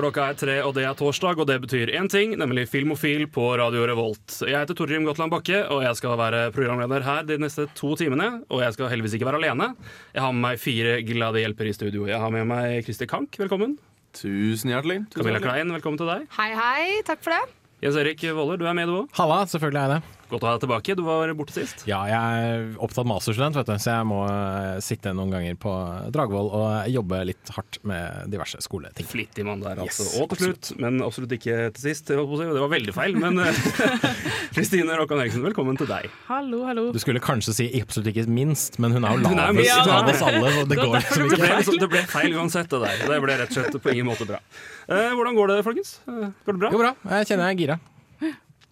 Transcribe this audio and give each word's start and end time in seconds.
Klokka 0.00 0.30
er 0.30 0.36
tre, 0.38 0.54
og 0.64 0.70
det 0.72 0.86
er 0.88 0.94
torsdag, 0.96 1.42
og 1.42 1.46
det 1.50 1.58
betyr 1.60 1.90
én 1.92 2.06
ting, 2.08 2.30
nemlig 2.40 2.62
Filmofil 2.70 3.26
på 3.28 3.42
Radio 3.60 3.82
Revolt. 3.84 4.38
Jeg 4.48 4.56
heter 4.56 4.76
Torgrim 4.78 5.04
Gotland 5.04 5.28
Bakke, 5.34 5.58
og 5.68 5.82
jeg 5.84 5.98
skal 5.98 6.14
være 6.16 6.38
programleder 6.54 7.04
her 7.04 7.26
de 7.28 7.36
neste 7.42 7.66
to 7.76 7.92
timene. 8.00 8.30
Og 8.48 8.62
jeg 8.64 8.72
skal 8.78 8.88
heldigvis 8.88 9.18
ikke 9.18 9.28
være 9.28 9.42
alene. 9.42 9.74
Jeg 10.14 10.24
har 10.24 10.32
med 10.32 10.44
meg 10.46 10.62
fire 10.62 10.94
glade 11.04 11.42
hjelpere 11.42 11.74
i 11.74 11.76
studio. 11.76 12.06
Jeg 12.08 12.22
har 12.22 12.32
med 12.32 12.48
meg 12.48 12.80
Christer 12.86 13.10
Kank, 13.10 13.36
velkommen. 13.42 13.76
Tusen 14.16 14.72
hjertelig. 14.72 15.02
Tusen 15.10 15.20
Camilla 15.20 15.36
hjertelig. 15.36 15.50
Klein, 15.66 15.74
velkommen 15.76 16.00
til 16.00 16.08
deg. 16.14 16.24
Hei, 16.38 16.48
hei. 16.56 16.86
Takk 17.10 17.20
for 17.26 17.36
det. 17.36 17.58
Jens 17.84 18.00
Erik 18.00 18.24
Våler, 18.40 18.56
du 18.56 18.64
er 18.70 18.80
med 18.80 18.88
du 18.88 19.02
òg. 19.02 19.12
Halla, 19.20 19.42
selvfølgelig 19.52 19.82
er 19.82 19.86
jeg 19.90 20.00
det. 20.00 20.19
Godt 20.30 20.44
å 20.44 20.46
ha 20.46 20.52
deg 20.54 20.62
tilbake. 20.62 20.94
Du 20.94 21.02
var 21.02 21.32
borte 21.34 21.54
sist. 21.56 21.82
Ja, 21.90 22.00
jeg 22.06 22.42
er 22.46 22.66
opptatt 22.82 23.08
masterstudent, 23.10 23.56
vet 23.58 23.66
du, 23.66 23.74
så 23.82 23.96
jeg 23.96 24.06
må 24.06 24.20
eh, 24.30 24.76
sitte 24.84 25.10
noen 25.16 25.32
ganger 25.34 25.56
på 25.58 25.72
Dragvoll 26.14 26.50
og 26.54 26.90
jobbe 26.92 27.18
litt 27.26 27.50
hardt 27.56 27.80
med 27.90 28.30
diverse 28.30 28.60
skoleting. 28.62 29.08
Flittig 29.10 29.46
mann 29.48 29.64
der, 29.64 29.80
altså. 29.82 30.06
Yes, 30.06 30.14
og 30.22 30.30
til 30.36 30.52
slutt, 30.52 30.70
men 30.78 31.02
absolutt 31.02 31.34
ikke 31.34 31.58
til 31.74 31.82
sist. 31.88 32.12
holdt 32.14 32.30
på 32.30 32.38
å 32.38 32.42
si, 32.42 32.48
Det 32.54 32.62
var 32.62 32.72
veldig 32.76 32.94
feil, 32.94 33.18
men 33.18 33.42
eh, 33.42 33.60
Kristine 34.56 34.98
Rokkan 35.00 35.24
Eriksen, 35.24 35.42
velkommen 35.46 35.78
til 35.80 35.90
deg. 35.90 36.06
Hallo, 36.30 36.62
hallo. 36.68 36.88
Du 36.94 37.02
skulle 37.02 37.22
kanskje 37.24 37.56
si 37.56 37.68
absolutt 37.82 38.12
ikke 38.14 38.28
minst, 38.30 38.78
men 38.82 38.94
hun 38.94 39.06
er 39.06 39.18
jo 39.18 39.34
lavest 39.34 39.90
av 39.90 40.14
oss 40.14 40.26
alle, 40.30 40.54
så 40.54 40.64
det 40.64 40.76
Det 40.76 40.82
går 40.84 40.98
liksom 41.00 41.26
ikke. 41.26 41.40
Det 41.40 41.46
ble, 41.66 41.78
det 41.84 41.92
ble 41.96 42.04
feil 42.14 42.38
uansett, 42.38 42.70
det 42.70 42.84
der. 42.86 43.06
Det 43.10 43.22
ble 43.26 43.40
rett 43.42 43.50
og 43.50 43.58
slett 43.58 43.82
på 43.82 43.96
ingen 43.96 44.06
måte 44.12 44.30
bra. 44.30 44.38
Eh, 44.86 45.10
hvordan 45.18 45.34
går 45.38 45.56
det, 45.56 45.62
folkens? 45.66 45.96
Eh, 46.06 46.28
går 46.46 46.56
det 46.56 46.62
bra? 46.62 46.70
Jo 46.70 46.84
bra, 46.86 46.94
jeg 47.18 47.32
kjenner 47.32 47.50
jeg 47.50 47.58
er 47.58 47.64
gira. 47.64 47.82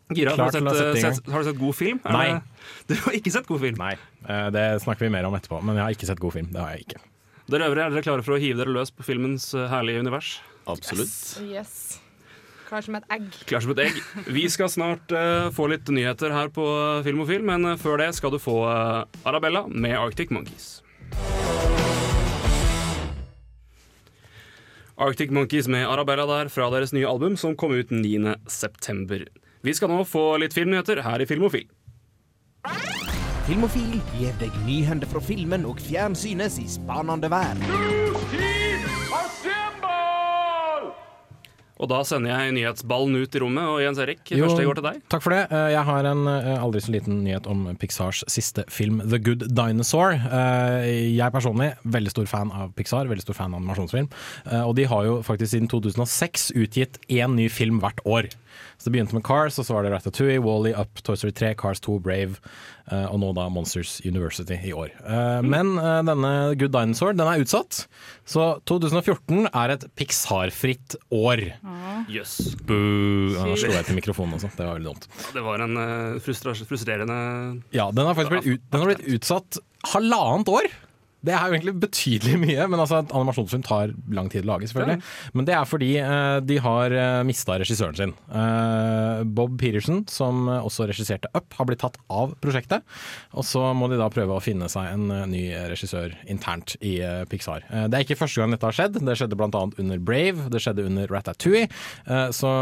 Gira, 0.09 0.33
har, 0.33 0.49
du 0.49 0.71
sett, 0.71 0.97
eh, 0.97 1.13
sett, 1.13 1.27
har 1.29 1.43
du 1.43 1.51
sett 1.51 1.59
god 1.59 1.77
film? 1.77 2.01
Nei. 2.09 2.41
Du 2.89 2.95
har 2.97 3.17
ikke 3.17 3.33
sett 3.33 3.47
god 3.49 3.61
film? 3.61 3.77
Nei, 3.81 3.95
eh, 4.25 4.49
det 4.55 4.65
snakker 4.81 5.05
vi 5.05 5.13
mer 5.13 5.27
om 5.29 5.35
etterpå, 5.37 5.61
men 5.61 5.77
jeg 5.77 5.85
har 5.85 5.97
ikke 5.97 6.09
sett 6.09 6.21
god 6.23 6.33
film. 6.37 6.49
Det 6.53 6.63
har 6.63 6.77
jeg 6.77 6.87
ikke. 6.87 7.01
Dere 7.53 7.69
øvrige, 7.69 7.85
er 7.85 7.93
dere 7.93 8.05
klare 8.07 8.25
for 8.25 8.37
å 8.37 8.41
hive 8.41 8.61
dere 8.61 8.73
løs 8.73 8.93
på 8.93 9.05
filmens 9.05 9.51
eh, 9.57 9.69
herlige 9.69 10.01
univers? 10.05 10.39
Absolutt. 10.69 11.17
Yes. 11.45 11.99
Klar 12.69 12.85
som 12.85 12.97
et 12.97 13.09
egg. 13.13 13.29
Klar 13.49 13.65
som 13.65 13.73
et 13.73 13.85
egg. 13.85 14.01
Vi 14.33 14.45
skal 14.53 14.69
snart 14.73 15.13
uh, 15.17 15.49
få 15.57 15.71
litt 15.73 15.89
nyheter 15.89 16.33
her 16.37 16.51
på 16.53 16.65
Film 17.07 17.25
og 17.25 17.31
Film, 17.31 17.49
men 17.49 17.81
før 17.81 17.97
det 18.01 18.11
skal 18.17 18.35
du 18.35 18.37
få 18.41 18.59
uh, 18.69 19.09
Arabella 19.29 19.65
med 19.69 19.97
Arctic 19.97 20.33
Monkeys. 20.33 20.83
Arctic 25.01 25.33
Monkeys 25.33 25.69
med 25.73 25.89
Arabella 25.89 26.27
der 26.29 26.53
fra 26.53 26.69
deres 26.75 26.93
nye 26.93 27.09
album 27.09 27.41
som 27.41 27.57
kom 27.57 27.73
ut 27.73 27.93
9. 27.93 28.35
Vi 29.69 29.75
skal 29.77 29.91
nå 29.93 29.99
få 30.09 30.23
litt 30.41 30.55
filmnyheter 30.57 31.03
her 31.05 31.21
i 31.21 31.27
Filmofil. 31.29 31.67
Filmofil 33.45 33.99
gir 34.17 34.33
deg 34.41 34.55
nyhender 34.65 35.09
fra 35.11 35.21
filmen 35.25 35.67
og 35.69 35.83
fjernsynets 35.85 36.57
i 36.63 36.65
spanende 36.73 37.29
verden. 37.33 37.69
Og 41.79 41.87
da 41.93 42.01
sender 42.03 42.33
jeg 42.33 42.55
nyhetsballen 42.57 43.21
ut 43.21 43.37
i 43.37 43.41
rommet, 43.45 43.69
og 43.71 43.77
Jens 43.85 44.01
Erik, 44.03 44.25
Jo, 44.35 44.49
første 44.49 44.65
går 44.67 44.79
til 44.81 44.87
deg. 44.89 44.97
Takk 45.13 45.23
for 45.23 45.31
det. 45.37 45.45
Eh, 45.55 45.69
Jeg 45.77 45.85
har 45.87 46.09
en 46.11 46.25
eh, 46.33 46.49
aldri 46.65 46.81
så 46.83 46.91
liten 46.97 47.21
nyhet 47.23 47.47
om 47.47 47.69
Pixars 47.79 48.25
siste 48.27 48.65
film, 48.73 48.99
The 49.05 49.21
Good 49.23 49.45
Dinosaur. 49.55 50.17
Eh, 50.17 51.13
Jeg 51.15 51.31
personlig 51.37 51.75
veldig 51.85 52.11
stor 52.17 52.27
fan 52.27 52.51
av 52.51 52.73
Pixar, 52.75 53.07
veldig 53.07 53.23
stor 53.29 53.39
fan 53.39 53.53
av 53.55 53.61
animasjonsfilm. 53.61 54.09
Eh, 54.51 54.65
Og 54.65 54.75
de 54.81 54.89
har 54.91 55.05
jo 55.07 55.21
faktisk 55.23 55.53
siden 55.55 55.69
2006 55.71 56.51
utgitt 56.57 56.99
én 57.09 57.37
ny 57.39 57.47
film 57.53 57.79
hvert 57.85 58.03
år. 58.05 58.27
Så 58.79 58.89
Det 58.89 58.95
begynte 58.95 59.17
med 59.17 59.25
Cars, 59.27 59.59
og 59.59 59.67
så 59.67 59.75
var 59.77 59.85
det 59.87 59.93
Ratatouille, 59.93 60.41
Wally, 60.45 60.73
Up, 60.79 61.01
Toy 61.03 61.17
Story 61.19 61.33
3, 61.35 61.55
Cars 61.59 61.81
2, 61.85 61.99
Brave, 62.05 62.39
eh, 62.91 63.07
og 63.11 63.19
nå 63.23 63.33
da 63.37 63.49
Monsters 63.53 63.99
University 64.07 64.59
i 64.69 64.73
år. 64.73 64.93
Eh, 65.03 65.41
Men 65.43 65.75
eh, 65.79 66.01
denne 66.09 66.33
Good 66.59 66.73
Dinosaur 66.77 67.17
den 67.19 67.27
er 67.27 67.43
utsatt, 67.45 67.85
så 68.29 68.49
2014 68.69 69.49
er 69.53 69.75
et 69.75 69.87
Pixar-fritt 69.99 70.97
år. 71.15 71.45
Jøss. 72.09 72.37
Boo! 72.69 73.35
Nå 73.39 73.57
slo 73.59 73.75
jeg 73.75 73.89
til 73.89 73.99
mikrofonen 73.99 74.39
også, 74.39 74.51
det 74.57 74.67
var 74.67 74.79
veldig 74.79 74.93
dumt. 74.93 75.09
Det 75.35 75.45
var 75.45 75.65
en 75.65 75.79
frustrerende 76.23 77.19
Ja, 77.75 77.91
den 77.91 78.07
har 78.07 78.15
faktisk 78.15 78.37
blitt, 78.39 78.47
ut, 78.47 78.69
den 78.73 78.85
har 78.85 78.93
blitt 78.93 79.09
utsatt 79.19 79.59
halvannet 79.95 80.49
år. 80.53 80.71
Det 81.25 81.35
er 81.35 81.49
jo 81.49 81.57
egentlig 81.57 81.77
betydelig 81.83 82.39
mye, 82.47 82.69
men 82.71 82.83
altså, 82.83 83.03
et 83.03 83.15
animasjonsfilm 83.17 83.65
tar 83.67 83.95
lang 84.15 84.31
tid 84.33 84.47
å 84.47 84.53
lage, 84.53 84.71
selvfølgelig. 84.71 85.03
Men 85.35 85.49
det 85.49 85.57
er 85.59 85.69
fordi 85.69 85.91
uh, 86.03 86.39
de 86.45 86.61
har 86.63 86.95
uh, 86.95 87.23
mista 87.27 87.59
regissøren 87.59 87.99
sin. 87.99 88.15
Uh, 88.31 89.25
Bob 89.25 89.57
Peterson, 89.61 90.05
som 90.11 90.49
eh, 90.49 90.65
også 90.65 90.87
regisserte 90.89 91.31
Up, 91.37 91.55
har 91.59 91.69
blitt 91.69 91.83
tatt 91.83 91.99
av 92.13 92.35
prosjektet. 92.43 92.87
Og 93.37 93.47
så 93.47 93.63
må 93.77 93.89
de 93.91 93.99
da 94.01 94.09
prøve 94.13 94.37
å 94.37 94.43
finne 94.43 94.69
seg 94.73 94.93
en 94.93 95.13
eh, 95.15 95.27
ny 95.31 95.43
regissør 95.71 96.15
internt 96.31 96.77
i 96.85 96.99
eh, 97.05 97.23
Pixar. 97.31 97.67
Eh, 97.69 97.87
det 97.91 97.99
er 97.99 98.07
ikke 98.07 98.19
første 98.23 98.43
gang 98.43 98.55
dette 98.55 98.69
har 98.69 98.79
skjedd. 98.79 98.99
Det 99.09 99.19
skjedde 99.19 99.39
bl.a. 99.39 99.65
under 99.83 100.03
Brave, 100.03 100.49
det 100.53 100.63
skjedde 100.65 100.87
under 100.89 101.11
Ratatouille. 101.13 101.69
Eh, 102.07 102.27
så 102.37 102.55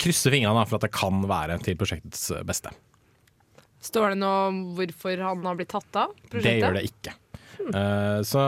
krysser 0.00 0.34
fingrene 0.34 0.66
for 0.68 0.78
at 0.80 0.88
det 0.88 0.94
kan 0.94 1.24
være 1.30 1.58
til 1.64 1.78
prosjektets 1.80 2.28
eh, 2.34 2.44
beste. 2.46 2.72
Står 3.84 4.14
det 4.14 4.22
noe 4.22 4.48
om 4.48 4.62
hvorfor 4.78 5.20
han 5.20 5.44
har 5.44 5.60
blitt 5.60 5.74
tatt 5.74 6.00
av 6.06 6.14
prosjektet? 6.30 6.48
Det 6.48 6.58
gjør 6.62 6.78
det 6.78 6.88
ikke. 6.88 7.18
Eh, 7.60 8.20
så 8.26 8.42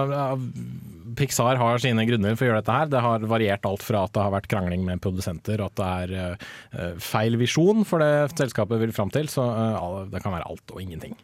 Pixar 1.16 1.56
har 1.60 1.80
sine 1.80 2.04
grunner 2.08 2.36
for 2.36 2.46
å 2.46 2.50
gjøre 2.50 2.62
dette 2.62 2.76
her. 2.76 2.90
Det 2.92 3.02
har 3.04 3.28
variert 3.30 3.68
alt 3.68 3.84
fra 3.84 4.04
at 4.06 4.12
det 4.16 4.24
har 4.26 4.34
vært 4.34 4.50
krangling 4.52 4.84
med 4.86 5.02
produsenter, 5.04 5.62
og 5.62 5.72
at 5.72 5.78
det 5.80 6.18
er 6.18 6.36
eh, 6.76 6.98
feil 7.02 7.38
visjon 7.40 7.86
for 7.88 8.04
det 8.04 8.36
selskapet 8.36 8.82
vil 8.82 8.94
fram 8.96 9.12
til. 9.14 9.30
Så 9.32 9.44
eh, 9.46 9.88
det 10.12 10.22
kan 10.24 10.36
være 10.36 10.50
alt 10.50 10.74
og 10.74 10.82
ingenting. 10.82 11.16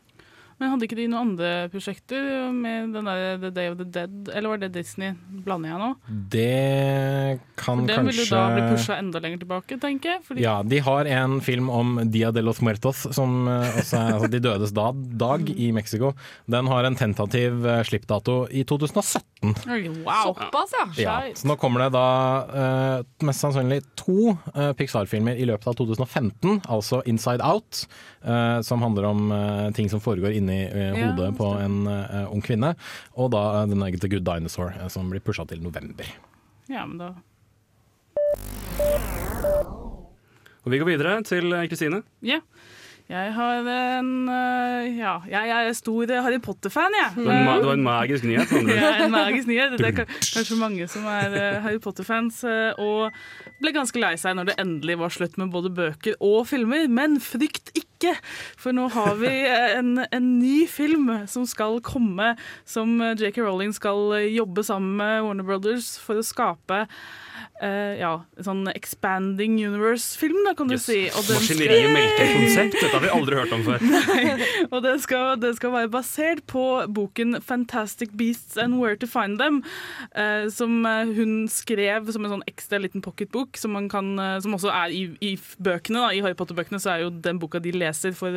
Men 0.63 0.71
hadde 0.71 0.87
ikke 0.87 0.95
de 0.95 1.09
noen 1.11 1.33
andre 1.33 1.49
prosjekter 1.73 2.53
med 2.55 2.93
den 2.95 3.09
der 3.09 3.41
The 3.43 3.49
Day 3.51 3.71
of 3.73 3.81
the 3.81 3.87
Dead, 3.91 4.29
eller 4.31 4.53
var 4.53 4.61
det 4.63 4.69
Disney? 4.77 5.17
Blander 5.43 5.73
jeg 5.73 5.81
nå? 5.81 5.89
Det 6.31 7.41
kan 7.59 7.81
For 7.83 7.91
den 7.91 8.07
vil 8.07 8.21
jo 8.21 8.27
da 8.31 8.43
bli 8.53 8.63
pusha 8.71 8.99
enda 9.03 9.19
lenger 9.25 9.41
tilbake, 9.43 9.79
tenker 9.83 10.13
jeg. 10.13 10.21
Fordi 10.29 10.45
Ja, 10.45 10.53
de 10.63 10.79
har 10.87 11.11
en 11.11 11.41
film 11.43 11.67
om 11.75 11.97
Dia 12.15 12.31
de 12.31 12.45
los 12.47 12.61
Muertos, 12.63 13.09
som 13.11 13.49
eh, 13.51 13.81
også 13.83 13.99
er 13.99 14.13
altså 14.21 14.31
De 14.31 14.43
dødes 14.45 14.75
dag, 14.77 15.03
dag 15.19 15.51
i 15.51 15.73
Mexico. 15.75 16.13
Den 16.47 16.71
har 16.71 16.87
en 16.87 16.99
tentativ 17.01 17.67
eh, 17.67 17.83
slippdato 17.91 18.45
i 18.47 18.63
2017. 18.63 19.57
Wow! 20.07 20.31
Såpass, 20.31 20.79
ja. 20.79 20.87
Ja, 21.03 21.19
så 21.35 21.51
nå 21.51 21.59
kommer 21.59 21.89
det 21.89 21.91
da 21.99 22.07
eh, 22.63 23.27
mest 23.27 23.43
sannsynlig 23.43 23.83
to 23.99 24.37
Pixar-filmer 24.79 25.35
i 25.43 25.51
løpet 25.51 25.73
av 25.73 25.75
2015, 25.83 26.63
altså 26.71 27.03
Inside 27.11 27.43
Out, 27.43 27.83
eh, 28.25 28.61
som 28.67 28.83
handler 28.83 29.09
om 29.09 29.33
uh, 29.33 29.71
ting 29.77 29.91
som 29.91 30.01
foregår 30.01 30.33
inni 30.39 30.61
Ja, 30.67 30.93
hodet 30.97 31.33
på 31.39 31.49
en 31.61 31.87
ung 32.31 32.43
kvinne, 32.45 32.75
og 33.15 33.33
da 33.35 33.43
eh, 33.63 33.69
denne 33.71 33.91
The 33.97 34.11
Good 34.11 34.27
Dinosaur, 34.27 34.75
som 34.93 35.11
blir 35.11 35.23
pusha 35.25 35.47
til 35.49 35.63
november. 35.63 36.09
Ja, 36.71 36.87
men 36.87 36.99
da 37.01 37.15
Og 40.63 40.71
vi 40.71 40.79
går 40.79 40.93
videre 40.93 41.17
til 41.27 41.51
Kristine. 41.69 42.03
Ja. 42.23 42.39
Jeg 43.13 43.33
har 43.37 43.67
en 44.01 44.29
øh, 44.33 44.87
Ja, 44.97 45.19
jeg 45.29 45.51
er 45.53 45.73
stor 45.77 46.09
Harry 46.25 46.39
Potter-fan, 46.41 46.95
jeg. 46.97 47.11
Det 47.19 47.27
var 47.27 47.35
en 47.37 47.61
det 47.61 47.69
var 47.69 47.77
en 47.77 47.85
magisk 47.85 48.25
nyhet. 48.25 48.53
Ja, 48.73 48.93
en 49.05 49.13
magisk 49.13 49.51
nyhet. 49.51 49.75
Det 49.77 49.91
er 49.91 50.07
kanskje 50.37 50.57
mange 50.57 50.87
som 50.89 51.05
er 51.13 51.37
eh, 51.37 51.59
Harry 51.61 51.81
Potter-fans, 51.83 52.41
eh, 52.49 52.73
og 52.81 53.13
ble 53.61 53.75
ganske 53.77 54.01
lei 54.01 54.15
seg 54.21 54.39
når 54.39 54.49
det 54.49 54.57
endelig 54.63 54.97
var 55.03 55.13
slutt 55.13 55.37
med 55.41 55.53
både 55.53 55.73
bøker 55.77 56.17
og 56.25 56.47
filmer. 56.49 56.89
Men 56.89 57.19
frykt 57.23 57.75
ikke, 57.77 58.15
for 58.59 58.73
nå 58.77 58.89
har 58.97 59.19
vi 59.21 59.35
eh, 59.45 59.77
en, 59.77 59.93
en 60.09 60.31
ny 60.41 60.63
film 60.73 61.13
som 61.29 61.45
skal 61.49 61.83
komme, 61.85 62.33
som 62.65 62.97
eh, 63.05 63.13
J.K. 63.21 63.45
Rowling 63.45 63.77
skal 63.77 64.17
eh, 64.23 64.31
jobbe 64.33 64.65
sammen 64.65 64.97
med 65.03 65.21
Warner 65.29 65.51
Brothers 65.53 65.99
for 66.01 66.23
å 66.23 66.25
skape. 66.25 66.87
Eh, 67.63 67.99
ja, 68.01 68.13
sånn 68.43 68.67
expanding 68.75 69.57
universe-film, 69.67 70.39
da, 70.47 70.55
kan 70.59 70.69
du 70.69 70.75
Yes. 70.75 70.85
si. 70.87 71.09
Og 71.11 71.23
den 71.27 71.39
skal- 71.41 71.57
Maskineriet 71.57 71.93
melker 71.93 72.33
konsept. 72.35 72.73
Dette 72.83 72.93
har 72.97 73.01
vi 73.01 73.09
aldri 73.09 73.35
hørt 73.41 73.53
om 73.53 73.63
før. 73.67 73.79
og 74.73 74.83
det 74.83 74.95
skal, 75.03 75.37
det 75.41 75.55
skal 75.57 75.73
være 75.73 75.89
basert 75.91 76.45
på 76.47 76.65
boken 76.93 77.37
'Fantastic 77.43 78.11
Beasts 78.17 78.57
and 78.57 78.81
Where 78.81 78.97
to 78.97 79.07
Find 79.07 79.39
Them', 79.41 79.63
uh, 80.17 80.49
som 80.51 80.85
eh, 80.87 81.05
hun 81.15 81.49
skrev 81.49 82.11
som 82.13 82.25
en 82.25 82.31
sånn 82.39 82.47
ekstra 82.49 82.79
liten 82.81 83.03
pocketbok, 83.03 83.57
som, 83.57 83.73
man 83.73 83.89
kan, 83.89 84.19
uh, 84.19 84.39
som 84.41 84.53
også 84.55 84.71
er 84.73 84.89
i, 84.91 85.05
i 85.21 85.37
bøkene. 85.61 85.99
Da. 86.03 86.11
I 86.13 86.21
Harry 86.21 86.35
Potter-bøkene 86.35 86.81
så 86.81 86.91
er 86.97 87.03
jo 87.07 87.11
den 87.11 87.39
boka 87.39 87.59
de 87.63 87.73
leser 87.73 88.13
for, 88.13 88.33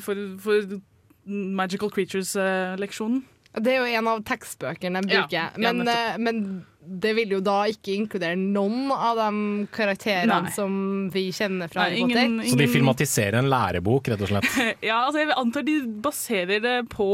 for, 0.00 0.14
for 0.40 0.80
Magical 1.26 1.90
Creatures-leksjonen. 1.90 3.22
Det 3.60 3.72
er 3.74 3.80
jo 3.80 3.98
en 3.98 4.06
av 4.08 4.20
tekstbøkene 4.24 5.00
jeg 5.02 5.10
Ja, 5.10 5.22
bruker. 5.26 5.58
ja, 5.58 5.72
men, 5.72 6.22
men 6.22 6.66
det 6.80 7.12
vil 7.16 7.34
jo 7.36 7.38
da 7.44 7.58
ikke 7.68 7.92
inkludere 7.92 8.36
noen 8.40 8.88
av 8.94 9.18
de 9.18 9.66
karakterene 9.74 10.38
Nei. 10.46 10.52
som 10.54 10.72
vi 11.12 11.26
kjenner 11.34 11.68
fra 11.68 11.84
Nei, 11.84 11.90
Harry 11.90 12.04
Potter. 12.06 12.24
ingen, 12.24 12.48
Så 12.48 12.56
de 12.56 12.68
filmatiserer 12.72 13.36
en 13.40 13.50
lærebok, 13.52 14.08
rett 14.08 14.24
og 14.24 14.32
slett. 14.32 14.48
Ja, 14.90 15.02
altså 15.04 15.20
jeg 15.20 15.34
antar 15.36 15.64
de 15.66 15.76
baserer 16.02 16.62
det 16.64 16.76
på 16.92 17.08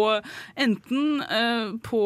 enten 0.63 1.23
uh, 1.27 1.75
på 1.85 2.01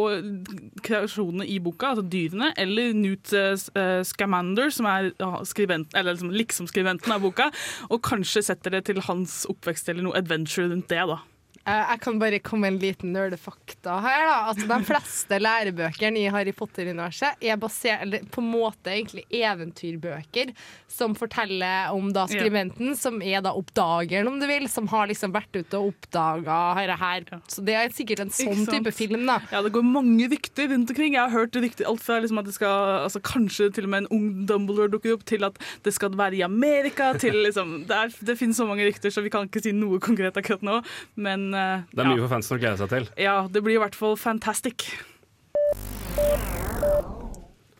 kreasjonene 0.86 1.46
i 1.46 1.58
boka, 1.62 1.92
altså 1.92 2.06
dyrene, 2.08 2.52
eller 2.60 2.94
Newt 2.96 3.34
uh, 3.36 4.00
Scamander, 4.08 4.72
som 4.74 4.88
er 4.90 5.12
ja, 5.20 5.32
skrivent, 5.46 5.92
eller 5.94 6.16
liksom, 6.16 6.32
liksom 6.32 6.70
skribenten 6.70 7.12
av 7.12 7.24
boka, 7.26 7.50
og 7.90 8.00
kanskje 8.06 8.44
setter 8.50 8.78
det 8.78 8.86
til 8.88 9.02
hans 9.04 9.42
oppvekst 9.52 9.92
eller 9.92 10.08
noe 10.08 10.18
adventure 10.18 10.70
rundt 10.72 10.88
det, 10.90 11.04
da. 11.12 11.20
Eh, 11.68 11.90
Jeg 11.92 12.00
kan 12.00 12.18
bare 12.18 12.38
komme 12.40 12.60
med 12.70 12.72
en 12.74 12.78
liten 12.80 13.12
nerdefakta 13.12 13.98
her. 14.00 14.24
da 14.26 14.36
At 14.50 14.56
De 14.56 14.78
fleste 14.86 15.38
lærebøkene 15.40 16.18
i 16.22 16.30
Harry 16.32 16.52
Potter-universet 16.56 17.36
er 17.44 17.56
basert, 17.60 18.14
på 18.32 18.40
en 18.40 18.50
måte 18.50 18.88
egentlig 18.92 19.24
eventyrbøker 19.30 20.52
som 20.90 21.14
forteller 21.14 21.92
om 21.94 22.10
da 22.12 22.24
skribenten, 22.30 22.94
som 22.98 23.20
er 23.22 23.42
da 23.44 23.52
oppdageren, 23.56 24.26
om 24.28 24.40
du 24.40 24.46
vil, 24.48 24.66
som 24.68 24.88
har 24.90 25.06
liksom 25.10 25.32
vært 25.34 25.52
ute 25.54 25.78
og 25.78 25.92
oppdaga 25.92 26.58
dette 26.80 26.96
her. 27.00 27.28
Så 27.46 27.64
det 27.64 27.76
er 27.76 27.92
sikkert 27.94 28.24
en 28.24 28.32
sånn 28.34 28.64
type 28.68 28.92
film, 28.96 29.26
da. 29.28 29.38
Ja, 29.52 29.60
det 29.62 29.72
går 29.76 29.84
mange 29.86 30.28
rykter 30.32 30.70
rundt 30.72 30.90
omkring. 30.90 31.14
Jeg 31.14 31.22
har 31.22 31.30
hørt 31.34 31.54
rykter 31.60 31.86
alt 31.90 32.02
fra 32.02 32.18
liksom 32.20 32.40
at 32.40 32.48
det 32.48 32.56
skal 32.56 33.04
altså 33.04 33.20
Kanskje 33.30 33.68
til 33.74 33.84
og 33.84 33.90
med 33.92 34.02
en 34.06 34.10
ung 34.16 34.46
Dumbledore 34.48 34.90
dukker 34.90 35.12
opp, 35.14 35.24
til 35.28 35.44
at 35.44 35.58
det 35.84 35.92
skal 35.94 36.16
være 36.16 36.38
i 36.40 36.42
Amerika, 36.42 37.12
til 37.20 37.36
liksom 37.44 37.84
Det, 37.86 37.94
er, 37.94 38.14
det 38.26 38.38
finnes 38.40 38.56
så 38.56 38.66
mange 38.66 38.86
rykter, 38.88 39.12
så 39.12 39.22
vi 39.22 39.30
kan 39.30 39.46
ikke 39.46 39.62
si 39.62 39.72
noe 39.76 40.00
konkret 40.02 40.36
akkurat 40.40 40.64
nå. 40.66 40.80
Men 41.20 41.49
eh, 41.54 41.86
Det 41.92 42.02
er 42.02 42.10
mye 42.10 42.18
ja. 42.18 42.24
for 42.24 42.34
fansen 42.36 42.56
å 42.56 42.60
glede 42.62 42.80
seg 42.82 42.92
til. 42.92 43.08
ja, 43.20 43.36
det 43.50 43.62
blir 43.66 43.78
i 43.78 43.82
hvert 43.82 43.98
fall 43.98 44.16
fantastic. 44.20 44.88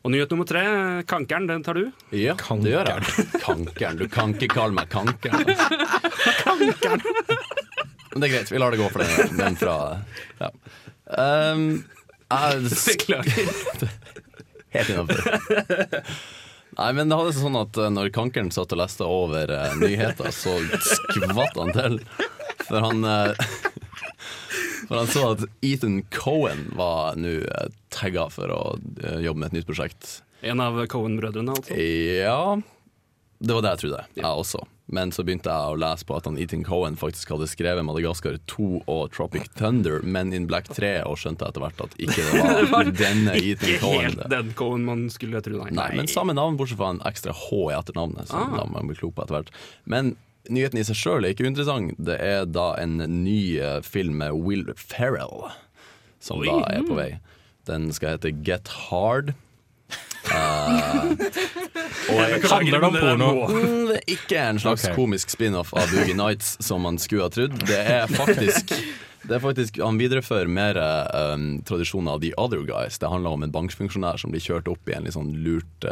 Og 0.00 0.14
nyhet 0.14 0.30
nummer 0.32 0.48
tre, 0.48 0.62
Kankeren, 1.08 1.46
den 1.50 1.62
tar 1.62 1.76
du. 1.76 1.90
Ja, 2.16 2.32
det 2.34 2.72
gjør 2.72 2.88
jeg. 2.88 3.26
Kankeren. 3.44 4.00
Du 4.00 4.06
kan 4.08 4.32
ikke 4.32 4.48
kalle 4.54 4.72
meg 4.76 4.88
Kankeren. 4.92 5.44
Kankeren. 6.46 7.04
Men 8.10 8.22
det 8.22 8.30
er 8.30 8.32
greit, 8.32 8.50
vi 8.50 8.62
lar 8.62 8.72
det 8.72 8.80
gå 8.80 8.88
for 8.90 9.04
den, 9.04 9.36
den 9.38 9.58
fra 9.60 9.76
ja. 10.40 10.50
Um, 11.10 11.82
Beklager. 12.86 13.50
Helt 14.70 14.88
innafor. 14.88 16.04
Nei, 16.78 16.92
men 16.96 17.10
det 17.10 17.16
hadde 17.18 17.32
seg 17.34 17.44
sånn 17.44 17.58
at 17.58 17.78
eh, 17.82 17.90
når 17.92 18.12
Kankeren 18.14 18.52
satt 18.54 18.72
og 18.72 18.80
leste 18.80 19.06
over 19.06 19.50
uh, 19.50 19.72
nyheter, 19.80 20.30
så 20.32 20.54
skvatt 20.86 21.58
han 21.58 21.72
til. 21.76 21.98
For 22.70 22.86
han 22.86 23.04
eh, 23.04 23.34
For 24.88 24.96
han 24.96 25.06
så 25.12 25.26
at 25.36 25.44
Ethan 25.62 26.00
Cohen 26.14 26.64
var 26.78 27.14
nå 27.20 27.36
eh, 27.44 27.68
tagga 27.94 28.26
for 28.32 28.50
å 28.50 28.62
eh, 29.04 29.20
jobbe 29.26 29.42
med 29.44 29.52
et 29.52 29.60
nytt 29.60 29.68
prosjekt. 29.68 30.20
En 30.42 30.62
av 30.64 30.78
Cohen-brødrene, 30.90 31.52
altså. 31.52 31.76
Ja, 31.76 32.56
det 33.40 33.54
var 33.56 33.62
det 33.64 33.74
jeg 33.76 33.82
trodde. 33.84 34.04
Jeg 34.16 34.24
også. 34.26 34.62
Men 34.90 35.12
så 35.14 35.22
begynte 35.22 35.52
jeg 35.52 35.70
å 35.70 35.76
lese 35.78 36.02
på 36.08 36.16
at 36.18 36.26
han 36.26 36.38
Ethan 36.42 36.64
Cohen 36.66 36.96
faktisk 36.98 37.30
hadde 37.30 37.46
skrevet 37.46 37.84
Madagaskar 37.86 38.40
2 38.50 38.70
og 38.90 39.12
Tropic 39.14 39.46
Thunder, 39.54 40.00
Men 40.02 40.32
in 40.34 40.48
Black 40.50 40.66
3, 40.74 41.04
og 41.06 41.20
skjønte 41.20 41.46
etter 41.46 41.62
hvert 41.62 41.84
at 41.84 41.94
ikke 42.02 42.24
det 42.26 42.64
var 42.72 42.90
denne 42.98 43.36
Ethan 43.38 43.70
Ikke 43.76 43.92
helt 43.94 44.24
den 44.32 44.50
Cohen 44.58 44.88
man 44.88 45.04
skulle 45.14 45.38
tro, 45.46 45.60
nei. 45.62 45.76
Nei, 45.78 45.86
men 46.00 46.10
samme 46.10 46.34
navn, 46.34 46.58
bortsett 46.58 46.80
fra 46.80 46.90
en 46.96 47.04
ekstra 47.06 47.36
H 47.36 47.60
i 47.70 47.76
etternavnet. 47.78 48.32
Som 48.32 48.58
Ah. 48.58 48.66
man 48.74 48.90
blir 48.90 48.98
klok 48.98 49.14
på 49.14 49.22
etter 49.28 49.38
hvert 49.38 49.54
Men 49.86 50.16
nyheten 50.52 50.80
i 50.80 50.84
seg 50.86 50.98
sjøl 50.98 51.24
er 51.24 51.34
ikke 51.34 51.46
uinteressant. 51.48 51.94
Det 51.98 52.18
er 52.22 52.46
da 52.48 52.72
en 52.80 52.98
ny 53.22 53.58
eh, 53.62 53.78
film 53.86 54.20
med 54.22 54.38
Will 54.46 54.70
Ferrell 54.76 55.50
som 56.20 56.42
da 56.44 56.60
er 56.68 56.84
på 56.84 56.98
vei. 56.98 57.10
Den 57.68 57.88
skal 57.96 58.16
hete 58.16 58.32
Get 58.44 58.68
Hard. 58.88 59.32
Og 60.30 61.22
Handler 62.50 62.80
det 62.80 62.86
om 62.86 62.98
porno? 63.00 63.30
Mm, 63.50 63.92
ikke 64.06 64.40
en 64.40 64.60
slags 64.62 64.84
okay. 64.84 64.96
komisk 64.96 65.30
spin-off 65.34 65.74
av 65.74 65.90
Boogie 65.92 66.16
Nights, 66.16 66.56
som 66.64 66.82
man 66.86 66.98
skulle 66.98 67.28
ha 67.28 67.32
trodd. 67.34 67.56
Det 67.66 67.80
er 67.80 68.10
faktisk 68.10 68.74
det 69.22 69.36
er 69.36 69.42
faktisk, 69.42 69.78
Han 69.84 69.98
viderefører 70.00 70.48
mer 70.48 70.78
um, 71.12 71.60
tradisjoner 71.68 72.16
av 72.16 72.22
The 72.22 72.32
Other 72.40 72.62
Guys. 72.64 72.98
Det 72.98 73.10
handler 73.10 73.36
om 73.36 73.44
en 73.44 73.52
bankfunksjonær 73.52 74.20
som 74.20 74.32
blir 74.32 74.42
kjørt 74.42 74.70
opp 74.72 74.88
i 74.88 74.94
en 74.96 75.04
litt 75.04 75.16
sånn 75.16 75.34
lurt 75.44 75.86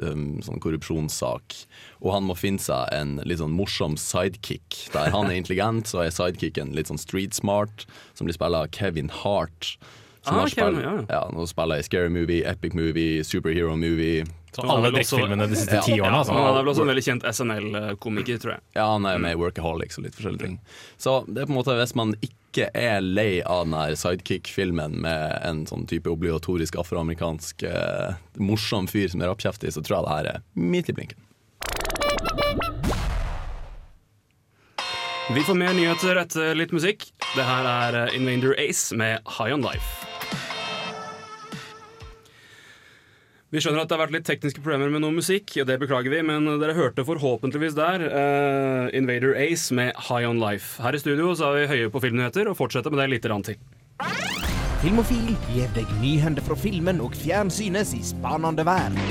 um, 0.00 0.40
sånn 0.44 0.62
korrupsjonssak. 0.64 1.58
Og 2.00 2.12
han 2.14 2.24
må 2.28 2.36
finne 2.38 2.62
seg 2.62 2.88
en 2.96 3.18
litt 3.28 3.42
sånn 3.42 3.56
morsom 3.56 3.98
sidekick. 4.00 4.86
Der 4.94 5.12
han 5.12 5.28
er 5.28 5.36
intelligent, 5.36 5.92
så 5.92 6.06
er 6.06 6.14
sidekicken 6.14 6.72
litt 6.76 6.88
sånn 6.88 7.00
street 7.00 7.36
smart, 7.36 7.84
som 8.16 8.28
blir 8.28 8.38
spilt 8.38 8.56
av 8.56 8.70
Kevin 8.74 9.12
Hart. 9.20 9.74
Som 10.22 10.34
Ah, 10.34 10.38
har 10.40 10.46
okay, 10.50 10.64
spilt- 10.64 10.82
ja. 10.84 11.04
ja, 11.08 11.20
nå 11.32 11.46
spiller 11.48 11.76
jeg 11.80 11.84
Scary 11.88 12.08
Movie, 12.12 12.42
Epic 12.44 12.74
Movie, 12.76 13.22
Superhero 13.24 13.76
Movie. 13.76 14.26
Så 14.52 14.64
alle 14.66 14.90
drikkfilmene 14.92 15.46
de 15.48 15.56
siste 15.56 15.78
ti 15.86 15.94
årene, 16.00 16.18
altså. 16.24 16.34
Han 16.34 16.48
er 16.50 16.56
vel 16.58 16.68
også 16.72 16.82
en 16.82 16.90
veldig 16.90 17.04
kjent 17.06 17.22
SNL-komiker, 17.30 18.40
tror 18.42 18.52
jeg. 18.56 18.60
Ja, 18.76 18.88
han 18.92 19.06
er 19.06 19.18
med 19.22 19.32
i 19.36 19.38
Workaholics 19.40 19.96
og 20.00 20.04
litt 20.04 20.14
forskjellige 20.18 20.42
ting. 20.44 20.56
Så 20.98 21.14
det 21.28 21.44
er 21.44 21.46
på 21.48 21.54
en 21.54 21.60
måte 21.60 21.76
hvis 21.78 21.94
man 21.96 22.12
ikke 22.20 22.66
er 22.74 22.98
lei 23.00 23.40
av 23.46 23.64
den 23.70 23.96
sidekick-filmen 23.96 24.98
med 25.06 25.38
en 25.46 25.62
sånn 25.70 25.86
type 25.88 26.10
obligatorisk 26.10 26.76
afroamerikansk 26.82 27.62
eh, 27.62 28.18
morsom 28.42 28.90
fyr 28.90 29.06
som 29.08 29.22
er 29.22 29.30
rappkjeftig, 29.30 29.70
så 29.72 29.80
tror 29.86 30.00
jeg 30.00 30.04
det 30.10 30.16
her 30.18 30.30
er 30.34 30.42
midt 30.58 30.90
i 30.90 30.98
blinken. 30.98 31.26
Vi 35.30 35.40
får 35.46 35.54
mer 35.54 35.72
nyheter 35.78 36.18
etter 36.24 36.56
litt 36.58 36.72
musikk. 36.74 37.06
Det 37.36 37.44
her 37.46 37.64
er 37.70 38.10
Invader 38.18 38.56
Ace 38.58 38.90
med 38.98 39.22
High 39.38 39.54
On 39.54 39.62
Life. 39.62 40.09
Vi 43.50 43.58
skjønner 43.58 43.82
at 43.82 43.90
det 43.90 43.96
har 43.96 44.04
vært 44.04 44.12
litt 44.14 44.26
tekniske 44.28 44.60
problemer 44.62 44.92
med 44.94 45.02
noe 45.02 45.10
musikk, 45.10 45.56
og 45.58 45.66
det 45.66 45.80
beklager 45.82 46.12
vi, 46.12 46.20
men 46.22 46.44
dere 46.62 46.76
hørte 46.76 47.02
forhåpentligvis 47.02 47.74
der 47.74 48.04
uh, 48.06 48.86
Invader 48.94 49.34
Ace 49.34 49.74
med 49.74 49.90
High 50.06 50.28
On 50.28 50.38
Life. 50.38 50.78
Her 50.78 50.94
i 50.94 51.00
studio 51.02 51.32
så 51.34 51.48
er 51.48 51.56
vi 51.64 51.70
høye 51.72 51.88
på 51.90 52.02
filmnyheter, 52.04 52.46
og 52.46 52.54
fortsetter 52.60 52.94
med 52.94 53.02
det 53.02 53.08
litt 53.16 53.26
rann 53.26 53.42
til. 53.42 53.58
Filmofil 54.84 55.32
gir 55.50 55.72
deg 55.74 55.90
nyhender 55.98 56.46
fra 56.46 56.54
filmen 56.56 57.02
og 57.02 57.16
fjernsynets 57.18 57.90
i 57.98 58.04
spanende 58.06 58.62
verden. 58.68 59.02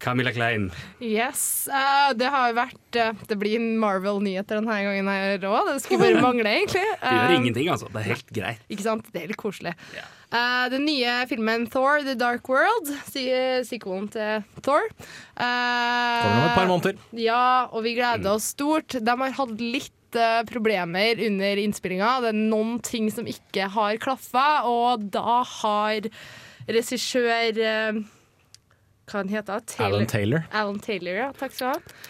Camilla 0.00 0.32
Klein. 0.32 0.70
Yes, 1.04 1.68
Uh, 1.68 2.14
det 2.16 2.30
har 2.32 2.48
jo 2.48 2.54
vært 2.56 2.96
uh, 2.96 3.18
Det 3.28 3.36
blir 3.38 3.60
Marvel-nyheter 3.60 4.62
denne 4.62 4.78
gangen 4.86 5.10
her 5.12 5.44
òg. 5.44 5.74
Det 5.74 5.82
skulle 5.84 6.06
bare 6.06 6.24
mangle, 6.24 6.48
egentlig. 6.56 6.86
Det 7.04 7.12
gjør 7.18 7.36
ingenting, 7.36 7.68
altså. 7.76 7.92
Det 7.92 8.00
er 8.00 8.08
helt 8.14 8.32
greit. 8.40 8.64
Ikke 8.72 8.86
sant? 8.88 9.12
Det 9.12 9.20
er 9.20 9.28
litt 9.34 9.38
koselig. 9.44 9.76
Eh, 10.30 10.66
den 10.70 10.84
nye 10.86 11.14
filmen 11.26 11.64
Thor 11.70 12.04
The 12.06 12.14
Dark 12.14 12.46
World, 12.48 12.86
si- 13.10 13.64
sequelen 13.66 14.06
til 14.14 14.44
Thor. 14.62 14.84
Uh, 15.34 16.20
Kommer 16.22 16.36
om 16.36 16.44
et 16.46 16.54
par 16.54 16.68
måneder. 16.70 17.00
Ja, 17.18 17.66
og 17.72 17.82
vi 17.82 17.96
gleder 17.96 18.36
oss 18.36 18.52
stort. 18.54 18.94
De 19.02 19.16
har 19.24 19.34
hatt 19.40 19.56
litt 19.60 20.14
eh, 20.14 20.42
problemer 20.46 21.18
under 21.26 21.58
innspillinga. 21.64 22.12
Det 22.22 22.30
er 22.30 22.38
noen 22.38 22.78
ting 22.86 23.10
som 23.10 23.26
ikke 23.26 23.66
har 23.74 23.98
klaffa, 24.02 24.46
og 24.70 25.08
da 25.10 25.40
har 25.62 26.06
regissør 26.70 27.58
uh, 27.58 28.00
Hva 29.10 29.24
han 29.24 29.30
heter 29.34 29.58
han? 29.58 29.66
Alan 29.88 30.06
Taylor. 30.06 30.46
Alan 30.54 30.78
Taylor, 30.78 31.16
ja. 31.24 31.28
Takk 31.34 31.56
skal 31.58 31.72
du 31.74 31.80
ha. 31.80 32.06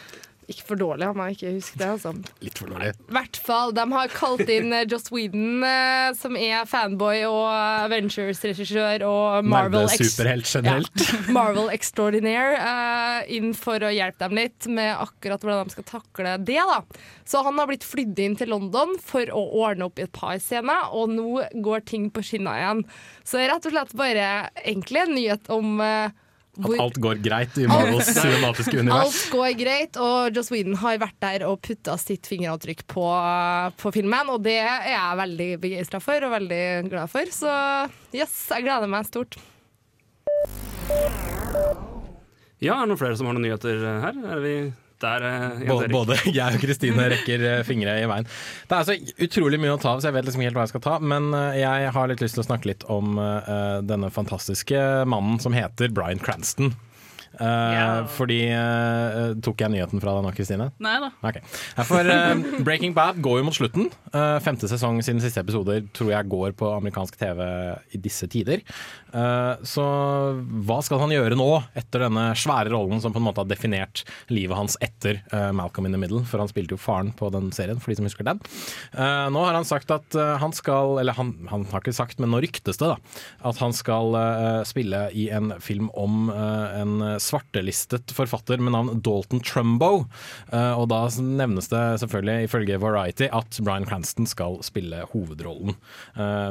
Ikke 0.51 0.65
for 0.67 0.81
dårlig, 0.81 1.07
han 1.07 1.21
har 1.23 1.35
ikke 1.35 1.53
husket 1.55 1.79
det. 1.79 1.89
Altså. 1.95 2.13
Litt 2.43 2.59
for 2.59 2.73
dårlig. 2.73 2.91
I 2.91 3.15
hvert 3.15 3.39
fall, 3.39 3.75
De 3.77 3.85
har 3.93 4.11
kalt 4.11 4.51
inn 4.51 4.73
eh, 4.75 4.87
Joss 4.91 5.11
Whedon, 5.15 5.63
eh, 5.67 6.09
som 6.19 6.39
er 6.39 6.67
fanboy 6.67 7.23
og 7.29 7.91
Ventures-regissør 7.93 9.05
og 9.07 9.47
Marvel, 9.47 9.87
superhelt 9.95 10.51
generelt. 10.51 11.05
Ja, 11.05 11.21
Marvel 11.39 11.71
Extraordinaire, 11.75 12.59
uh, 12.59 13.21
inn 13.31 13.53
for 13.55 13.83
å 13.87 13.93
hjelpe 13.95 14.27
dem 14.27 14.41
litt 14.41 14.67
med 14.71 14.91
akkurat 14.97 15.45
hvordan 15.45 15.71
de 15.71 15.77
skal 15.77 15.87
takle 15.89 16.35
det. 16.43 16.59
da. 16.59 16.81
Så 17.31 17.45
han 17.47 17.61
har 17.61 17.71
blitt 17.71 17.87
flydd 17.87 18.19
inn 18.19 18.35
til 18.41 18.51
London 18.51 18.97
for 19.05 19.31
å 19.31 19.45
ordne 19.63 19.87
opp 19.87 20.01
i 20.01 20.07
et 20.09 20.15
par 20.15 20.35
scener, 20.43 20.91
og 20.91 21.15
nå 21.15 21.45
går 21.63 21.87
ting 21.87 22.11
på 22.11 22.25
skinner 22.27 22.59
igjen. 22.59 22.83
Så 23.23 23.39
det 23.39 23.47
er 23.47 23.55
rett 23.55 23.71
og 23.71 23.77
slett 23.77 23.95
bare 23.99 24.27
egentlig 24.65 25.05
en 25.05 25.15
nyhet 25.15 25.53
om 25.55 25.79
eh, 25.85 26.19
hvor 26.65 26.77
At 26.77 26.85
alt 26.85 26.99
går 27.03 27.21
greit 27.25 27.59
i 27.61 27.67
Marvels 27.71 28.11
cinematiske 28.17 28.77
univers. 28.79 29.07
Alt 29.07 29.33
går 29.35 29.55
greit, 29.61 30.01
og 30.01 30.37
Joss 30.37 30.51
Whedon 30.53 30.79
har 30.83 31.01
vært 31.03 31.19
der 31.25 31.47
og 31.49 31.61
putta 31.65 31.97
sitt 32.01 32.29
fingeravtrykk 32.31 32.85
på, 32.91 33.07
på 33.81 33.95
filmen, 33.97 34.33
og 34.35 34.45
det 34.47 34.59
er 34.63 34.91
jeg 34.93 35.21
veldig 35.23 35.51
begeistra 35.63 36.03
for 36.05 36.29
og 36.29 36.35
veldig 36.37 36.65
glad 36.91 37.13
for. 37.13 37.33
Så 37.35 37.55
yes, 38.17 38.37
jeg 38.53 38.67
gleder 38.69 38.91
meg 38.91 39.09
stort. 39.09 39.39
Ja, 42.61 42.77
er 42.77 42.85
det 42.85 42.91
noen 42.93 43.01
flere 43.01 43.17
som 43.17 43.29
har 43.31 43.37
noen 43.37 43.47
nyheter 43.49 43.85
her? 44.05 44.25
Er 44.37 44.43
vi 44.45 44.55
der, 45.03 45.27
eh, 45.29 45.65
Både, 45.69 45.89
både 45.93 46.19
jeg 46.41 46.59
og 46.59 46.63
Kristine 46.63 47.09
rekker 47.15 47.47
eh, 47.53 47.63
fingre 47.67 47.97
i 48.01 48.07
veien. 48.11 48.29
Det 48.71 48.79
er 48.79 48.89
så 48.89 49.25
utrolig 49.27 49.61
mye 49.63 49.75
å 49.77 49.81
ta 49.81 49.95
av, 49.95 50.03
så 50.03 50.11
jeg 50.11 50.19
vet 50.19 50.29
liksom 50.29 50.45
helt 50.47 50.59
hva 50.59 50.67
jeg 50.67 50.75
skal 50.75 50.87
ta. 50.87 50.99
Men 51.01 51.33
eh, 51.37 51.61
jeg 51.63 51.95
har 51.97 52.13
litt 52.13 52.23
lyst 52.25 52.39
til 52.39 52.45
å 52.45 52.49
snakke 52.51 52.73
litt 52.73 52.87
om 52.91 53.19
uh, 53.21 53.81
denne 53.87 54.13
fantastiske 54.15 54.79
mannen 55.11 55.41
som 55.43 55.57
heter 55.57 55.93
Bryan 55.95 56.23
Cranston. 56.23 56.75
Eh, 57.41 58.07
Fordi 58.11 58.41
uh, 58.53 59.33
Tok 59.41 59.63
jeg 59.63 59.73
nyheten 59.73 60.03
fra 60.03 60.17
deg 60.17 60.27
nå, 60.27 60.33
Kristine? 60.37 60.71
Nei 60.83 60.97
da. 61.03 61.13
Okay. 61.25 61.45
For 61.89 62.05
uh, 62.05 62.35
Breaking 62.67 62.97
Bad 62.97 63.21
går 63.25 63.41
jo 63.41 63.47
mot 63.49 63.57
slutten, 63.57 63.91
Eh, 64.11 64.37
femte 64.43 64.67
sesong 64.67 64.97
siden 65.07 65.21
siste 65.23 65.39
episoder 65.45 65.85
tror 65.95 66.09
jeg 66.11 66.31
går 66.33 66.55
på 66.59 66.67
amerikansk 66.75 67.15
TV 67.21 67.45
i 67.95 68.01
disse 68.03 68.27
tider. 68.31 68.59
Eh, 69.13 69.65
så 69.67 69.85
hva 70.67 70.79
skal 70.85 71.03
han 71.03 71.15
gjøre 71.15 71.39
nå, 71.39 71.49
etter 71.79 72.05
denne 72.07 72.31
svære 72.39 72.73
rollen 72.73 73.03
som 73.03 73.15
på 73.15 73.21
en 73.21 73.27
måte 73.27 73.43
har 73.43 73.51
definert 73.51 74.05
livet 74.31 74.57
hans 74.57 74.77
etter 74.85 75.21
eh, 75.33 75.51
Malcolm 75.57 75.89
in 75.89 75.97
the 75.97 76.01
Middle? 76.01 76.23
For 76.29 76.43
han 76.43 76.51
spilte 76.51 76.77
jo 76.77 76.81
faren 76.81 77.13
på 77.17 77.31
den 77.35 77.51
serien, 77.55 77.81
for 77.83 77.91
de 77.91 77.99
som 77.99 78.09
husker 78.09 78.27
den. 78.27 78.43
Eh, 78.95 79.27
nå 79.35 79.45
har 79.45 79.57
han 79.57 79.69
sagt 79.69 79.91
at 79.95 80.15
han 80.41 80.55
skal, 80.55 80.99
eller 81.03 81.17
han, 81.17 81.33
han 81.51 81.67
har 81.71 81.83
ikke 81.83 81.95
sagt, 81.97 82.21
men 82.23 82.33
nå 82.33 82.41
ryktes 82.43 82.79
det, 82.81 82.91
da, 82.91 82.97
at 83.47 83.61
han 83.63 83.75
skal 83.77 84.15
spille 84.67 85.03
i 85.17 85.27
en 85.35 85.53
film 85.63 85.89
om 85.99 86.31
en 86.31 87.05
svartelistet 87.23 88.13
forfatter 88.15 88.61
med 88.63 88.75
navn 88.75 89.01
Dalton 89.05 89.43
Trumbo. 89.45 90.05
Og 90.51 90.87
da 90.91 91.01
nevnes 91.23 91.71
det 91.73 91.83
selvfølgelig 92.03 92.49
ifølge 92.49 92.81
Variety 92.83 93.29
at 93.35 93.61
Bryan 93.65 93.87
Cranston 93.89 94.29
skal 94.31 94.59
spille 94.67 95.03
hovedrollen. 95.13 95.77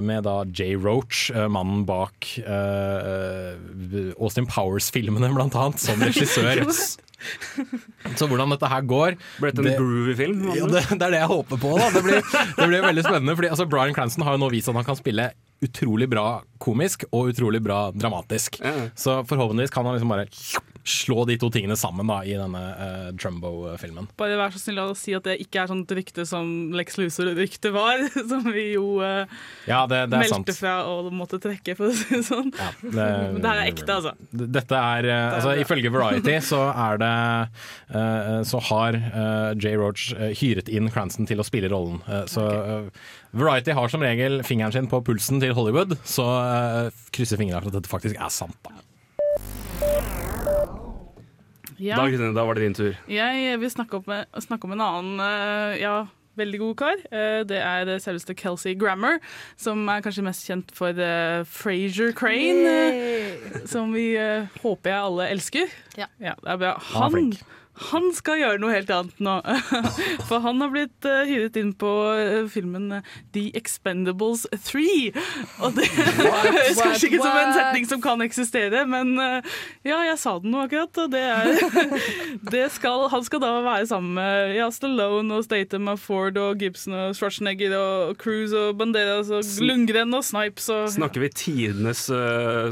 Med 0.05 0.25
da 0.27 0.37
Jay 0.55 0.77
Roach, 0.79 1.27
mannen 1.51 1.85
bak 1.89 2.31
eh, 2.49 3.53
eh, 3.99 4.09
Austin 4.17 4.47
Powers-filmene 4.49 5.31
blant 5.35 5.57
annet, 5.59 5.81
som 5.83 6.01
regissør. 6.01 6.65
Så 8.19 8.29
hvordan 8.31 8.53
dette 8.53 8.67
her 8.71 8.85
går 8.87 9.17
Ble 9.41 9.49
det 9.51 9.65
en 9.65 9.73
groovy 9.75 10.13
film? 10.15 10.45
ja, 10.55 10.69
det, 10.71 10.85
det 10.87 11.03
er 11.03 11.15
det 11.17 11.19
jeg 11.19 11.31
håper 11.33 11.59
på. 11.59 11.73
Da. 11.75 11.89
Det, 11.97 12.03
blir, 12.05 12.21
det 12.23 12.67
blir 12.71 12.85
veldig 12.85 13.03
spennende. 13.03 13.35
Fordi 13.35 13.49
altså, 13.51 13.67
Brian 13.67 13.95
Cranston 13.97 14.23
har 14.23 14.37
jo 14.37 14.43
nå 14.45 14.51
vist 14.53 14.71
at 14.71 14.79
han 14.79 14.87
kan 14.87 14.99
spille 14.99 15.25
utrolig 15.65 16.09
bra 16.09 16.41
komisk 16.59 17.05
og 17.11 17.31
utrolig 17.33 17.61
bra 17.63 17.89
dramatisk. 17.95 18.59
Ja. 18.63 18.89
Så 18.95 19.21
forhåpentligvis 19.27 19.71
kan 19.71 19.85
han 19.85 19.95
liksom 19.95 20.11
bare 20.11 20.27
slå 20.89 21.25
de 21.25 21.35
to 21.37 21.49
tingene 21.53 21.75
sammen 21.77 22.07
da, 22.09 22.19
i 22.25 22.33
denne 22.37 22.59
uh, 22.59 23.09
Trumbo-filmen. 23.19 24.07
Bare 24.19 24.37
vær 24.39 24.53
så 24.53 24.61
snill 24.61 24.79
å 24.81 24.95
si 24.97 25.13
at 25.15 25.27
det 25.27 25.37
ikke 25.43 25.63
er 25.63 25.71
sånt 25.71 25.91
rykte 25.95 26.25
som 26.27 26.71
Lex 26.75 26.97
Luthor-rykte 26.99 27.71
var, 27.75 28.01
som 28.31 28.47
vi 28.49 28.71
jo 28.73 28.97
uh, 29.03 29.29
Ja, 29.69 29.83
det, 29.89 30.05
det 30.11 30.23
meldte 30.23 30.53
sant. 30.53 30.53
fra 30.57 30.75
og 30.89 31.11
måtte 31.15 31.41
trekke, 31.43 31.75
for 31.77 31.91
å 31.91 31.95
si 31.95 32.09
det 32.15 32.23
sånn. 32.27 32.51
Ja, 32.57 32.71
Men 32.81 33.41
det 33.43 33.53
her 33.53 33.63
er 33.63 33.71
ekte, 33.73 33.99
altså. 33.99 34.15
Dette 34.31 34.81
er, 34.81 35.09
uh, 35.11 35.37
altså. 35.37 35.55
Ifølge 35.59 35.93
Variety 35.93 36.37
så 36.45 36.63
er 36.71 36.99
det 37.01 37.13
Så 38.47 38.59
har 38.69 38.95
Jay 39.59 39.75
Roach 39.77 40.09
hyret 40.39 40.69
inn 40.71 40.89
Cranston 40.93 41.27
til 41.29 41.41
å 41.41 41.45
spille 41.45 41.69
rollen. 41.71 41.99
Så 42.31 42.43
Variety 43.29 43.75
har 43.77 43.91
som 43.91 44.01
regel 44.01 44.41
fingeren 44.45 44.73
sin 44.73 44.87
på 44.89 45.03
pulsen 45.05 45.41
til 45.41 45.53
Hollywood, 45.53 45.93
så 46.07 46.25
uh, 46.25 47.01
krysser 47.13 47.37
fingrene 47.37 47.61
for 47.61 47.69
at 47.69 47.77
dette 47.77 47.91
faktisk 47.91 48.17
er 48.17 48.31
sant. 48.33 48.57
da. 48.65 48.73
Ja. 51.79 51.95
Da, 51.95 52.07
Kristine, 52.09 52.33
da 52.35 52.43
var 52.43 52.57
det 52.57 52.65
din 52.65 52.75
tur. 52.75 52.95
Jeg 53.07 53.59
vil 53.61 53.71
snakke, 53.71 54.01
opp 54.01 54.09
med, 54.09 54.25
snakke 54.43 54.67
om 54.67 54.73
en 54.75 54.81
annen 54.83 55.21
uh, 55.21 55.77
ja, 55.79 55.93
veldig 56.41 56.59
god 56.63 56.73
kar. 56.81 57.05
Uh, 57.13 57.45
det 57.47 57.61
er 57.61 57.85
det 57.87 57.99
selveste 58.03 58.35
Kelsey 58.35 58.73
Grammer, 58.79 59.21
som 59.61 59.85
er 59.93 60.03
kanskje 60.03 60.25
mest 60.25 60.49
kjent 60.49 60.73
for 60.75 60.97
uh, 60.97 61.45
Frazier 61.47 62.11
Crane. 62.17 62.73
som 63.69 63.93
vi 63.95 64.11
håper 64.63 64.91
jeg 64.91 64.99
alle 64.99 65.29
elsker. 65.37 65.79
Ja. 66.01 66.09
det 66.17 66.33
er 66.33 66.61
bra. 66.65 66.75
Han 66.97 67.21
er 67.21 67.39
Han, 67.79 68.09
skal 68.15 68.39
gjøre 68.41 68.59
noe 68.61 68.73
helt 68.73 68.89
annet 68.91 69.21
nå. 69.23 69.35
For 70.27 70.43
han 70.43 70.59
har 70.63 70.71
blitt 70.73 71.07
uh, 71.07 71.23
hyret 71.27 71.57
inn 71.59 71.71
på 71.79 71.89
eh, 72.11 72.47
filmen 72.51 72.89
eh, 72.97 73.07
The 73.35 73.45
Expendables 73.57 74.45
3. 74.65 74.85
Og 75.63 75.77
det 75.77 75.87
høres 75.93 76.81
kanskje 76.81 77.09
ikke 77.09 77.21
som 77.23 77.37
en 77.39 77.53
setning 77.55 77.87
som 77.89 78.03
kan 78.03 78.23
eksistere, 78.25 78.83
men 78.89 79.15
eh, 79.23 79.55
ja, 79.87 80.01
jeg 80.09 80.19
sa 80.21 80.35
den 80.43 80.53
nå 80.53 80.65
akkurat, 80.65 81.01
og 81.03 81.13
det 81.13 81.23
er 81.23 81.49
det 82.53 82.65
skal, 82.75 83.07
Han 83.13 83.25
skal 83.25 83.43
da 83.43 83.53
være 83.65 83.87
sammen 83.89 84.19
med 84.19 84.55
ja, 84.57 84.69
Stallone 84.73 85.39
og 85.39 85.47
Statham 85.47 85.89
og 85.93 85.99
Ford 86.03 86.37
og 86.41 86.59
Gibson 86.61 86.97
og 86.97 87.17
Schwarzenegger 87.17 87.75
og 87.79 88.15
Cruise 88.21 88.57
og 88.57 88.77
Banderas 88.79 89.31
og 89.33 89.45
Lundgren 89.63 90.13
og 90.17 90.25
Snipes 90.27 90.69
og 90.73 90.89
Snakker 90.93 91.23
vi 91.23 91.33
tidenes 91.33 92.07
uh, 92.11 92.71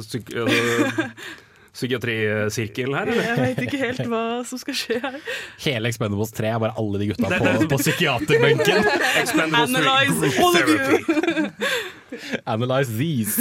psykiatrisirkel 1.77 2.95
her, 2.97 3.11
eller? 3.11 3.23
Jeg 3.27 3.37
veit 3.41 3.59
ikke 3.67 3.79
helt 3.81 4.03
hva 4.09 4.23
som 4.49 4.57
skal 4.61 4.77
skje 4.77 4.97
her. 5.03 5.17
Hele 5.61 5.91
Expendables 5.91 6.33
3 6.37 6.49
er 6.55 6.59
bare 6.63 6.75
alle 6.81 7.01
de 7.03 7.09
gutta 7.11 7.27
på, 7.37 7.67
på 7.73 7.77
psykiaterbenken. 7.83 8.77
Analyze 9.61 10.31
all 10.41 10.55
of 10.57 10.67
you! 10.73 10.77
Analyze 12.47 12.89
these. 12.97 13.35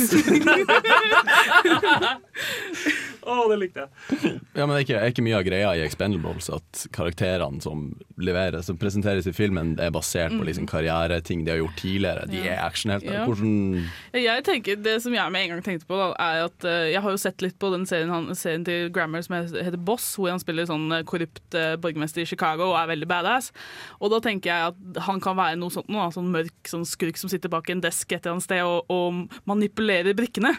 Å, 3.26 3.36
det 3.50 3.56
likte 3.58 3.82
jeg. 3.82 4.32
Ja, 4.54 4.64
men 4.64 4.72
det 4.72 4.76
er 4.78 4.84
ikke, 4.84 4.98
er 5.02 5.12
ikke 5.12 5.24
mye 5.26 5.38
av 5.40 5.44
greia 5.46 5.70
i 5.74 5.82
Expendables 5.82 6.46
at 6.54 6.82
karakterene 6.94 7.58
som 7.64 7.88
leveres 8.22 8.70
og 8.70 8.78
presenteres 8.80 9.26
i 9.26 9.34
filmen, 9.34 9.74
er 9.82 9.90
basert 9.94 10.34
på 10.36 10.46
liksom 10.46 10.68
karriereting 10.70 11.42
de 11.44 11.52
har 11.52 11.58
gjort 11.58 11.76
tidligere. 11.80 12.26
De 12.30 12.42
er 12.44 12.60
actionhelter. 12.62 13.16
Ja. 13.16 13.24
Hvordan 13.26 13.88
Jeg 14.14 14.44
tenker, 14.46 14.78
Det 14.86 14.94
som 15.02 15.14
jeg 15.14 15.32
med 15.34 15.42
en 15.42 15.54
gang 15.54 15.64
tenkte 15.66 15.88
på, 15.88 15.98
da, 15.98 16.12
er 16.22 16.46
at 16.46 16.66
uh, 16.68 16.86
jeg 16.92 17.02
har 17.02 17.16
jo 17.16 17.20
sett 17.20 17.42
litt 17.42 17.58
på 17.58 17.72
den 17.74 17.86
serien, 17.88 18.12
han, 18.14 18.30
serien 18.38 18.64
til 18.66 18.90
Grammar 18.94 19.26
som 19.26 19.36
heter 19.40 19.76
Boss, 19.76 20.06
hvor 20.16 20.30
han 20.30 20.42
spiller 20.42 20.68
sånn 20.68 20.86
eh, 20.94 21.04
korrupt 21.08 21.58
uh, 21.58 21.74
borgermester 21.82 22.22
i 22.22 22.28
Chicago 22.28 22.70
og 22.70 22.78
er 22.78 22.92
veldig 22.94 23.10
badass. 23.10 23.50
Og 23.98 24.14
da 24.14 24.22
tenker 24.22 24.52
jeg 24.52 24.70
at 24.70 25.02
han 25.08 25.20
kan 25.24 25.38
være 25.38 25.58
noe 25.58 25.74
sånt, 25.74 25.90
noe, 25.92 26.08
sånn 26.14 26.30
mørk 26.32 26.70
sånn 26.70 26.86
skurk 26.86 27.18
som 27.18 27.32
sitter 27.32 27.52
bak 27.52 27.68
en 27.72 27.82
desk 27.84 28.12
et 28.12 28.22
eller 28.22 28.36
annet 28.36 28.46
sted 28.46 28.62
og, 28.62 28.86
og 28.92 29.42
manipulerer 29.50 30.16
brikkene. 30.16 30.54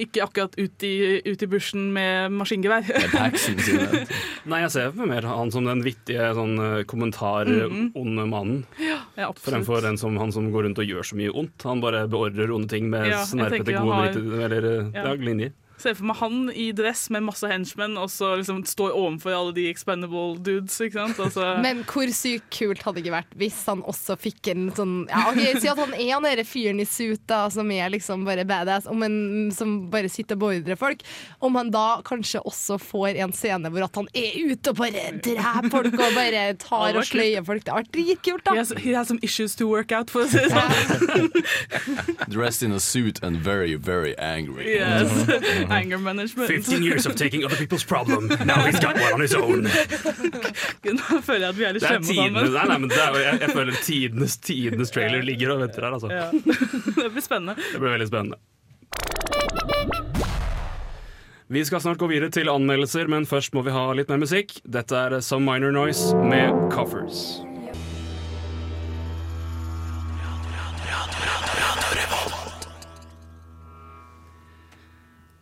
Ikke 0.00 0.26
akkurat 0.26 0.54
ut 0.60 0.86
i, 0.86 0.94
ut 1.24 1.42
i 1.42 1.50
bushen 1.50 1.90
med 1.96 2.09
maskingevær. 2.32 2.86
Nei, 4.50 4.60
jeg 4.64 4.70
ser 4.74 4.94
mer 4.98 5.26
han 5.28 5.52
som 5.54 5.66
den 5.68 5.82
vittige 5.84 6.30
sånn 6.36 6.54
eh, 6.64 6.82
kommentar-onde 6.90 8.26
mannen. 8.30 8.62
Ja. 8.80 9.30
Fremfor 9.38 9.82
den 9.84 9.98
som, 10.00 10.16
han 10.20 10.32
som 10.34 10.50
går 10.54 10.68
rundt 10.68 10.80
og 10.82 10.88
gjør 10.90 11.06
så 11.10 11.18
mye 11.20 11.32
ondt. 11.42 11.66
Han 11.68 11.82
bare 11.84 12.06
beordrer 12.10 12.52
onde 12.54 12.70
ting 12.72 12.88
med 12.92 13.08
Ja, 13.10 13.22
snerpete, 13.28 13.74
gode 13.76 13.94
har- 13.94 14.20
eller 14.46 14.70
eh, 14.72 14.90
Ja. 14.94 15.04
ja, 15.10 15.14
linjer. 15.14 15.52
Se 15.80 15.94
for 15.96 16.08
meg 16.10 16.18
han 16.20 16.50
i 16.52 16.70
dress 16.76 17.06
med 17.14 17.24
masse 17.26 17.48
henchmen 17.48 17.96
og 18.00 18.10
så 18.12 18.34
liksom 18.40 18.62
står 18.68 18.92
overfor 18.92 19.36
alle 19.36 19.54
de 19.56 19.66
expendable 19.70 20.36
dudes. 20.38 20.76
ikke 20.80 20.98
sant? 20.98 21.20
Altså, 21.22 21.54
Men 21.64 21.82
hvor 21.88 22.10
sykt 22.14 22.50
kult 22.54 22.84
hadde 22.84 22.98
det 23.00 23.06
ikke 23.06 23.16
vært 23.16 23.36
hvis 23.40 23.58
han 23.70 23.84
også 23.88 24.16
fikk 24.20 24.50
en 24.52 24.68
sånn 24.76 24.94
ja, 25.10 25.24
ok, 25.30 25.40
Si 25.62 25.70
at 25.70 25.80
han 25.80 25.94
er 25.96 26.12
han 26.12 26.26
derre 26.26 26.44
fyren 26.46 26.82
i 26.82 26.86
suit 26.88 27.22
da, 27.30 27.44
som 27.52 27.70
er 27.72 27.90
liksom 27.92 28.24
bare 28.26 28.44
badass, 28.48 28.88
om 28.90 29.02
en, 29.06 29.16
som 29.54 29.76
bare 29.92 30.10
sitter 30.12 30.36
og 30.38 30.44
beordrer 30.44 30.78
folk. 30.78 31.04
Om 31.40 31.58
han 31.58 31.72
da 31.72 31.86
kanskje 32.06 32.42
også 32.46 32.78
får 32.82 33.20
en 33.24 33.34
scene 33.36 33.70
hvor 33.72 33.86
at 33.86 33.98
han 34.00 34.08
er 34.16 34.36
ute 34.50 34.72
og 34.72 34.80
bare 34.80 35.06
dreper 35.24 35.70
folk 35.72 35.96
og 35.96 36.16
bare 36.16 36.44
tar 36.60 36.98
og 36.98 37.06
sløyer 37.06 37.44
folk. 37.46 37.64
Det 37.64 37.72
har 37.72 37.84
vært 37.84 37.92
dritkult, 37.94 38.44
he, 38.44 38.50
da. 38.50 38.56
has, 38.58 38.72
he 38.84 38.94
has 38.96 39.08
some 39.10 39.20
issues 39.22 39.56
to 39.56 39.68
work 39.70 39.92
out, 39.92 40.10
for 40.10 40.26
å 40.26 40.30
si 40.30 40.40
det 40.40 40.50
sånn. 40.52 41.30
Dressed 42.30 42.62
in 42.66 42.72
a 42.72 42.80
suit 42.80 43.22
and 43.22 43.36
very, 43.36 43.74
very 43.74 44.16
angry. 44.18 44.68
Yes. 44.74 45.10
Anger 45.70 45.98
management. 45.98 46.48
15 46.48 46.82
years 46.82 47.06
of 47.06 47.14
taking 47.16 47.44
other 47.44 47.56
people's 47.56 47.84
problem. 47.84 48.28
Now 48.44 48.64
he's 48.66 48.80
got 48.80 48.94
one 48.94 49.12
on 49.12 49.20
his 49.20 49.34
own. 49.34 49.62
Nå 51.00 51.20
føler 51.22 51.46
jeg 51.46 51.50
at 51.50 51.58
vi 51.58 51.64
er 51.68 51.76
litt 51.76 51.84
slemme 51.84 52.06
sammen. 52.10 52.52
nei, 52.54 52.64
nei, 52.70 52.78
men 52.84 52.94
er, 52.94 53.18
jeg, 53.24 53.40
jeg 53.44 53.50
føler 53.56 53.82
tidenes, 53.84 54.36
tidenes 54.44 54.94
trailer 54.94 55.22
ligger 55.26 55.54
og 55.56 55.64
venter 55.66 55.86
her. 55.86 55.98
Altså. 55.98 56.08
Ja. 56.12 56.30
Det 57.00 57.10
blir 57.14 57.24
spennende. 57.24 57.56
Det 57.72 57.80
blir 57.80 57.94
veldig 57.96 58.08
spennende. 58.10 58.40
Vi 61.50 61.64
skal 61.66 61.80
snart 61.82 61.98
gå 61.98 62.06
videre 62.06 62.30
til 62.30 62.48
anmeldelser, 62.48 63.08
men 63.10 63.26
først 63.26 63.54
må 63.58 63.64
vi 63.66 63.74
ha 63.74 63.88
litt 63.98 64.10
mer 64.12 64.20
musikk. 64.22 64.60
Dette 64.62 64.94
er 64.94 65.18
Some 65.24 65.42
Minor 65.48 65.74
Noise 65.74 66.14
med 66.14 66.70
Coffers. 66.70 67.40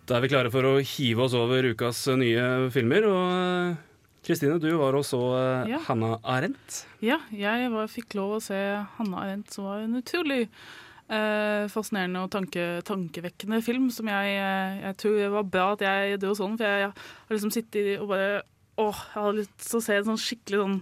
Da 0.08 0.16
er 0.16 0.24
vi 0.24 0.30
klare 0.32 0.48
for 0.52 0.64
å 0.64 0.78
hive 0.80 1.26
oss 1.26 1.34
over 1.36 1.66
ukas 1.74 1.98
eh, 2.08 2.16
nye 2.16 2.44
filmer. 2.72 3.04
Og 3.10 3.24
eh, 3.28 3.74
Kristine, 4.24 4.56
du 4.62 4.70
var 4.80 4.96
og 4.96 5.04
så 5.04 5.20
eh, 5.36 5.74
Ja. 5.74 5.80
Hanna 5.84 6.14
Arendt. 6.24 6.82
Ja, 7.04 7.18
jeg 7.28 7.68
var, 7.74 7.90
fikk 7.92 8.16
lov 8.16 8.38
å 8.38 8.42
se 8.44 8.56
Hanna 8.96 9.24
Arendt, 9.26 9.52
som 9.52 9.68
var 9.68 9.82
en 9.84 9.98
utrolig 10.00 10.46
eh, 10.46 11.68
fascinerende 11.72 12.24
og 12.24 12.32
tanke, 12.32 12.64
tankevekkende 12.88 13.60
film. 13.66 13.90
Som 13.92 14.08
jeg, 14.08 14.38
jeg 14.80 14.96
tror 15.04 15.18
det 15.20 15.28
var 15.36 15.52
bra 15.58 15.68
at 15.76 15.84
jeg 15.84 16.14
gjorde 16.14 16.34
sånn, 16.40 16.56
for 16.56 16.70
jeg, 16.70 16.86
jeg 16.86 16.94
har 16.96 17.36
liksom 17.36 17.54
sittet 17.58 17.94
og 18.00 18.12
bare 18.14 18.30
Åh, 18.78 18.98
jeg 19.10 19.18
hadde 19.18 19.38
lyst 19.40 19.54
til 19.64 19.74
å 19.74 19.82
se 19.82 19.94
en 19.98 20.04
sånn 20.06 20.20
skikkelig 20.22 20.58
sånn 20.60 20.74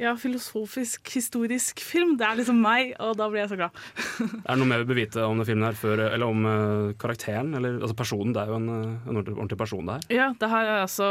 ja, 0.00 0.14
filosofisk, 0.16 1.10
historisk 1.14 1.82
film. 1.84 2.14
Det 2.18 2.24
er 2.26 2.38
liksom 2.38 2.58
meg, 2.64 2.94
og 3.02 3.12
da 3.20 3.28
blir 3.30 3.42
jeg 3.42 3.50
så 3.52 3.58
glad. 3.60 3.82
Er 4.46 4.54
det 4.54 4.58
noe 4.62 4.68
mer 4.70 4.82
vi 4.82 4.88
bør 4.88 4.98
vite 5.02 5.26
om 5.26 5.36
denne 5.36 5.46
filmen 5.48 5.66
her, 5.68 5.76
før, 5.78 6.04
eller 6.08 6.32
om 6.32 6.46
uh, 6.48 6.94
karakteren? 7.00 7.52
Eller, 7.58 7.76
altså 7.80 7.98
personen, 7.98 8.32
det 8.32 8.42
er 8.42 8.52
jo 8.52 8.56
en, 8.56 8.70
eh, 8.72 9.10
en 9.10 9.20
ordentlig, 9.20 9.58
person 9.60 9.86
det 9.86 9.98
her. 9.98 10.08
Ja, 10.16 10.30
det 10.40 10.50
her 10.50 10.70
er 10.70 10.80
altså 10.86 11.10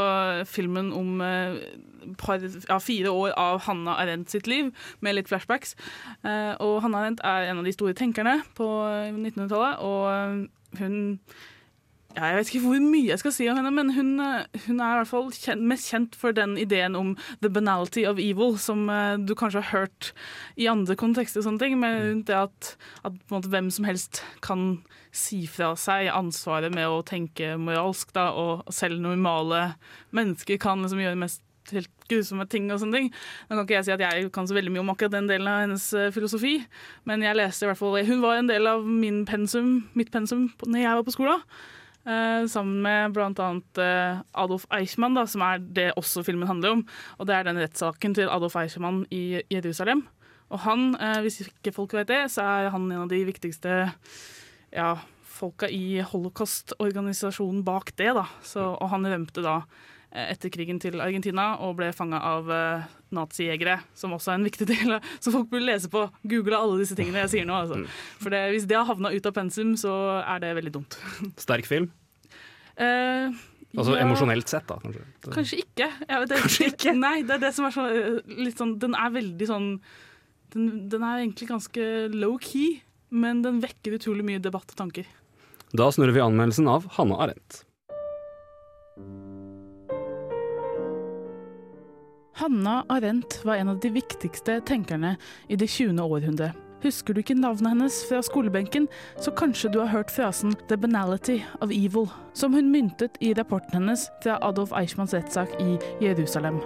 filmen 0.49 0.89
om 0.97 1.21
uh, 1.21 1.61
par, 2.17 2.41
ja, 2.41 2.79
fire 2.81 3.13
år 3.13 3.37
av 3.37 3.61
Hanna 3.67 3.99
Arendt 4.01 4.33
sitt 4.33 4.49
liv, 4.49 4.73
med 4.99 5.17
litt 5.19 5.29
flashbacks. 5.29 5.77
Uh, 6.25 6.57
og 6.57 6.81
Hanna 6.85 7.05
Arendt 7.05 7.23
er 7.23 7.51
en 7.51 7.61
av 7.61 7.69
de 7.69 7.75
store 7.77 7.93
tenkerne 7.97 8.39
på 8.57 8.67
1900-tallet, 9.13 9.85
og 9.85 10.81
hun 10.81 11.01
ja, 12.15 12.25
Jeg 12.25 12.37
vet 12.37 12.49
ikke 12.51 12.63
hvor 12.65 12.83
mye 12.83 13.07
jeg 13.07 13.21
skal 13.21 13.33
si 13.35 13.47
om 13.51 13.59
henne, 13.59 13.71
men 13.75 13.93
hun, 13.95 14.13
eh, 14.19 14.61
hun 14.67 14.79
er 14.79 14.95
i 14.95 14.99
hvert 15.01 15.11
fall 15.11 15.29
kjent, 15.35 15.63
mest 15.71 15.91
kjent 15.91 16.15
for 16.19 16.35
den 16.35 16.57
ideen 16.59 16.95
om 16.95 17.13
the 17.41 17.49
banality 17.49 18.05
of 18.07 18.19
evil, 18.19 18.57
som 18.59 18.89
uh, 18.89 19.15
du 19.15 19.35
kanskje 19.35 19.61
har 19.61 19.79
hørt 19.79 20.11
i 20.59 20.67
andre 20.71 20.97
kontekster, 20.99 21.41
og 21.41 21.47
sånne 21.47 21.63
ting, 21.63 21.77
med 21.79 22.01
rundt 22.09 22.27
det 22.27 22.37
at, 22.37 22.73
at 23.07 23.15
måte, 23.31 23.51
hvem 23.51 23.71
som 23.71 23.87
helst 23.87 24.23
kan 24.43 24.81
si 25.11 25.43
fra 25.51 25.73
seg 25.79 26.11
ansvaret 26.11 26.73
med 26.73 26.87
å 26.87 27.01
tenke 27.07 27.55
moralsk, 27.59 28.13
da, 28.15 28.29
og 28.31 28.67
selv 28.71 29.01
normale 29.03 29.73
mennesker 30.15 30.59
kan 30.61 30.83
liksom 30.83 31.03
gjøre 31.03 31.19
mest 31.19 31.43
helt 31.71 31.91
grusomme 32.09 32.45
ting 32.51 32.69
og 32.71 32.79
sånne 32.81 32.97
ting. 32.97 33.11
Nå 33.47 33.55
kan 33.55 33.65
ikke 33.65 33.77
jeg 33.77 33.87
si 33.87 33.93
at 33.95 34.03
jeg 34.03 34.31
kan 34.35 34.47
så 34.49 34.55
veldig 34.57 34.73
mye 34.73 34.83
om 34.83 34.91
akkurat 34.93 35.13
den 35.13 35.29
delen 35.29 35.49
av 35.49 35.61
hennes 35.63 35.85
eh, 35.95 36.09
filosofi, 36.13 36.55
men 37.07 37.23
jeg 37.25 37.37
leste 37.37 37.67
i 37.67 37.69
hvert 37.69 37.79
fall 37.79 37.99
Hun 38.07 38.23
var 38.23 38.39
en 38.39 38.49
del 38.49 38.67
av 38.67 38.87
min 38.87 39.23
pensum, 39.29 39.85
mitt 39.95 40.11
pensum 40.11 40.49
når 40.65 40.83
jeg 40.83 40.97
var 40.99 41.07
på 41.07 41.15
skolen. 41.15 41.45
Eh, 42.05 42.47
sammen 42.51 42.81
med 42.85 43.13
bl.a. 43.15 43.51
Uh, 43.77 44.21
Adolf 44.33 44.65
Eichmann, 44.73 45.17
da, 45.17 45.27
som 45.29 45.43
er 45.45 45.61
det 45.61 45.91
også 45.99 46.23
filmen 46.27 46.49
handler 46.49 46.77
om. 46.77 46.87
Og 47.19 47.29
det 47.29 47.35
er 47.37 47.47
den 47.47 47.61
rettssaken 47.61 48.17
til 48.17 48.31
Adolf 48.31 48.57
Eichmann 48.59 49.05
i 49.11 49.41
Jerusalem. 49.51 50.05
Og 50.51 50.59
han, 50.65 50.95
eh, 50.99 51.21
hvis 51.23 51.41
ikke 51.45 51.73
folk 51.75 51.95
vet 51.95 52.11
det, 52.11 52.21
så 52.31 52.43
er 52.43 52.69
han 52.73 52.91
en 52.91 53.05
av 53.05 53.11
de 53.11 53.23
viktigste 53.27 53.93
ja, 54.71 54.91
folka 55.23 55.69
i 55.71 56.01
holocaust-organisasjonen 56.03 57.63
bak 57.63 57.95
det. 57.95 58.11
da. 58.17 58.25
Så, 58.43 58.75
og 58.75 58.91
han 58.91 59.07
rømte 59.07 59.43
da 59.45 59.61
eh, 59.61 60.00
etter 60.11 60.51
krigen 60.51 60.79
til 60.83 60.99
Argentina 60.99 61.53
og 61.63 61.77
ble 61.79 61.91
fanga 61.95 62.19
av 62.27 62.49
uh, 62.51 62.89
nazijegere, 63.15 63.77
som 63.95 64.15
også 64.15 64.33
er 64.33 64.39
en 64.41 64.47
viktig 64.47 64.67
del 64.67 64.97
Så 65.23 65.31
folk 65.31 65.47
burde 65.51 65.67
lese 65.69 65.91
på, 65.91 66.03
google 66.27 66.59
alle 66.59 66.81
disse 66.81 66.97
tingene 66.99 67.23
jeg 67.23 67.33
sier 67.35 67.47
nå. 67.47 67.61
Altså. 67.63 67.79
For 68.19 68.33
det, 68.33 68.43
hvis 68.55 68.67
det 68.67 68.79
har 68.79 68.89
havna 68.89 69.13
ut 69.13 69.29
av 69.29 69.37
pensum, 69.37 69.77
så 69.79 69.93
er 70.21 70.43
det 70.43 70.51
veldig 70.59 70.75
dumt. 70.79 70.99
Sterk 71.45 71.69
film. 71.69 71.89
Eh, 72.75 73.31
Altså 73.71 73.93
ja, 73.95 74.01
emosjonelt 74.03 74.51
sett, 74.51 74.65
da. 74.67 74.75
Kanskje. 74.83 75.03
Kanskje 75.31 75.57
ikke. 75.61 75.85
Jeg 76.03 76.21
vet, 76.23 76.27
det, 76.27 76.39
Kanskje 76.41 76.65
ikke? 76.73 76.93
Nei, 76.99 77.13
det 77.23 77.37
er 77.37 77.43
det 77.45 77.51
som 77.55 77.67
er 77.67 77.71
så 77.71 77.85
eh, 77.87 78.17
litt 78.43 78.59
sånn 78.59 78.73
Den 78.81 78.97
er 78.99 79.13
veldig 79.13 79.47
sånn 79.47 79.67
den, 80.51 80.65
den 80.91 81.03
er 81.07 81.21
egentlig 81.21 81.47
ganske 81.47 81.85
low-key, 82.11 82.81
men 83.15 83.39
den 83.45 83.61
vekker 83.63 83.95
utrolig 83.95 84.25
mye 84.27 84.41
debatt 84.43 84.73
og 84.73 84.75
tanker. 84.81 85.07
Da 85.71 85.87
snurrer 85.95 86.17
vi 86.17 86.23
anmeldelsen 86.25 86.67
av 86.67 86.89
Hanne 86.97 87.15
Arendt. 87.23 87.61
Hanna 92.33 92.85
Arendt 92.89 93.45
var 93.45 93.55
en 93.55 93.69
av 93.69 93.79
de 93.79 93.89
viktigste 93.89 94.61
tenkerne 94.65 95.17
i 95.47 95.55
det 95.55 95.67
20. 95.67 95.99
århundre. 95.99 96.51
Husker 96.81 97.13
du 97.13 97.19
ikke 97.21 97.35
navnet 97.37 97.75
hennes 97.75 97.97
fra 98.09 98.21
skolebenken, 98.25 98.87
så 99.21 99.33
kanskje 99.37 99.69
du 99.73 99.79
har 99.79 99.91
hørt 99.91 100.11
frasen 100.11 100.55
'the 100.67 100.77
banality 100.77 101.41
of 101.61 101.69
evil', 101.69 102.09
som 102.33 102.53
hun 102.53 102.71
myntet 102.71 103.17
i 103.21 103.33
rapporten 103.33 103.73
hennes 103.73 104.09
fra 104.23 104.39
Adolf 104.41 104.71
Eichmanns 104.71 105.13
rettssak 105.13 105.49
i 105.59 105.77
Jerusalem. 106.01 106.61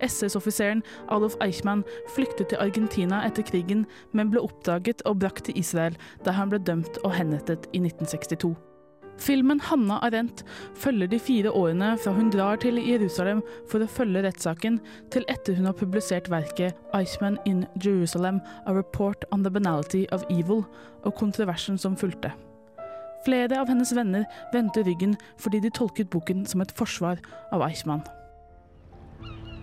SS-offiseren 0.00 0.82
Adolf 1.08 1.36
Eichmann 1.40 1.84
flyktet 2.14 2.48
til 2.48 2.58
Argentina 2.58 3.22
etter 3.26 3.42
krigen, 3.42 3.86
men 4.12 4.30
ble 4.30 4.40
oppdaget 4.40 5.02
og 5.04 5.20
brakt 5.20 5.44
til 5.44 5.58
Israel, 5.58 5.96
der 6.24 6.32
han 6.32 6.48
ble 6.48 6.58
dømt 6.58 6.98
og 7.04 7.14
henrettet 7.14 7.68
i 7.72 7.78
1962. 7.78 8.65
Filmen 9.18 9.60
'Hanna 9.60 9.98
Arendt' 10.04 10.44
følger 10.74 11.06
de 11.06 11.18
fire 11.18 11.50
årene 11.50 11.96
fra 11.98 12.12
hun 12.12 12.30
drar 12.30 12.56
til 12.56 12.76
Jerusalem 12.76 13.42
for 13.70 13.80
å 13.80 13.88
følge 13.88 14.22
rettssaken, 14.26 14.80
til 15.10 15.24
etter 15.28 15.56
hun 15.56 15.66
har 15.66 15.72
publisert 15.72 16.30
verket 16.30 16.74
'Iceman 16.94 17.38
in 17.46 17.64
Jerusalem 17.84 18.40
A 18.66 18.72
Report 18.72 19.24
on 19.32 19.42
the 19.42 19.50
Banality 19.50 20.04
of 20.12 20.24
Evil' 20.30 20.66
og 21.04 21.14
kontroversen 21.14 21.78
som 21.78 21.96
fulgte. 21.96 22.32
Flere 23.24 23.58
av 23.58 23.68
hennes 23.68 23.94
venner 23.96 24.24
vendte 24.52 24.84
ryggen 24.86 25.16
fordi 25.38 25.60
de 25.60 25.70
tolket 25.70 26.10
boken 26.10 26.46
som 26.46 26.60
et 26.60 26.72
forsvar 26.76 27.18
av 27.52 27.62
Eichmann. 27.62 28.04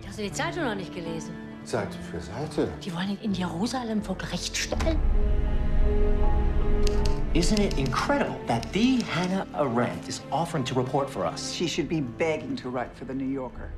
De 0.02 0.06
har 0.08 0.16
die 0.16 0.32
Zeitung 0.32 0.64
noch 0.64 0.76
nicht 0.76 0.94
gelesen? 0.94 1.32
Seite 1.64 1.96
für 2.10 2.20
Seite. 2.20 2.68
Die 2.84 2.92
wollen 2.92 3.10
ihn 3.10 3.18
in 3.22 3.32
Jerusalem 3.32 4.02
vor 4.02 4.16
Gericht 4.16 4.56
stellen. 4.56 4.98
Isn't 7.34 7.58
it 7.58 7.78
incredible 7.78 8.38
that 8.46 8.72
the 8.72 9.02
Hannah 9.02 9.44
Arendt 9.54 10.08
is 10.08 10.22
offering 10.30 10.62
to 10.64 10.74
report 10.74 11.10
for 11.10 11.26
us? 11.26 11.52
She 11.52 11.66
should 11.66 11.88
be 11.88 12.00
begging 12.00 12.54
to 12.56 12.68
write 12.68 12.94
for 12.94 13.06
The 13.06 13.14
New 13.14 13.26
Yorker. 13.26 13.72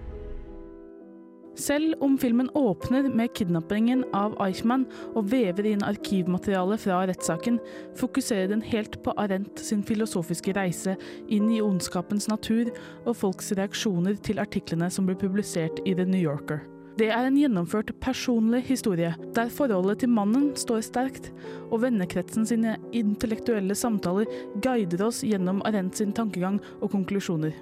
Selv 1.54 1.94
om 2.00 2.18
filmen 2.18 2.50
åpner 2.54 3.08
med 3.08 3.32
kidnappingen 3.34 4.04
av 4.12 4.36
Eichmann 4.44 4.84
og 5.14 5.30
vever 5.32 5.70
inn 5.72 5.86
arkivmateriale 5.88 6.76
fra 6.76 7.00
rettssaken, 7.08 7.56
fokuserer 7.96 8.52
den 8.52 8.60
helt 8.60 9.00
på 9.02 9.16
Arendt 9.16 9.64
sin 9.64 9.80
filosofiske 9.80 10.52
reise 10.52 10.98
inn 11.24 11.48
i 11.48 11.62
ondskapens 11.64 12.28
natur 12.28 12.68
og 13.06 13.16
folks 13.16 13.54
reaksjoner 13.56 14.20
til 14.20 14.44
artiklene 14.44 14.92
som 14.92 15.08
ble 15.08 15.16
publisert 15.16 15.80
i 15.88 15.96
The 15.96 16.04
New 16.04 16.20
Yorker. 16.20 16.75
Det 16.96 17.10
er 17.12 17.26
en 17.28 17.36
gjennomført 17.36 17.90
personlig 18.00 18.62
historie, 18.70 19.10
der 19.36 19.50
forholdet 19.52 20.00
til 20.00 20.08
mannen 20.16 20.54
står 20.56 20.80
sterkt, 20.86 21.26
og 21.68 21.82
vennekretsen 21.82 22.46
sine 22.48 22.78
intellektuelle 22.96 23.76
samtaler 23.76 24.30
guider 24.64 25.04
oss 25.04 25.20
gjennom 25.20 25.60
Arendt 25.68 26.00
sin 26.00 26.14
tankegang 26.16 26.56
og 26.80 26.94
konklusjoner. 26.94 27.52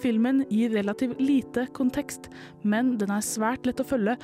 Filmen 0.00 0.46
gir 0.48 0.72
relativt 0.72 1.20
lite 1.20 1.66
kontekst, 1.76 2.30
men 2.64 2.94
den 2.96 3.12
er 3.12 3.26
svært 3.26 3.68
lett 3.68 3.82
å 3.84 3.88
følge, 3.90 4.16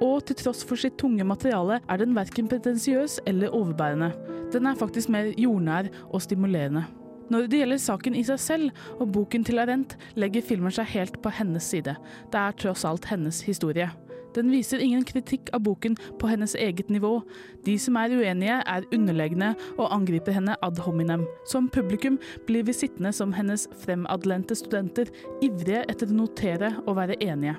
og 0.00 0.22
til 0.24 0.38
tross 0.40 0.62
for 0.64 0.80
sitt 0.80 0.96
tunge 0.96 1.26
materiale 1.28 1.82
er 1.84 2.00
den 2.00 2.16
verken 2.16 2.48
pretensiøs 2.48 3.18
eller 3.28 3.52
overbærende. 3.52 4.14
Den 4.54 4.70
er 4.70 4.80
faktisk 4.80 5.12
mer 5.12 5.28
jordnær 5.36 5.90
og 6.08 6.24
stimulerende. 6.24 6.86
Når 7.28 7.48
det 7.48 7.62
gjelder 7.62 7.80
saken 7.82 8.16
i 8.16 8.24
seg 8.24 8.40
selv 8.40 8.84
og 8.98 9.12
boken 9.12 9.44
til 9.44 9.60
Arendt, 9.60 9.96
legger 10.16 10.44
filmen 10.44 10.72
seg 10.72 10.88
helt 10.94 11.18
på 11.22 11.32
hennes 11.36 11.64
side. 11.64 11.96
Det 12.32 12.40
er 12.40 12.56
tross 12.56 12.86
alt 12.88 13.08
hennes 13.10 13.42
historie. 13.44 13.90
Den 14.36 14.52
viser 14.52 14.80
ingen 14.84 15.04
kritikk 15.08 15.48
av 15.56 15.64
boken 15.66 15.96
på 16.20 16.28
hennes 16.30 16.54
eget 16.54 16.90
nivå. 16.92 17.18
De 17.66 17.74
som 17.80 17.96
er 18.00 18.12
uenige, 18.14 18.60
er 18.60 18.86
underlegne 18.94 19.54
og 19.78 19.88
angriper 19.94 20.36
henne 20.36 20.56
ad 20.62 20.78
hominem. 20.84 21.24
Som 21.48 21.68
publikum 21.72 22.20
blir 22.46 22.66
vi 22.68 22.76
sittende 22.76 23.12
som 23.16 23.32
hennes 23.36 23.66
fremadlente 23.82 24.56
studenter, 24.58 25.10
ivrige 25.42 25.84
etter 25.88 26.12
å 26.12 26.20
notere 26.22 26.74
og 26.86 26.96
være 27.00 27.18
enige. 27.24 27.56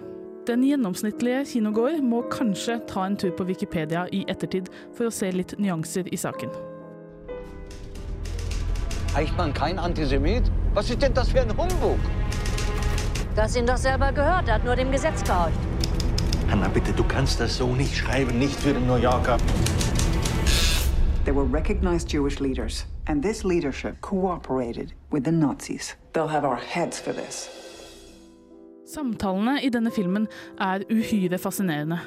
Den 0.50 0.64
gjennomsnittlige 0.66 1.44
kinogåer 1.52 2.00
må 2.02 2.24
kanskje 2.32 2.80
ta 2.90 3.06
en 3.06 3.20
tur 3.20 3.36
på 3.38 3.46
Wikipedia 3.50 4.08
i 4.16 4.24
ettertid 4.32 4.72
for 4.98 5.10
å 5.10 5.14
se 5.14 5.30
litt 5.36 5.58
nyanser 5.62 6.10
i 6.10 6.18
saken. 6.18 6.69
Eichmann 9.16 9.54
kein 9.54 9.80
Antisemit? 9.80 10.44
Was 10.74 10.90
ist 10.90 11.02
denn 11.02 11.14
das 11.14 11.30
für 11.30 11.42
ein 11.42 11.50
Humbug? 11.50 11.98
Du 13.36 13.42
hast 13.42 13.56
ihn 13.56 13.66
doch 13.66 13.78
selber 13.78 14.12
gehört, 14.12 14.48
er 14.48 14.56
hat 14.56 14.66
nur 14.66 14.76
dem 14.76 14.92
Gesetz 14.92 15.24
gehorcht. 15.24 15.54
Anna, 16.52 16.68
bitte, 16.68 16.94
du 16.94 17.04
kannst 17.04 17.40
das 17.40 17.58
so 17.58 17.68
nicht 17.74 17.96
schreiben, 17.96 18.38
nicht 18.38 18.56
für 18.56 18.74
den 18.74 18.86
New 18.86 18.98
Yorker. 18.98 19.38
There 21.26 21.36
were 21.36 21.46
recognized 21.46 22.12
Jewish 22.12 22.40
leaders, 22.40 22.86
and 23.08 23.24
this 23.24 23.44
leadership 23.44 24.00
cooperated 24.02 24.94
with 25.12 25.24
the 25.26 25.32
Nazis. 25.32 25.96
They'll 26.14 26.30
have 26.30 26.46
our 26.46 26.58
heads 26.58 27.00
for 27.00 27.14
this. 27.14 27.50
Samtalene 28.86 29.60
i 29.62 29.70
denne 29.70 29.92
filmen 29.92 30.28
er 30.60 30.82
uhyre 30.90 31.38
fascinerende. 31.38 32.00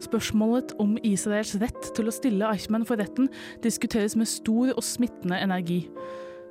Spørsmålet 0.00 0.76
om 0.78 0.96
Israels 1.02 1.56
rett 1.58 1.90
til 1.94 2.06
å 2.06 2.14
stille 2.14 2.46
Eichmann 2.46 2.86
for 2.86 3.00
retten 3.00 3.26
diskuteres 3.64 4.14
med 4.16 4.30
stor 4.30 4.70
og 4.76 4.84
smittende 4.86 5.40
energi. 5.42 5.88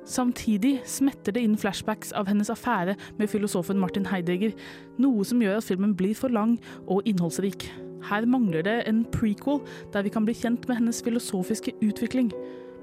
Samtidig 0.08 0.78
smetter 0.88 1.34
det 1.36 1.42
inn 1.44 1.56
flashbacks 1.60 2.14
av 2.16 2.30
hennes 2.30 2.48
affære 2.48 2.94
med 3.18 3.28
filosofen 3.28 3.76
Martin 3.80 4.06
Heidegger, 4.08 4.54
noe 4.96 5.24
som 5.28 5.42
gjør 5.44 5.58
at 5.60 5.66
filmen 5.68 5.92
blir 5.98 6.16
for 6.16 6.32
lang 6.32 6.56
og 6.86 7.04
innholdsrik. 7.04 7.66
Her 8.08 8.24
mangler 8.24 8.64
det 8.64 8.76
en 8.88 9.02
prequel 9.12 9.60
der 9.92 10.06
vi 10.06 10.12
kan 10.14 10.24
bli 10.24 10.32
kjent 10.38 10.64
med 10.68 10.80
hennes 10.80 11.02
filosofiske 11.04 11.74
utvikling. 11.84 12.32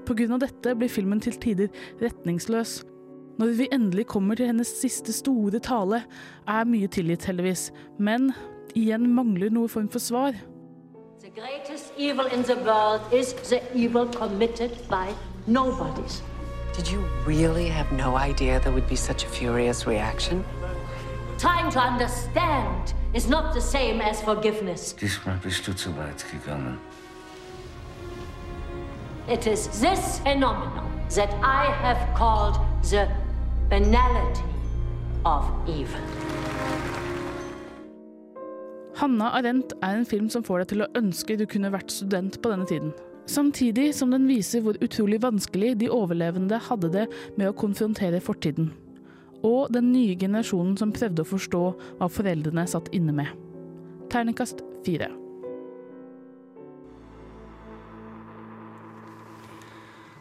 Pga. 0.06 0.38
dette 0.38 0.76
blir 0.78 0.88
filmen 0.88 1.20
til 1.20 1.34
tider 1.34 1.68
retningsløs. 2.00 2.84
Når 3.38 3.56
vi 3.58 3.68
endelig 3.72 4.06
kommer 4.06 4.34
til 4.34 4.46
hennes 4.46 4.68
siste 4.68 5.12
store 5.12 5.58
tale, 5.58 6.04
er 6.46 6.64
mye 6.64 6.86
tilgitt, 6.86 7.26
heldigvis, 7.26 7.72
men 7.98 8.30
igjen 8.74 9.10
mangler 9.12 9.50
noe 9.50 9.68
form 9.68 9.88
for 9.88 9.98
svar. 9.98 10.32
The 11.20 11.34
greatest 11.34 11.92
evil 11.98 12.26
in 12.32 12.44
the 12.44 12.56
world 12.62 13.02
is 13.12 13.34
the 13.50 13.60
evil 13.74 14.06
committed 14.06 14.70
by 14.88 15.10
nobodies. 15.46 16.22
Did 16.76 16.88
you 16.88 17.00
really 17.24 17.68
have 17.68 17.90
no 17.92 18.16
idea 18.16 18.60
there 18.60 18.70
would 18.70 18.86
be 18.86 18.96
such 18.96 19.24
a 19.24 19.28
furious 19.28 19.86
reaction? 19.86 20.44
Time 21.38 21.70
to 21.70 21.80
understand 21.80 22.92
is 23.14 23.30
not 23.30 23.54
the 23.54 23.60
same 23.62 24.02
as 24.02 24.20
forgiveness. 24.20 24.92
Diesmal 24.92 25.38
bist 25.42 25.66
du 25.66 25.72
zu 25.72 25.90
weit 25.96 26.22
gegangen. 26.30 26.76
It 29.26 29.46
is 29.46 29.68
this 29.80 30.18
phenomenon 30.18 30.90
that 31.14 31.32
I 31.42 31.72
have 31.80 32.14
called 32.14 32.58
the 32.90 33.08
banality 33.70 34.44
of 35.24 35.48
evil. 35.66 36.00
Hanna 38.96 39.30
Arendt 39.30 39.72
er 39.82 39.96
en 39.96 40.06
film 40.06 40.28
som 40.28 40.44
får 40.44 40.58
deg 40.58 40.68
til 40.68 40.84
å 40.84 40.92
ønske 40.96 41.36
du 41.40 41.46
kunne 41.46 41.72
vært 41.72 41.90
student 41.90 42.36
på 42.42 42.52
denne 42.52 42.68
tiden. 42.68 42.92
Samtidig 43.26 43.90
som 43.94 44.12
den 44.14 44.28
viser 44.30 44.62
hvor 44.62 44.78
utrolig 44.82 45.18
vanskelig 45.24 45.74
de 45.80 45.90
overlevende 45.90 46.60
hadde 46.68 46.92
det 46.94 47.06
med 47.34 47.50
å 47.50 47.56
konfrontere 47.58 48.22
fortiden. 48.22 48.70
Og 49.46 49.72
den 49.74 49.90
nye 49.92 50.14
generasjonen 50.18 50.78
som 50.78 50.94
prøvde 50.94 51.24
å 51.24 51.28
forstå 51.28 51.62
hva 51.98 52.08
foreldrene 52.10 52.66
satt 52.70 52.92
inne 52.94 53.14
med. 53.18 53.30
Ternekast 54.12 54.62
fire. 54.86 55.10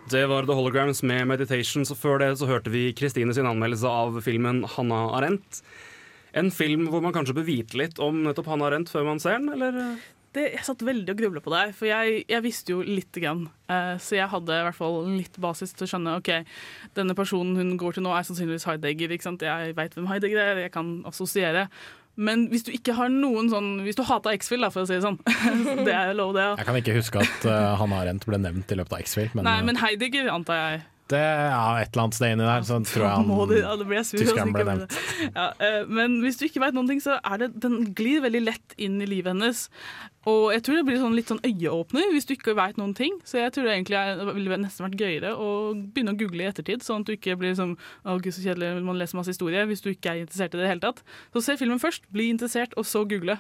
Det 0.10 0.22
var 0.30 0.46
The 0.46 0.54
Holograms 0.54 1.02
med 1.02 1.26
Meditations, 1.30 1.89
og 1.89 1.98
før 1.98 2.20
det 2.22 2.28
så 2.38 2.50
hørte 2.50 2.70
vi 2.74 2.91
Kristine 2.98 3.34
sin 3.34 3.48
anmeldelse 3.50 3.89
av 3.89 4.20
filmen 4.26 4.62
Hanna 4.76 5.08
Arendt. 5.18 5.63
En 6.38 6.52
film 6.54 6.89
hvor 6.91 7.02
man 7.02 7.13
kanskje 7.15 7.34
bør 7.38 7.48
vite 7.48 7.80
litt 7.80 8.02
om 8.04 8.20
nettopp 8.26 8.52
Hanna 8.52 8.68
Arendt 8.68 8.91
før 8.94 9.08
man 9.08 9.22
ser 9.24 9.39
den, 9.39 9.50
eller? 9.56 9.98
Det, 10.36 10.45
jeg 10.58 10.65
satt 10.67 10.84
veldig 10.84 11.13
og 11.13 11.19
grubla 11.19 11.41
på 11.43 11.52
det 11.54 11.60
her, 11.62 11.76
for 11.78 11.88
jeg, 11.88 12.24
jeg 12.28 12.43
visste 12.43 12.74
jo 12.74 12.82
lite 12.84 13.21
grann. 13.24 13.45
Uh, 13.71 13.95
så 14.02 14.17
jeg 14.17 14.30
hadde 14.32 14.58
i 14.60 14.65
hvert 14.67 14.78
fall 14.78 14.98
litt 15.08 15.38
basis 15.41 15.71
til 15.74 15.88
å 15.88 15.91
skjønne 15.93 16.17
ok, 16.19 16.32
denne 16.98 17.15
personen 17.17 17.56
hun 17.60 17.78
går 17.80 17.95
til 17.95 18.06
nå, 18.06 18.12
er 18.12 18.28
sannsynligvis 18.28 18.67
Heidegger. 18.67 19.15
ikke 19.15 19.30
sant? 19.30 19.45
Jeg 19.45 19.78
veit 19.78 19.95
hvem 19.95 20.10
Heidegger 20.12 20.41
er, 20.43 20.65
jeg 20.65 20.74
kan 20.76 20.98
assosiere. 21.08 21.69
Men 22.15 22.48
hvis 22.52 22.63
du 22.63 22.71
ikke 22.71 22.93
har 22.95 23.10
noen 23.12 23.50
sånn 23.52 23.82
Hvis 23.84 23.98
du 24.00 24.06
hata 24.08 24.32
X-Fill, 24.38 24.63
for 24.71 24.86
å 24.86 24.88
si 24.88 24.95
det 24.95 25.04
sånn. 25.04 25.17
det 25.88 25.91
er 25.91 26.13
jo 26.13 26.19
lov, 26.21 26.36
det. 26.38 26.45
Ja. 26.48 26.58
Jeg 26.62 26.69
kan 26.69 26.80
ikke 26.80 26.95
huske 26.95 27.24
at 27.26 27.48
uh, 27.48 27.76
Hanna 27.82 28.04
Arendt 28.04 28.28
ble 28.30 28.39
nevnt 28.39 28.71
i 28.71 28.80
løpet 28.80 28.95
av 28.95 29.04
X-Fill. 29.04 29.32
Men, 29.36 29.48
Nei, 29.48 29.58
uh, 29.60 29.65
men 29.67 29.80
Heidegger 29.84 30.32
antar 30.32 30.62
jeg. 30.62 30.84
Det 31.13 31.22
ja, 31.22 31.62
et 31.84 31.91
eller 31.94 32.04
annet 32.08 32.18
sted 32.18 32.34
inni 32.34 32.48
der, 32.48 32.63
så 32.65 32.80
tror 32.82 33.04
jeg 33.06 33.13
han 33.20 33.28
Må 33.30 33.46
det, 33.50 33.62
ja, 33.62 33.76
det 33.78 33.86
ble 33.89 34.02
sur, 34.02 34.18
tyskeren 34.18 34.50
altså, 34.50 34.56
ble 34.58 34.65
nevnt. 34.72 34.98
Ja, 35.36 35.46
eh, 35.68 35.80
men 36.00 36.18
hvis 36.24 36.39
du 36.39 36.48
ikke 36.48 36.63
veit 36.63 36.78
noen 36.78 36.89
ting, 36.89 37.02
så 37.04 37.20
er 37.20 37.44
det, 37.44 37.52
den 37.62 37.91
glir 37.98 38.24
veldig 38.26 38.41
lett 38.48 38.76
inn 38.82 38.98
i 39.04 39.10
livet 39.10 39.36
hennes. 39.36 39.68
Og 40.26 40.50
jeg 40.56 40.63
tror 40.65 40.80
det 40.80 40.86
blir 40.88 40.98
sånn 40.98 41.13
litt 41.13 41.30
sånn 41.30 41.44
øyeåpner 41.46 42.10
hvis 42.15 42.26
du 42.26 42.34
ikke 42.34 42.56
veit 42.58 42.80
noen 42.82 42.96
ting. 42.98 43.20
Så 43.28 43.38
jeg 43.38 43.54
tror 43.54 43.68
det 43.70 43.76
egentlig 43.76 44.00
er, 44.00 44.24
ville 44.34 44.58
nesten 44.63 44.88
vært 44.88 45.04
gøyere 45.06 45.36
å 45.38 45.50
begynne 45.78 46.15
å 46.15 46.20
google 46.20 46.48
i 46.48 46.50
ettertid, 46.50 46.82
sånn 46.86 47.06
at 47.06 47.12
du 47.12 47.13
ikke 47.13 47.38
blir 47.38 47.54
sånn 47.58 47.76
Å, 47.78 48.18
gud, 48.18 48.34
så 48.34 48.41
kjedelig, 48.41 48.74
man 48.86 48.98
leser 48.98 49.20
masse 49.20 49.34
historie, 49.36 49.62
hvis 49.70 49.86
du 49.86 49.91
ikke 49.94 50.15
er 50.15 50.24
interessert 50.26 50.56
i 50.56 50.58
det 50.58 50.63
i 50.63 50.65
det 50.65 50.74
hele 50.74 50.88
tatt. 50.88 51.06
Så 51.36 51.46
se 51.46 51.60
filmen 51.62 51.82
først, 51.82 52.10
bli 52.13 52.32
interessert, 52.34 52.74
og 52.80 52.89
så 52.89 53.06
google. 53.06 53.38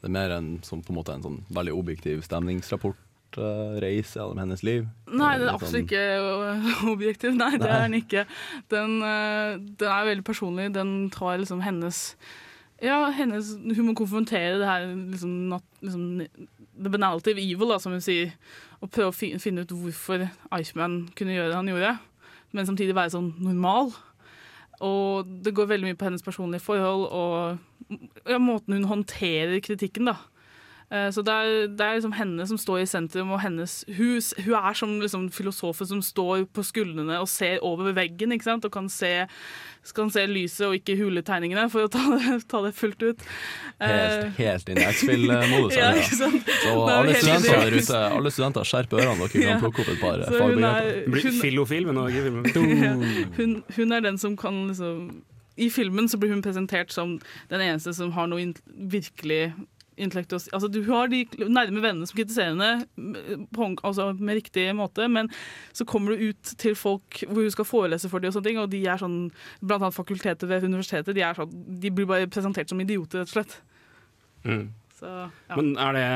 Det 0.00 0.08
er 0.08 0.14
mer 0.14 0.38
en, 0.38 0.52
sånn, 0.64 0.84
på 0.86 0.94
en, 0.94 1.00
måte 1.00 1.18
en 1.18 1.26
sånn 1.26 1.40
veldig 1.52 1.74
objektiv 1.76 2.22
stemningsrapport. 2.24 2.98
Eh, 3.38 3.86
i 3.86 4.18
alle 4.18 4.40
hennes 4.40 4.62
liv. 4.62 4.86
Nei, 5.06 5.38
den 5.38 5.48
er 5.48 5.54
absolutt 5.54 5.74
sånn- 5.74 5.86
ikke 5.86 6.04
øh, 6.18 6.90
objektiv. 6.94 7.34
Nei, 7.36 7.50
det 7.56 7.66
Nei. 7.66 7.76
er 7.76 7.82
den 7.86 7.94
ikke. 8.00 8.24
Den, 8.70 8.96
uh, 9.02 9.58
den 9.58 9.88
er 9.88 10.08
veldig 10.08 10.24
personlig. 10.24 10.74
Den 10.74 11.10
tar 11.10 11.38
liksom 11.38 11.60
hennes 11.60 12.16
Ja, 12.80 13.10
hennes 13.12 13.58
Hun 13.60 13.90
må 13.90 13.94
konfrontere 13.94 14.56
det 14.58 14.66
her 14.66 14.86
liksom, 15.12 15.30
not, 15.52 15.62
liksom 15.82 16.22
The 16.80 16.88
banality 16.88 17.32
of 17.34 17.38
evil, 17.38 17.68
da, 17.68 17.78
som 17.78 17.92
hun 17.92 18.00
sier. 18.00 18.32
Og 18.80 18.90
prøve 18.90 19.12
å 19.12 19.14
fi, 19.14 19.34
finne 19.38 19.66
ut 19.66 19.74
hvorfor 19.74 20.30
Eichmann 20.56 21.10
kunne 21.14 21.34
gjøre 21.36 21.50
det 21.52 21.58
han 21.58 21.68
gjorde. 21.68 21.98
Men 22.52 22.66
samtidig 22.66 22.96
være 22.96 23.12
sånn 23.12 23.34
normal. 23.38 23.92
Og 24.80 25.28
det 25.44 25.52
går 25.54 25.68
veldig 25.68 25.90
mye 25.90 25.98
på 26.00 26.08
hennes 26.08 26.24
personlige 26.24 26.64
forhold 26.64 27.04
og 27.12 27.58
ja, 28.24 28.38
måten 28.40 28.78
hun 28.78 28.88
håndterer 28.88 29.60
kritikken, 29.60 30.08
da. 30.08 30.16
Eh, 30.90 31.10
Så 31.14 31.22
det 31.22 31.30
er, 31.32 31.66
det 31.70 31.80
er 31.86 31.94
liksom 32.00 32.12
henne 32.18 32.46
som 32.50 32.58
står 32.58 32.80
i 32.82 32.86
sentrum, 32.90 33.30
og 33.30 33.40
hennes 33.44 33.84
Hun, 33.86 34.18
hun 34.44 34.54
er 34.58 34.74
som 34.74 34.96
liksom 35.00 35.28
filosofen 35.30 35.86
som 35.86 36.00
står 36.02 36.48
på 36.52 36.64
skuldrene 36.66 37.20
og 37.22 37.28
ser 37.30 37.60
over 37.62 37.92
veggen 37.94 38.32
ikke 38.34 38.42
sant? 38.48 38.64
og 38.66 38.72
kan 38.74 38.88
se, 38.90 39.26
kan 39.94 40.10
se 40.10 40.24
lyset 40.26 40.66
og 40.66 40.74
ikke 40.74 40.96
huletegningene, 40.98 41.68
for 41.70 41.86
å 41.86 41.92
ta 41.94 42.02
det, 42.16 42.40
ta 42.50 42.62
det 42.66 42.74
fullt 42.74 43.02
ut. 43.06 43.22
Helt, 43.80 44.24
Eh, 44.26 44.34
helt 44.42 44.68
inn 44.68 44.78
i 44.82 44.88
X-Fill-modus. 44.90 45.76
Ja, 45.78 45.92
sant? 46.02 46.50
Så 46.64 46.74
alle 46.90 47.14
studenter 47.14 47.78
ute, 47.78 48.02
alle 48.18 48.30
studenter 48.34 48.66
skjerp 48.66 48.92
ørene, 48.98 49.30
dere 49.30 49.46
kan 49.46 49.62
plukke 49.62 49.84
opp 49.86 49.94
et 49.94 50.00
par 50.02 50.26
fagbegreper. 50.26 50.90
er- 50.90 51.10
Blir 51.10 51.40
filofil, 51.40 51.86
men 51.86 51.94
nå 52.02 52.08
ikke 52.10 52.26
filmen. 52.26 53.32
hun, 53.38 53.56
hun 53.78 53.92
er 53.92 54.00
den 54.10 54.18
som 54.18 54.36
kan 54.36 54.66
liksom 54.68 55.22
I 55.60 55.68
filmen 55.70 56.08
så 56.08 56.18
blir 56.18 56.30
hun 56.34 56.42
presentert 56.42 56.90
som 56.90 57.18
den 57.50 57.60
eneste 57.60 57.92
som 57.94 58.10
har 58.16 58.26
noe 58.26 58.52
virkelig 58.90 59.52
intellekt 60.02 60.34
å 60.36 60.40
si. 60.42 60.50
Altså, 60.56 60.70
du 60.72 60.80
har 60.88 61.10
de 61.12 61.22
nærme 61.44 61.82
vennene 61.82 62.08
som 62.08 62.18
kritiserer 62.18 62.54
henne 62.54 63.46
på, 63.54 63.70
altså, 63.86 64.10
med 64.18 64.40
riktig 64.40 64.66
måte, 64.76 65.08
men 65.12 65.30
så 65.76 65.86
kommer 65.88 66.14
du 66.14 66.30
ut 66.30 66.52
til 66.60 66.76
folk 66.78 67.22
hvor 67.26 67.44
hun 67.44 67.54
skal 67.54 67.68
forelese 67.68 68.10
for 68.12 68.22
dem, 68.22 68.32
og 68.32 68.38
sånne 68.38 68.50
ting, 68.50 68.60
og 68.62 68.70
de 68.72 68.82
er 68.88 69.00
sånn, 69.00 69.18
blant 69.62 69.84
annet 69.84 69.96
fakultetet 69.96 70.48
ved 70.50 70.68
universitetet, 70.68 71.14
de, 71.16 71.24
er 71.26 71.38
sånn, 71.38 71.56
de 71.82 71.94
blir 71.94 72.08
bare 72.10 72.30
presentert 72.30 72.72
som 72.72 72.80
idioter, 72.82 73.22
rett 73.22 73.32
og 73.32 73.36
slett. 73.38 73.58
Mm. 74.44 74.64
Så, 75.00 75.10
ja. 75.10 75.56
Men 75.56 75.74
er 75.80 75.96
det 75.96 76.06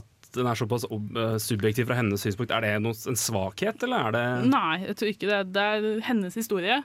at 0.00 0.08
den 0.34 0.46
er 0.46 0.58
såpass 0.58 0.84
eh, 0.86 1.36
subjektiv 1.42 1.88
fra 1.90 1.96
hennes 1.98 2.22
synspunkt, 2.22 2.52
er 2.54 2.62
det 2.64 2.74
noe, 2.84 2.94
en 3.10 3.18
svakhet, 3.18 3.82
eller 3.86 4.10
er 4.10 4.14
det 4.14 4.26
Nei, 4.50 4.76
jeg 4.84 4.98
tror 4.98 5.12
ikke 5.14 5.30
det. 5.30 5.40
Det 5.56 5.64
er 5.64 5.88
hennes 6.06 6.36
historie. 6.38 6.78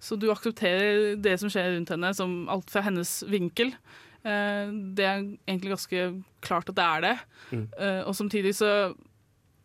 Så 0.00 0.16
du 0.16 0.30
aksepterer 0.32 1.18
det 1.20 1.36
som 1.42 1.52
skjer 1.52 1.74
rundt 1.74 1.92
henne, 1.92 2.12
som 2.16 2.48
alt 2.52 2.70
fra 2.72 2.82
hennes 2.86 3.20
vinkel. 3.30 3.74
Eh, 4.24 4.72
Det 4.96 5.04
er 5.04 5.22
egentlig 5.48 5.70
ganske 5.72 6.22
klart 6.42 6.68
at 6.68 6.76
det 6.76 6.84
er 6.84 7.00
det. 7.00 7.16
Mm. 7.52 7.68
Eh, 7.78 8.02
Og 8.06 8.14
samtidig 8.14 8.54
så 8.54 8.94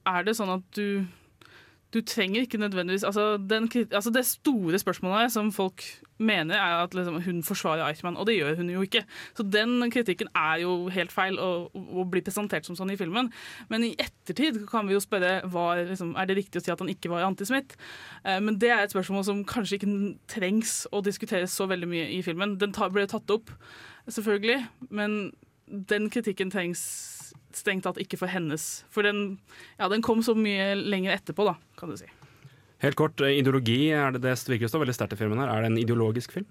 er 0.05 0.23
det 0.23 0.35
sånn 0.37 0.53
at 0.53 0.63
du 0.75 1.05
du 1.95 2.01
trenger 2.03 2.43
ikke 2.43 2.59
nødvendigvis 2.59 3.05
altså, 3.07 3.37
den, 3.37 3.69
altså 3.91 4.11
Det 4.11 4.25
store 4.27 4.79
spørsmålet 4.79 5.19
her, 5.19 5.29
som 5.31 5.51
folk 5.55 5.83
mener, 6.17 6.55
er 6.55 6.83
at 6.83 6.93
liksom, 6.95 7.21
hun 7.23 7.43
forsvarer 7.43 7.87
Eichmann, 7.87 8.17
og 8.17 8.27
det 8.27 8.37
gjør 8.37 8.55
hun 8.55 8.69
jo 8.69 8.81
ikke. 8.83 9.03
Så 9.35 9.43
den 9.43 9.91
kritikken 9.91 10.27
er 10.35 10.61
jo 10.63 10.89
helt 10.91 11.11
feil 11.11 11.39
å, 11.39 11.67
å 11.75 12.05
bli 12.11 12.23
presentert 12.23 12.67
som 12.67 12.75
sånn 12.75 12.91
i 12.93 12.99
filmen. 12.99 13.31
Men 13.71 13.87
i 13.87 13.93
ettertid 13.99 14.61
kan 14.71 14.87
vi 14.87 14.95
jo 14.95 15.03
spørre 15.03 15.41
var, 15.51 15.83
liksom, 15.89 16.13
er 16.19 16.27
det 16.27 16.37
riktig 16.39 16.61
å 16.61 16.65
si 16.65 16.73
at 16.73 16.83
han 16.83 16.91
ikke 16.91 17.11
var 17.11 17.27
antismitt. 17.27 17.75
Eh, 18.23 18.39
men 18.43 18.59
det 18.59 18.71
er 18.71 18.85
et 18.85 18.95
spørsmål 18.95 19.27
som 19.27 19.43
kanskje 19.47 19.79
ikke 19.79 19.91
trengs 20.31 20.77
å 20.91 21.03
diskuteres 21.03 21.55
så 21.55 21.67
veldig 21.71 21.91
mye 21.91 22.07
i 22.15 22.21
filmen. 22.25 22.57
Den 22.59 22.75
ta, 22.75 22.87
ble 22.91 23.07
tatt 23.11 23.31
opp, 23.35 23.51
selvfølgelig, 24.07 24.63
men 24.95 25.19
den 25.65 26.11
kritikken 26.13 26.51
trengs 26.53 26.83
strengt 27.57 27.85
tatt 27.87 27.99
ikke 28.01 28.19
for 28.21 28.31
hennes. 28.31 28.83
For 28.93 29.05
den, 29.05 29.39
ja, 29.79 29.89
den 29.91 30.03
kom 30.05 30.21
så 30.25 30.35
mye 30.37 30.73
lenger 30.77 31.15
etterpå, 31.15 31.47
da, 31.47 31.55
kan 31.79 31.91
du 31.91 31.97
si. 31.99 32.09
Helt 32.83 32.97
kort, 32.99 33.21
eh, 33.23 33.39
ideologi 33.39 33.89
er 33.95 34.15
det, 34.15 34.21
det 34.25 34.35
virker 34.51 34.67
å 34.67 34.73
stå 34.73 34.83
veldig 34.83 34.95
sterkt 34.97 35.15
i 35.15 35.19
filmen 35.19 35.41
her. 35.41 35.51
Er 35.51 35.63
det 35.63 35.71
en 35.71 35.81
ideologisk 35.81 36.35
film? 36.35 36.47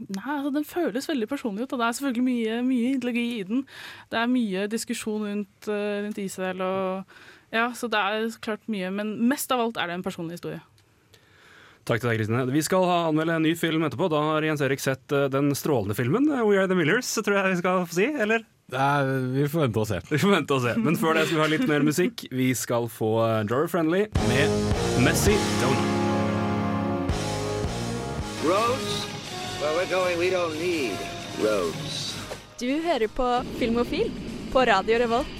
Nei, 0.00 0.36
altså 0.36 0.52
Den 0.54 0.66
føles 0.66 1.08
veldig 1.10 1.28
personlig 1.28 1.66
ut. 1.66 1.74
Og 1.74 1.80
det 1.80 1.86
er 1.86 1.98
selvfølgelig 1.98 2.26
mye, 2.26 2.62
mye 2.66 2.94
ideologi 2.94 3.26
i 3.40 3.44
den. 3.46 3.66
Det 4.10 4.18
er 4.20 4.30
mye 4.30 4.66
diskusjon 4.70 5.26
rundt, 5.26 5.68
eh, 5.68 6.00
rundt 6.06 6.18
Israel 6.18 6.66
og 6.66 7.20
Ja, 7.50 7.72
så 7.74 7.88
det 7.90 7.98
er 7.98 8.28
klart 8.38 8.62
mye. 8.70 8.92
Men 8.94 9.16
mest 9.28 9.50
av 9.50 9.58
alt 9.58 9.76
er 9.76 9.88
det 9.88 9.94
en 9.94 10.04
personlig 10.06 10.38
historie. 10.38 10.60
Takk 11.88 12.02
til 12.02 12.10
deg, 12.10 12.20
Kristine. 12.20 12.44
Vi 12.52 12.62
skal 12.62 12.84
ha 12.86 12.96
anmelde 13.08 13.36
en 13.38 13.46
ny 13.46 13.54
film 13.58 13.84
etterpå. 13.86 14.10
Da 14.12 14.20
har 14.26 14.44
Jens 14.46 14.60
Erik 14.64 14.82
sett 14.82 15.12
eh, 15.16 15.28
den 15.32 15.52
strålende 15.58 15.96
filmen 15.98 16.28
eh, 16.30 16.42
We 16.46 16.58
Are 16.60 16.68
The 16.70 16.76
Millers, 16.78 17.08
tror 17.16 17.38
jeg 17.40 17.54
vi 17.54 17.60
skal 17.62 17.86
få 17.88 17.96
si, 17.96 18.08
eller? 18.26 18.44
Nei, 18.70 18.98
vi 19.34 19.46
får 19.50 19.64
vente 19.64 19.82
og 19.82 19.88
se. 19.90 19.98
Vi 20.12 20.20
får 20.22 20.34
vente 20.36 20.54
og 20.54 20.62
se. 20.62 20.74
Men 20.78 20.98
før 21.00 21.16
det 21.18 21.24
skal 21.26 21.40
vi 21.40 21.42
ha 21.42 21.48
litt 21.56 21.66
mer 21.70 21.86
musikk. 21.86 22.26
Vi 22.30 22.50
skal 22.54 22.86
få 22.92 23.14
eh, 23.24 23.40
Drawer 23.50 23.70
Friendly 23.72 24.04
med 24.28 25.02
Messi 25.06 25.34
Donut. 25.62 25.96
Roads? 28.46 29.06
Where 29.60 29.74
we're 29.76 29.90
going, 29.90 30.16
we 30.18 30.30
don't 30.32 30.56
need 30.60 30.96
roads. 31.42 32.14
Du 32.60 32.68
hører 32.84 33.08
på 33.08 33.26
Filmofil 33.58 34.12
på 34.52 34.64
Radio 34.68 34.98
Revolt. 35.02 35.36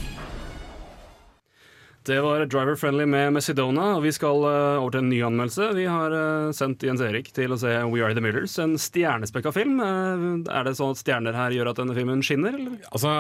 Det 2.03 2.21
var 2.21 2.47
Driver 2.47 2.77
Friendly 2.81 3.05
med 3.05 3.35
Messidona, 3.37 3.91
og 3.99 4.07
vi 4.07 4.11
skal 4.17 4.41
eh, 4.49 4.79
over 4.81 4.95
til 4.95 5.03
en 5.03 5.11
ny 5.13 5.19
anmeldelse. 5.27 5.67
Vi 5.77 5.85
har 5.85 6.15
eh, 6.17 6.53
sendt 6.57 6.81
Jens 6.87 7.03
Erik 7.05 7.29
til 7.37 7.53
å 7.53 7.59
se 7.61 7.75
We 7.93 8.01
Are 8.01 8.17
The 8.17 8.23
Millers, 8.25 8.55
en 8.63 8.79
stjernespekka 8.81 9.53
film. 9.53 9.83
Eh, 9.85 10.25
er 10.49 10.65
det 10.65 10.79
sånn 10.79 10.95
at 10.95 11.03
stjerner 11.03 11.37
her 11.37 11.53
gjør 11.53 11.75
at 11.75 11.83
denne 11.83 11.97
filmen 11.99 12.25
skinner, 12.25 12.57
eller? 12.57 12.81
Altså, 12.89 13.13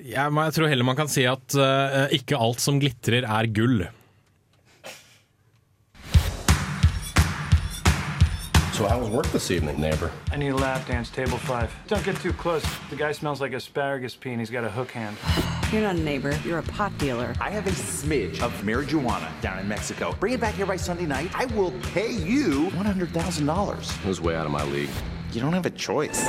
jeg, 0.00 0.24
jeg 0.24 0.56
tror 0.56 0.72
heller 0.72 0.88
man 0.88 0.96
kan 0.96 1.12
si 1.12 1.28
at 1.28 1.58
ikke 2.16 2.40
alt 2.40 2.64
som 2.64 2.80
glitrer 2.80 3.28
er 3.28 3.52
gull. 3.52 3.84
So 8.72 8.86
how 8.86 9.00
was 9.00 9.10
work 9.10 9.26
this 9.34 9.50
evening, 9.50 9.78
neighbor? 9.80 10.10
I 10.32 10.38
need 10.38 10.54
a 10.54 10.56
lap 10.56 10.86
dance, 10.86 11.10
table 11.10 11.36
five. 11.36 11.68
Don't 11.88 12.04
get 12.04 12.16
too 12.22 12.32
close. 12.32 12.64
The 12.88 12.96
guy 12.96 13.12
smells 13.12 13.42
like 13.42 13.52
asparagus 13.52 14.14
pea 14.14 14.30
and 14.30 14.40
he's 14.40 14.50
got 14.50 14.64
a 14.64 14.70
hook 14.70 14.92
hand. 14.92 15.18
You're 15.70 15.82
not 15.82 15.96
a 15.96 16.00
neighbor, 16.00 16.32
you're 16.46 16.60
a 16.60 16.62
pot 16.62 16.96
dealer. 16.96 17.34
I 17.42 17.50
have 17.50 17.66
a 17.66 17.70
smidge 17.70 18.40
of 18.40 18.52
marijuana 18.62 19.28
down 19.42 19.58
in 19.58 19.68
Mexico. 19.68 20.16
Bring 20.18 20.32
it 20.32 20.40
back 20.40 20.54
here 20.54 20.64
by 20.64 20.76
Sunday 20.76 21.04
night. 21.04 21.30
I 21.34 21.44
will 21.44 21.72
pay 21.92 22.10
you 22.10 22.70
$100,000. 22.70 24.06
was 24.06 24.18
way 24.18 24.34
out 24.34 24.46
of 24.46 24.52
my 24.52 24.64
league? 24.64 24.88
You 25.30 25.42
don't 25.42 25.52
have 25.52 25.66
a 25.66 25.70
choice. 25.70 26.24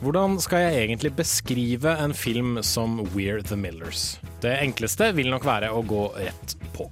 Hvordan 0.00 0.40
skal 0.40 0.58
jeg 0.58 0.74
egentlig 0.74 1.12
beskrive 1.14 1.96
en 2.04 2.14
film 2.14 2.62
som 2.62 3.00
We're 3.14 3.42
The 3.42 3.56
Millers? 3.56 4.18
Det 4.42 4.58
enkleste 4.58 5.12
vil 5.14 5.30
nok 5.30 5.44
være 5.44 5.70
å 5.70 5.82
gå 5.86 6.08
rett 6.16 6.56
på. 6.74 6.90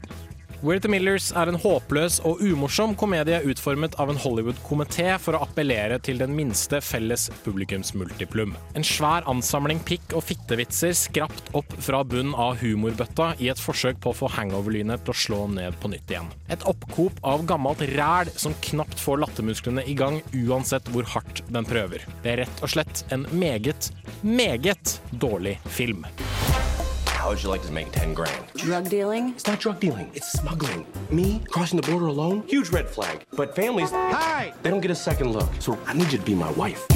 We're 0.61 0.81
the 0.83 0.91
Millers 0.91 1.29
er 1.39 1.47
en 1.47 1.59
håpløs 1.63 2.17
og 2.27 2.41
umorsom 2.43 2.97
komedie 2.99 3.37
utformet 3.47 3.95
av 4.03 4.11
en 4.11 4.17
Hollywood-komité 4.19 5.13
for 5.23 5.39
å 5.39 5.45
appellere 5.45 6.01
til 6.03 6.19
den 6.19 6.33
minste 6.35 6.81
felles 6.83 7.29
publikumsmultiplum. 7.45 8.57
En 8.75 8.87
svær 8.87 9.23
ansamling 9.31 9.79
pikk- 9.87 10.17
og 10.19 10.27
fittevitser 10.27 10.97
skrapt 10.99 11.53
opp 11.55 11.77
fra 11.79 12.03
bunnen 12.03 12.35
av 12.35 12.59
humorbøtta 12.59 13.37
i 13.39 13.53
et 13.53 13.63
forsøk 13.63 14.03
på 14.03 14.11
å 14.11 14.19
få 14.25 14.33
hangover-lynet 14.35 15.07
til 15.07 15.15
å 15.15 15.21
slå 15.23 15.41
ned 15.55 15.79
på 15.79 15.93
nytt 15.95 16.11
igjen. 16.11 16.35
Et 16.51 16.67
oppkop 16.67 17.23
av 17.23 17.47
gammelt 17.47 17.87
ræl 17.95 18.35
som 18.35 18.57
knapt 18.73 18.99
får 18.99 19.23
lattermusklene 19.23 19.87
i 19.87 19.95
gang 19.95 20.19
uansett 20.35 20.91
hvor 20.91 21.07
hardt 21.15 21.45
den 21.55 21.71
prøver. 21.71 22.03
Det 22.27 22.35
er 22.35 22.43
rett 22.43 22.65
og 22.67 22.75
slett 22.75 23.07
en 23.15 23.31
meget, 23.31 23.93
meget 24.27 24.99
dårlig 25.23 25.61
film. 25.71 26.03
How 27.19 27.31
would 27.31 27.43
you 27.43 27.49
like 27.49 27.63
to 27.63 27.73
make 27.73 27.91
10 27.91 28.15
grand? 28.15 28.47
Drug 28.55 28.89
dealing? 28.89 29.31
It's 29.31 29.45
not 29.45 29.59
drug 29.59 29.81
dealing, 29.81 30.09
it's 30.15 30.31
smuggling. 30.31 30.87
Me 31.11 31.43
crossing 31.51 31.81
the 31.81 31.91
border 31.91 32.07
alone? 32.07 32.45
Huge 32.47 32.69
red 32.71 32.89
flag. 32.89 33.25
But 33.33 33.57
families, 33.57 33.91
hi! 33.91 34.55
They 34.63 34.71
don't 34.71 34.81
get 34.81 34.93
a 34.93 34.95
second 34.95 35.33
look. 35.33 35.51
So 35.59 35.77
I 35.85 35.95
need 35.95 36.13
you 36.13 36.19
to 36.19 36.25
be 36.25 36.37
my 36.37 36.53
wife. 36.53 36.87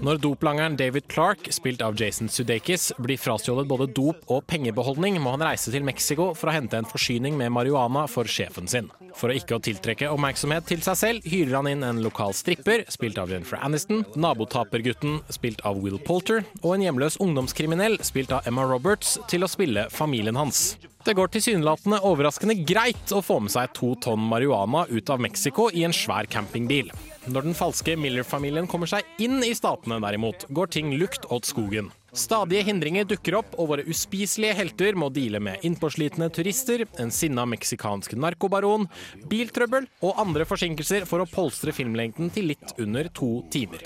Når 0.00 0.16
doplangeren 0.16 0.78
David 0.80 1.04
Clark, 1.12 1.50
spilt 1.52 1.82
av 1.84 1.98
Jason 2.00 2.30
Sudeikis, 2.32 2.86
blir 2.96 3.20
frastjålet 3.20 3.66
både 3.68 3.86
dop 3.92 4.30
og 4.32 4.46
pengebeholdning, 4.48 5.18
må 5.20 5.34
han 5.34 5.44
reise 5.44 5.68
til 5.74 5.84
Mexico 5.84 6.30
for 6.32 6.48
å 6.48 6.54
hente 6.54 6.78
en 6.80 6.88
forsyning 6.88 7.36
med 7.36 7.52
marihuana 7.52 8.06
for 8.08 8.24
sjefen 8.24 8.70
sin. 8.70 8.88
For 9.18 9.28
å 9.28 9.36
ikke 9.36 9.58
å 9.58 9.60
tiltrekke 9.60 10.08
oppmerksomhet 10.08 10.64
til 10.70 10.80
seg 10.86 10.96
selv, 10.96 11.28
hyrer 11.28 11.58
han 11.58 11.68
inn 11.68 11.84
en 11.84 12.00
lokal 12.00 12.32
stripper, 12.32 12.86
spilt 12.88 13.20
av 13.20 13.28
Jennifer 13.34 13.60
Aniston, 13.60 14.06
nabotapergutten, 14.16 15.20
spilt 15.28 15.60
av 15.68 15.82
Will 15.84 16.00
Polter, 16.00 16.46
og 16.62 16.78
en 16.78 16.86
hjemløs 16.86 17.20
ungdomskriminell, 17.20 18.00
spilt 18.06 18.32
av 18.32 18.48
Emma 18.48 18.64
Roberts, 18.64 19.18
til 19.28 19.44
å 19.44 19.52
spille 19.52 19.90
familien 19.92 20.40
hans. 20.40 20.78
Det 21.04 21.12
går 21.16 21.28
tilsynelatende 21.32 22.00
overraskende 22.08 22.56
greit 22.64 23.12
å 23.12 23.20
få 23.24 23.38
med 23.44 23.52
seg 23.52 23.72
to 23.76 23.94
tonn 24.04 24.24
marihuana 24.32 24.86
ut 24.88 25.12
av 25.12 25.20
Mexico 25.20 25.68
i 25.72 25.84
en 25.84 25.96
svær 25.96 26.28
campingbil. 26.28 26.88
Når 27.28 27.42
den 27.44 27.54
falske 27.54 27.96
Miller-familien 28.00 28.64
kommer 28.70 28.88
seg 28.88 29.04
inn 29.20 29.42
i 29.44 29.52
statene 29.52 29.98
derimot, 30.00 30.46
går 30.48 30.70
ting 30.72 30.94
lukt 30.96 31.26
åt 31.28 31.44
skogen. 31.44 31.90
Stadige 32.16 32.64
hindringer 32.66 33.04
dukker 33.04 33.36
opp, 33.38 33.52
og 33.60 33.68
våre 33.70 33.84
uspiselige 33.84 34.56
helter 34.56 34.96
må 34.98 35.10
deale 35.12 35.38
med 35.38 35.60
innpåslitne 35.66 36.30
turister, 36.32 36.86
en 36.98 37.12
sinna 37.12 37.44
meksikansk 37.46 38.16
narkobaron, 38.16 38.88
biltrøbbel 39.30 39.86
og 40.00 40.22
andre 40.22 40.46
forsinkelser 40.48 41.04
for 41.06 41.20
å 41.20 41.28
polstre 41.28 41.74
filmlengden 41.76 42.32
til 42.34 42.48
litt 42.54 42.72
under 42.80 43.12
to 43.12 43.44
timer. 43.52 43.84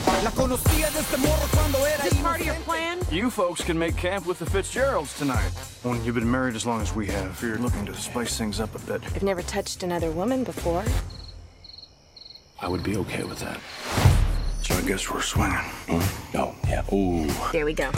You 3.13 3.31
folks 3.31 3.63
can 3.63 3.79
make 3.79 3.97
camp 3.97 4.27
with 4.27 4.39
the 4.39 4.47
Fitzgeralds 4.47 5.19
tonight. 5.19 5.53
When 5.83 6.03
you've 6.05 6.15
been 6.15 6.31
married 6.31 6.55
as 6.57 6.65
long 6.67 6.81
as 6.81 6.95
we 6.95 7.07
have, 7.09 7.43
you're 7.43 7.59
looking 7.59 7.85
to 7.87 7.95
spice 7.95 8.39
things 8.39 8.61
up 8.61 8.75
a 8.75 8.79
bit. 8.87 9.03
I've 9.15 9.23
never 9.23 9.43
touched 9.43 9.83
another 9.83 10.11
woman 10.11 10.45
before. 10.45 10.85
I 12.65 12.69
would 12.69 12.83
be 12.83 12.97
okay 12.97 13.25
with 13.25 13.41
that. 13.41 13.59
So 14.63 14.75
I 14.75 14.81
guess 14.89 15.11
we're 15.11 15.21
swinging. 15.21 15.69
No, 16.33 16.55
yeah. 16.67 16.95
Ooh. 16.95 17.27
There 17.53 17.67
we 17.67 17.75
go. 17.75 17.91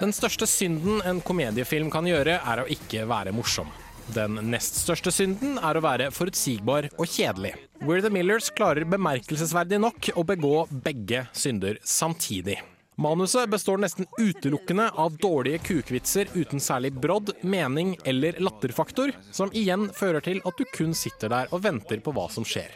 Den 0.00 0.12
største 0.12 0.46
synden 0.50 0.98
en 1.06 1.20
komediefilm 1.22 1.92
kan 1.94 2.08
gjøre, 2.10 2.40
er 2.42 2.62
å 2.62 2.66
ikke 2.66 3.04
være 3.06 3.30
morsom. 3.36 3.70
Den 4.10 4.40
nest 4.50 4.80
største 4.82 5.12
synden 5.14 5.60
er 5.62 5.78
å 5.78 5.84
være 5.84 6.10
forutsigbar 6.10 6.90
og 6.96 7.06
kjedelig. 7.06 7.54
We're 7.78 8.02
the 8.02 8.10
Millers 8.10 8.50
klarer 8.50 8.82
bemerkelsesverdig 8.82 9.78
nok 9.86 10.10
å 10.18 10.26
begå 10.26 10.66
begge 10.72 11.28
synder 11.30 11.78
samtidig. 11.86 12.58
Manuset 13.00 13.48
består 13.50 13.78
nesten 13.80 14.06
utelukkende 14.18 14.90
av 14.90 15.16
dårlige 15.16 15.58
kukvitser 15.58 16.28
uten 16.34 16.60
særlig 16.60 16.90
brodd, 16.92 17.30
mening 17.40 17.94
eller 18.04 18.36
latterfaktor, 18.44 19.14
som 19.32 19.48
igjen 19.56 19.86
fører 19.96 20.20
til 20.20 20.42
at 20.44 20.58
du 20.60 20.66
kun 20.68 20.92
sitter 20.92 21.32
der 21.32 21.48
og 21.48 21.62
venter 21.64 22.02
på 22.04 22.12
hva 22.12 22.26
som 22.28 22.44
skjer. 22.44 22.68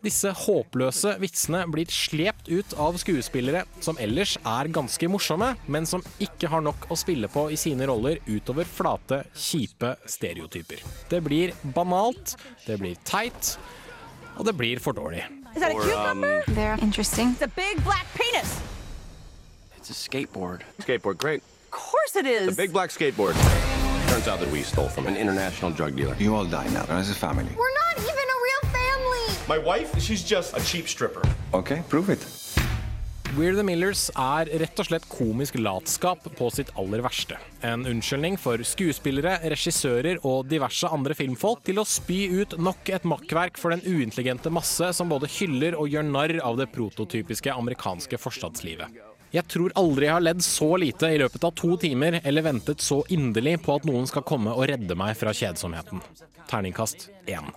Disse 0.00 0.32
håpløse 0.32 1.12
vitsene 1.20 1.66
blir 1.68 1.92
slept 1.92 2.48
ut 2.48 2.72
av 2.80 2.96
skuespillere 3.02 3.66
som 3.84 4.00
ellers 4.00 4.38
er 4.40 4.72
ganske 4.72 5.10
morsomme, 5.12 5.50
men 5.68 5.84
som 5.90 6.04
ikke 6.16 6.48
har 6.48 6.64
nok 6.64 6.88
å 6.88 6.96
spille 6.96 7.28
på 7.28 7.50
i 7.52 7.60
sine 7.60 7.90
roller 7.92 8.22
utover 8.24 8.64
flate, 8.64 9.20
kjipe 9.36 9.98
stereotyper. 10.08 10.80
Det 11.12 11.20
blir 11.28 11.52
banalt, 11.76 12.38
det 12.64 12.80
blir 12.80 12.96
teit, 13.04 13.58
og 14.38 14.48
det 14.48 14.56
blir 14.56 14.80
for 14.80 14.96
dårlig. 14.96 15.26
Is 15.52 15.60
that 15.60 15.72
a 15.72 15.74
cucumber? 15.76 16.40
um, 16.48 16.54
They're 16.56 16.80
interesting. 16.80 17.36
It's 17.36 17.44
a 17.44 17.52
big 17.52 17.84
black 17.84 18.08
penis. 18.16 18.56
It's 19.88 20.06
a 20.06 20.10
skateboard. 20.10 20.60
Skateboard, 20.80 21.16
great. 21.16 21.40
Of 21.40 21.70
course 21.70 22.14
it 22.16 22.24
The 22.24 22.50
is. 22.50 22.56
big 22.56 22.72
black 22.74 22.90
skateboard. 22.90 23.32
Turns 24.10 24.28
out 24.28 24.38
that 24.40 24.50
we 24.52 24.62
stole 24.62 24.88
from 24.88 25.06
an 25.06 25.16
international 25.16 25.70
drug 25.70 25.96
dealer. 25.96 26.14
You 26.18 26.34
all 26.34 26.44
die 26.44 26.68
now 26.74 26.84
as 26.90 27.08
a 27.08 27.14
family. 27.14 27.48
We're 27.56 27.72
not 27.86 27.96
even 27.96 28.26
a 28.36 28.38
real 28.48 28.64
family. 28.70 29.34
My 29.48 29.56
wife, 29.56 29.98
she's 29.98 30.22
just 30.22 30.54
a 30.54 30.60
cheap 30.60 30.88
stripper. 30.88 31.22
Okay, 31.54 31.82
prove 31.88 32.10
it. 32.10 32.20
We're 33.36 33.54
the 33.56 33.62
Millers 33.64 34.10
er 34.16 34.48
rett 34.60 34.80
og 34.80 34.86
slett 34.88 35.08
komisk 35.08 35.56
latskap 35.60 36.24
på 36.36 36.50
sitt 36.52 36.68
aller 36.80 37.00
verste. 37.04 37.36
En 37.64 37.86
unnskyldning 37.86 38.36
for 38.40 38.60
skuespillere, 38.64 39.38
regissører 39.52 40.20
og 40.26 40.48
diverse 40.52 40.88
andre 40.92 41.14
filmfolk 41.16 41.62
til 41.64 41.80
å 41.80 41.86
spy 41.88 42.26
ut 42.42 42.58
nok 42.60 42.88
et 42.92 43.04
makkverk 43.08 43.60
for 43.60 43.72
den 43.72 43.84
uintelligente 43.88 44.52
masse 44.52 44.92
som 44.96 45.08
både 45.12 45.28
hyller 45.38 45.76
og 45.80 45.88
gjør 45.92 46.08
narr 46.08 46.40
av 46.44 46.60
det 46.60 46.68
prototypiske 46.76 47.52
amerikanske 47.56 48.20
forstadslivet. 48.20 49.07
Jeg 49.34 49.44
tror 49.52 49.74
aldri 49.76 50.08
jeg 50.08 50.14
har 50.16 50.24
ledd 50.24 50.42
så 50.44 50.70
lite 50.80 51.12
i 51.12 51.20
løpet 51.20 51.44
av 51.44 51.52
to 51.58 51.76
timer, 51.80 52.20
eller 52.24 52.46
ventet 52.46 52.84
så 52.84 53.02
inderlig 53.12 53.58
på 53.64 53.76
at 53.76 53.88
noen 53.88 54.08
skal 54.08 54.24
komme 54.28 54.54
og 54.56 54.68
redde 54.70 54.96
meg 54.96 55.16
fra 55.20 55.34
kjedsomheten. 55.36 56.00
Terningkast 56.48 57.10
én. 57.28 57.50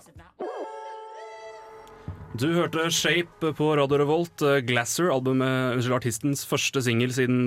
Du 2.32 2.46
hørte 2.56 2.86
Shape 2.88 3.50
på 3.56 3.66
Radio 3.76 3.98
Revolt, 4.00 4.40
eh, 4.40 4.62
Glasser, 4.64 5.10
albumet, 5.12 5.74
unnskyld, 5.76 5.96
artistens 5.98 6.46
første 6.48 6.80
singel 6.80 7.12
siden, 7.12 7.44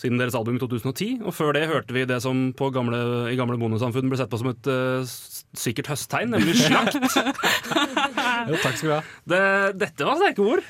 siden 0.00 0.20
deres 0.20 0.36
album 0.36 0.56
i 0.56 0.62
2010. 0.62 1.20
Og 1.20 1.36
før 1.36 1.52
det 1.52 1.66
hørte 1.68 1.92
vi 1.92 2.06
det 2.08 2.22
som 2.24 2.54
på 2.56 2.70
gamle, 2.72 3.28
i 3.28 3.36
gamle 3.36 3.60
bondesamfunn 3.60 4.08
ble 4.08 4.16
sett 4.16 4.32
på 4.32 4.40
som 4.40 4.48
et 4.48 4.70
uh, 4.72 5.04
sikkert 5.52 5.92
høsttegn, 5.92 6.32
nemlig 6.32 6.56
slakt. 6.56 6.96
Jo, 8.48 8.56
takk 8.62 8.78
skal 8.78 8.88
du 8.88 8.94
ha. 8.94 9.02
Det, 9.28 9.42
dette 9.82 10.06
var 10.08 10.16
sterke 10.16 10.46
ord. 10.54 10.64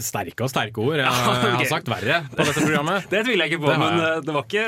Sterke 0.00 0.46
og 0.46 0.50
sterke 0.52 0.82
ord. 0.82 0.98
Jeg, 1.00 1.06
jeg 1.06 1.56
har 1.58 1.68
sagt 1.70 1.90
verre 1.90 2.20
på 2.30 2.40
dette 2.40 2.62
programmet. 2.64 3.06
Det 3.12 3.22
tviler 3.26 3.46
jeg 3.46 3.54
ikke 3.54 3.64
på, 3.64 3.70
Det 3.72 3.78
men 3.82 4.00
eh, 4.04 4.22
det 4.24 4.34
var 4.34 4.46
ikke, 4.46 4.64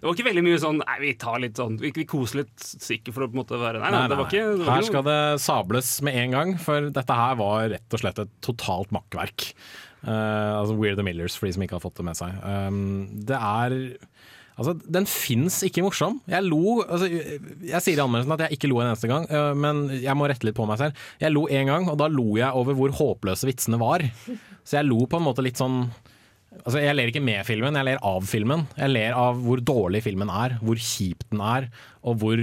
det 0.00 0.06
var 0.06 0.16
ikke 0.16 0.26
veldig 0.28 0.44
mye 0.46 0.60
sånn 0.62 0.80
Nei, 0.82 0.96
vi 1.02 1.12
tar 1.20 1.40
litt 1.42 1.60
sånn 1.60 1.78
Vi, 1.80 1.92
vi 1.96 2.06
koser 2.08 2.42
litt 2.42 2.64
sikkert 2.64 3.16
for 3.16 3.26
å 3.26 3.30
på 3.30 3.36
en 3.36 3.40
måte 3.42 3.60
være 3.60 3.80
Nei, 3.82 3.92
nei, 3.94 4.02
det 4.10 4.18
var 4.18 4.28
ikke, 4.28 4.68
Her 4.68 4.86
skal 4.88 5.06
det 5.06 5.18
sables 5.44 5.90
med 6.06 6.18
en 6.20 6.36
gang, 6.36 6.54
for 6.60 6.90
dette 6.94 7.18
her 7.18 7.38
var 7.40 7.68
rett 7.72 7.96
og 7.96 8.02
slett 8.02 8.20
et 8.22 8.32
totalt 8.44 8.92
makkverk. 8.94 9.48
Uh, 10.04 10.60
altså 10.60 10.76
We're 10.76 10.96
the 10.98 11.04
Millers, 11.06 11.38
for 11.38 11.48
de 11.48 11.54
som 11.56 11.64
ikke 11.64 11.78
har 11.78 11.84
fått 11.84 11.96
det 12.00 12.04
med 12.06 12.18
seg. 12.18 12.34
Um, 12.44 13.24
det 13.24 13.38
er 13.38 13.78
Altså, 14.54 14.74
Den 14.86 15.06
fins 15.10 15.58
ikke 15.66 15.82
morsom. 15.82 16.20
Jeg 16.30 16.46
lo 16.46 16.80
altså, 16.84 17.08
Jeg 17.10 17.82
sier 17.82 17.98
i 17.98 18.04
anmeldelsen 18.04 18.34
at 18.36 18.44
jeg 18.46 18.58
ikke 18.58 18.70
lo 18.70 18.80
en 18.80 18.90
eneste 18.92 19.10
gang, 19.10 19.26
eh, 19.26 19.52
men 19.58 19.84
jeg 19.98 20.14
må 20.18 20.28
rette 20.30 20.46
litt 20.46 20.56
på 20.58 20.66
meg 20.68 20.80
selv. 20.80 21.04
Jeg 21.22 21.34
lo 21.34 21.46
én 21.50 21.70
gang, 21.70 21.88
og 21.90 21.98
da 22.00 22.08
lo 22.10 22.36
jeg 22.38 22.54
over 22.54 22.78
hvor 22.78 22.94
håpløse 23.00 23.48
vitsene 23.50 23.80
var. 23.82 24.04
Så 24.64 24.78
jeg 24.78 24.88
lo 24.88 25.00
på 25.10 25.18
en 25.20 25.26
måte 25.26 25.44
litt 25.44 25.60
sånn 25.60 25.88
Altså, 26.54 26.78
Jeg 26.78 26.94
ler 26.94 27.10
ikke 27.10 27.20
med 27.20 27.42
filmen, 27.44 27.74
jeg 27.74 27.84
ler 27.88 27.98
av 28.06 28.22
filmen. 28.30 28.60
Jeg 28.78 28.92
ler 28.92 29.16
av 29.18 29.40
hvor 29.42 29.58
dårlig 29.58 30.04
filmen 30.04 30.30
er, 30.30 30.54
hvor 30.62 30.78
kjip 30.78 31.24
den 31.32 31.42
er, 31.42 31.66
og 32.06 32.20
hvor, 32.22 32.38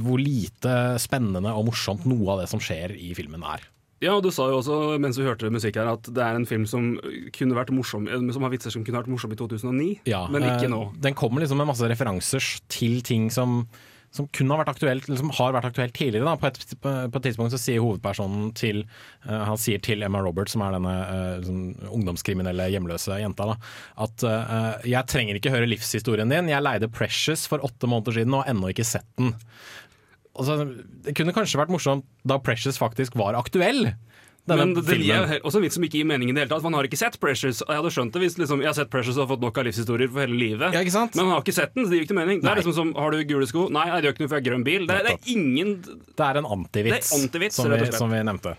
hvor 0.00 0.18
lite 0.18 0.72
spennende 1.04 1.52
og 1.52 1.68
morsomt 1.68 2.06
noe 2.08 2.32
av 2.32 2.40
det 2.40 2.48
som 2.48 2.62
skjer 2.64 2.96
i 2.96 3.12
filmen 3.14 3.44
er. 3.44 3.66
Ja, 4.00 4.14
og 4.16 4.24
Du 4.24 4.30
sa 4.32 4.48
jo 4.48 4.60
også 4.62 4.96
mens 5.02 5.18
vi 5.20 5.28
hørte 5.28 5.52
musikk 5.52 5.76
her 5.80 5.92
at 5.92 6.08
det 6.08 6.24
er 6.24 6.38
en 6.38 6.48
film 6.48 6.64
som 6.68 6.94
kunne 7.36 7.56
vært 7.58 7.72
morsom 7.74 8.08
eh, 8.08 8.26
Som 8.32 8.46
har 8.46 8.54
vitser 8.54 8.72
som 8.72 8.84
kunne 8.86 9.02
vært 9.02 9.12
morsom 9.12 9.34
i 9.34 9.38
2009, 9.38 9.92
Ja, 10.08 10.24
men 10.32 10.46
ikke 10.46 10.68
eh, 10.70 10.72
nå. 10.72 10.82
Den 11.04 11.16
kommer 11.18 11.44
liksom 11.44 11.60
med 11.60 11.68
masse 11.68 11.88
referanser 11.90 12.44
til 12.72 13.00
ting 13.04 13.28
som, 13.34 13.66
som 14.14 14.28
kunne 14.32 14.54
ha 14.54 14.62
vært 14.62 14.72
aktuelt, 14.72 15.04
eller 15.04 15.20
som 15.20 15.32
har 15.36 15.52
vært 15.52 15.68
aktuelt 15.68 15.94
tidligere. 15.96 16.24
Da. 16.30 16.36
På, 16.40 16.48
et, 16.48 16.80
på 16.80 17.20
et 17.20 17.26
tidspunkt 17.28 17.52
så 17.52 17.60
sier 17.60 17.84
hovedpersonen 17.84 18.54
til 18.56 18.82
uh, 19.26 19.44
Han 19.50 19.60
sier 19.60 19.82
til 19.84 20.06
Emma 20.06 20.22
Roberts, 20.24 20.56
som 20.56 20.64
er 20.64 20.78
denne 20.78 20.94
uh, 20.96 21.44
sånn 21.44 21.66
ungdomskriminelle 21.90 22.70
hjemløse 22.72 23.20
jenta, 23.20 23.50
da, 23.52 23.58
at 24.06 24.26
uh, 24.26 24.88
jeg 24.88 25.12
trenger 25.12 25.36
ikke 25.40 25.52
høre 25.52 25.68
livshistorien 25.68 26.32
din, 26.32 26.48
jeg 26.52 26.64
leide 26.64 26.88
Precious 26.92 27.44
for 27.50 27.68
åtte 27.68 27.90
måneder 27.90 28.20
siden 28.20 28.38
og 28.38 28.46
har 28.46 28.54
ennå 28.54 28.72
ikke 28.72 28.88
sett 28.88 29.08
den. 29.20 29.34
Altså, 30.38 30.54
det 31.04 31.14
kunne 31.18 31.32
kanskje 31.34 31.58
vært 31.58 31.72
morsomt 31.74 32.04
da 32.24 32.38
Precious 32.38 32.78
faktisk 32.78 33.16
var 33.18 33.34
aktuell. 33.34 33.94
Denne 34.48 34.64
Men 34.64 34.70
det, 34.74 34.96
er 35.10 35.26
he- 35.28 35.40
også 35.44 35.58
en 35.60 35.62
vits 35.66 35.74
som 35.76 35.84
ikke 35.84 35.98
gir 36.00 36.06
mening 36.08 36.30
i 36.30 36.32
det 36.32 36.40
hele 36.46 36.50
tatt. 36.54 36.62
Han 36.64 36.72
har 36.72 36.86
ikke 36.88 36.96
sett 36.96 37.18
Precious. 37.20 37.60
Jeg 37.66 37.76
hadde 37.76 37.90
skjønt 37.92 38.14
det 38.14 38.22
hvis 38.22 38.38
liksom, 38.40 38.62
jeg 38.64 38.70
har 38.70 38.76
sett 38.78 38.90
Precious 38.90 39.18
og 39.18 39.26
har 39.26 39.36
fått 39.36 39.42
nok 39.44 39.58
av 39.60 39.66
livshistorier 39.68 40.08
for 40.10 40.22
hele 40.24 40.38
livet. 40.38 40.72
Ja, 40.72 40.80
ikke 40.80 40.94
sant? 40.94 41.14
Men 41.18 41.26
han 41.28 41.34
har 41.34 41.42
ikke 41.44 41.54
sett 41.58 41.74
den, 41.76 41.84
så 41.84 41.90
det 41.92 41.98
gir 42.00 42.06
ikke 42.08 42.16
mening. 42.16 42.40
Det 42.40 42.48
er 42.50 42.60
liksom 42.62 42.74
som 42.78 42.94
Har 42.96 43.10
du 43.12 43.20
gule 43.28 43.46
sko? 43.50 43.66
Nei, 43.68 43.84
det 43.90 44.08
gjør 44.08 44.14
ikke 44.16 44.24
noe, 44.24 44.30
for 44.32 44.38
jeg 44.38 44.44
har 44.44 44.48
grønn 44.50 44.64
bil. 44.64 44.86
Det, 44.88 44.96
er- 44.96 45.04
det 45.10 45.12
er 45.18 45.34
ingen 45.34 45.74
Det 45.82 46.24
er 46.30 46.40
en 46.40 46.48
antivits, 46.56 47.12
er 47.12 47.18
antivits, 47.20 47.56
som, 47.60 47.70
vi, 47.70 47.90
som 47.92 48.10
vi 48.10 48.22
nevnte. 48.30 48.54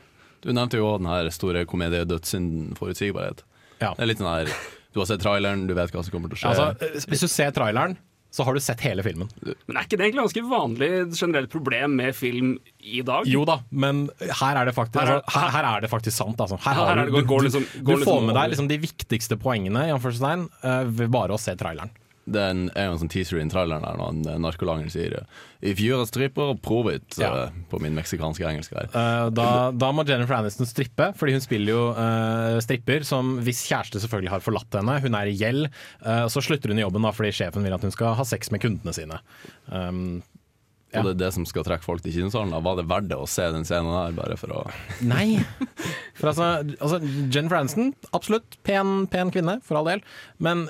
Du 0.46 0.52
nevnte 0.54 0.78
jo 0.78 0.92
den 1.02 1.08
her 1.10 1.30
store 1.34 1.66
komediedødssynden 1.70 2.76
forutsigbarhet. 2.78 3.42
forutsigbarhet. 3.42 3.98
Det 3.98 4.04
er 4.06 4.12
litt 4.12 4.22
den 4.22 4.28
her 4.28 4.54
Du 4.94 5.00
har 5.00 5.06
sett 5.08 5.22
traileren, 5.24 5.66
du 5.68 5.74
vet 5.74 5.92
hva 5.96 6.04
som 6.04 6.12
kommer 6.14 6.30
til 6.30 6.36
å 6.36 6.42
skje. 6.44 6.52
Altså, 6.52 7.08
hvis 7.10 7.22
du 7.24 7.28
ser 7.32 7.52
traileren, 7.56 7.98
så 8.32 8.46
har 8.48 8.56
du 8.56 8.62
sett 8.64 8.80
hele 8.86 9.04
filmen. 9.04 9.28
Men 9.44 9.76
er 9.78 9.84
ikke 9.84 9.98
det 10.00 10.06
egentlig 10.08 10.22
ganske 10.24 10.44
vanlig 10.48 10.90
generelt 11.20 11.50
problem 11.52 11.96
med 12.00 12.16
film 12.16 12.54
i 12.80 13.02
dag? 13.04 13.28
Jo 13.28 13.44
da, 13.46 13.58
men 13.72 14.06
her 14.22 14.56
er 14.62 14.70
det 14.70 14.76
faktisk, 14.78 15.02
Her 15.02 15.18
er- 15.18 15.22
altså, 15.22 15.40
her, 15.40 15.50
her 15.58 15.68
er 15.78 15.82
det 15.84 15.90
faktisk 15.92 16.16
sant. 16.18 16.40
Altså. 16.40 16.58
Her 16.64 16.74
her 16.80 16.92
er 16.94 17.06
du, 17.06 17.12
det- 17.12 17.24
du, 17.26 17.28
går 17.28 17.40
du, 17.44 17.48
liksom- 17.50 17.68
du 17.74 17.84
går 17.90 18.00
liksom 18.00 18.14
får 18.14 18.26
med 18.30 18.36
deg 18.40 18.54
liksom 18.54 18.68
de 18.72 18.78
viktigste 18.88 19.38
poengene 19.42 19.84
i 19.90 19.92
eh, 20.64 20.84
ved 20.88 21.12
bare 21.12 21.36
å 21.36 21.40
se 21.40 21.56
traileren. 21.60 21.92
Det 22.30 22.38
er 22.38 22.52
en, 22.54 22.68
jo 22.70 22.94
en 22.94 23.00
sånn 23.02 23.10
teaser 23.10 23.40
i 23.42 23.46
traileren 23.50 23.82
der 23.82 23.98
når 23.98 24.12
en 24.12 24.20
narkolanger 24.22 24.44
narkolangeren 24.46 24.94
sier 24.94 25.16
eh, 25.18 25.40
If 25.72 25.80
you're 25.82 26.02
a 26.02 26.08
stripper, 26.10 26.54
prove 26.62 26.94
it, 26.94 27.18
Ja. 27.18 27.48
eh, 27.48 27.56
på 27.70 27.80
min 27.82 27.96
meksikanske 27.98 28.46
engelsk 28.46 28.76
her. 28.78 28.90
Uh, 28.94 29.30
da, 29.34 29.48
da 29.74 29.90
må 29.94 30.06
Jennifer 30.08 30.38
Aniston 30.38 30.70
strippe, 30.70 31.12
fordi 31.18 31.34
hun 31.38 31.44
spiller 31.44 31.74
jo 31.74 31.84
uh, 31.98 32.60
stripper 32.62 33.06
som 33.08 33.40
hvis 33.46 33.64
kjæreste 33.70 34.02
selvfølgelig 34.04 34.36
har 34.36 34.46
forlatt 34.46 34.78
henne, 34.78 35.00
hun 35.02 35.18
er 35.18 35.32
i 35.32 35.38
gjeld, 35.38 35.70
uh, 36.06 36.28
så 36.32 36.44
slutter 36.46 36.74
hun 36.74 36.82
i 36.82 36.86
jobben 36.86 37.06
da 37.06 37.14
fordi 37.16 37.34
sjefen 37.42 37.66
vil 37.66 37.78
at 37.78 37.86
hun 37.86 37.94
skal 37.94 38.14
ha 38.18 38.28
sex 38.28 38.54
med 38.54 38.62
kundene 38.62 38.94
sine. 38.96 39.18
Um, 39.70 40.22
Og 40.94 41.06
det 41.08 41.14
er 41.16 41.20
det 41.26 41.34
som 41.34 41.46
skal 41.48 41.66
trekke 41.66 41.86
folk 41.86 42.04
til 42.06 42.14
kinosalen. 42.14 42.54
Var 42.54 42.78
det 42.82 42.88
verdt 42.92 43.10
det 43.10 43.18
å 43.18 43.28
se 43.30 43.46
den 43.54 43.66
scenen 43.66 43.94
her, 43.96 44.14
bare 44.18 44.38
for 44.38 44.54
å 44.62 44.64
Nei. 45.14 45.40
For 46.20 46.34
altså, 46.34 46.54
altså 46.78 47.02
Jennifer 47.32 47.62
Aniston, 47.62 47.94
absolutt 48.14 48.58
pen, 48.68 49.06
pen 49.10 49.34
kvinne, 49.34 49.58
for 49.66 49.80
all 49.80 49.88
del. 49.90 50.06
Men 50.38 50.68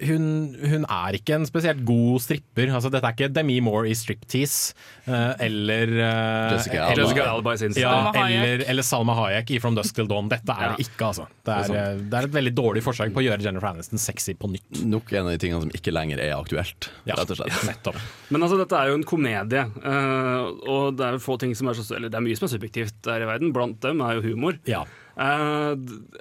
hun, 0.00 0.24
hun 0.56 0.84
er 0.88 1.16
ikke 1.18 1.36
en 1.36 1.44
spesielt 1.48 1.82
god 1.84 2.22
stripper. 2.24 2.70
Altså, 2.72 2.88
dette 2.92 3.04
er 3.04 3.16
ikke 3.16 3.28
Demi 3.34 3.58
Moore 3.64 3.90
i 3.90 3.96
Striptease 3.98 4.72
eh, 5.04 5.42
eller 5.46 5.92
eh, 5.92 6.54
Jessica 6.54 6.86
Alba. 6.86 7.02
Jessica 7.02 7.26
Alba 7.28 7.54
i 7.54 7.60
sin 7.60 7.76
ja, 7.76 7.92
eller, 8.14 8.64
eller 8.72 8.86
Salma 8.86 9.16
Hayek 9.18 9.52
i 9.52 9.60
From 9.62 9.76
Dusk 9.76 9.98
Till 9.98 10.08
Dawn. 10.10 10.30
Dette 10.32 10.56
er 10.56 10.72
det 10.74 10.86
ikke, 10.86 11.10
altså. 11.10 11.28
Det 11.44 11.52
er, 11.56 11.68
Det 11.68 11.76
er 11.76 11.92
eh, 11.92 12.00
det 12.10 12.20
er 12.20 12.28
et 12.30 12.36
veldig 12.38 12.54
dårlig 12.56 12.84
forsøk 12.86 13.12
på 13.14 13.22
å 13.22 13.26
gjøre 13.26 13.44
Jennifer 13.44 13.70
Aniston 13.74 14.00
sexy 14.00 14.34
på 14.40 14.50
nytt. 14.54 14.80
Nok 14.80 15.12
en 15.12 15.28
av 15.28 15.34
de 15.34 15.42
tingene 15.44 15.66
som 15.66 15.76
ikke 15.76 15.94
lenger 15.94 16.24
er 16.24 16.34
aktuelt, 16.38 16.88
Ja, 17.04 17.18
rett 17.20 17.36
og 17.36 17.42
slett. 17.42 17.60
nettopp. 17.70 18.00
Men 18.32 18.46
altså, 18.46 18.58
dette 18.62 18.80
er 18.80 18.94
jo 18.94 18.96
en 19.02 19.06
komedie, 19.12 19.66
eh, 19.68 20.48
og 20.72 20.96
det 20.96 21.10
er 21.10 21.20
få 21.20 21.36
ting 21.42 21.52
som 21.58 21.68
er 21.68 21.76
så 21.76 21.84
Eller 21.98 22.08
det 22.12 22.16
er 22.16 22.24
mye 22.24 22.38
som 22.38 22.48
er 22.48 22.54
subjektivt 22.56 22.96
der 23.04 23.26
i 23.26 23.28
verden. 23.28 23.52
Blant 23.56 23.80
dem 23.84 24.00
er 24.06 24.16
jo 24.18 24.24
humor. 24.30 24.56
Ja. 24.68 24.86
Eh, 25.20 25.72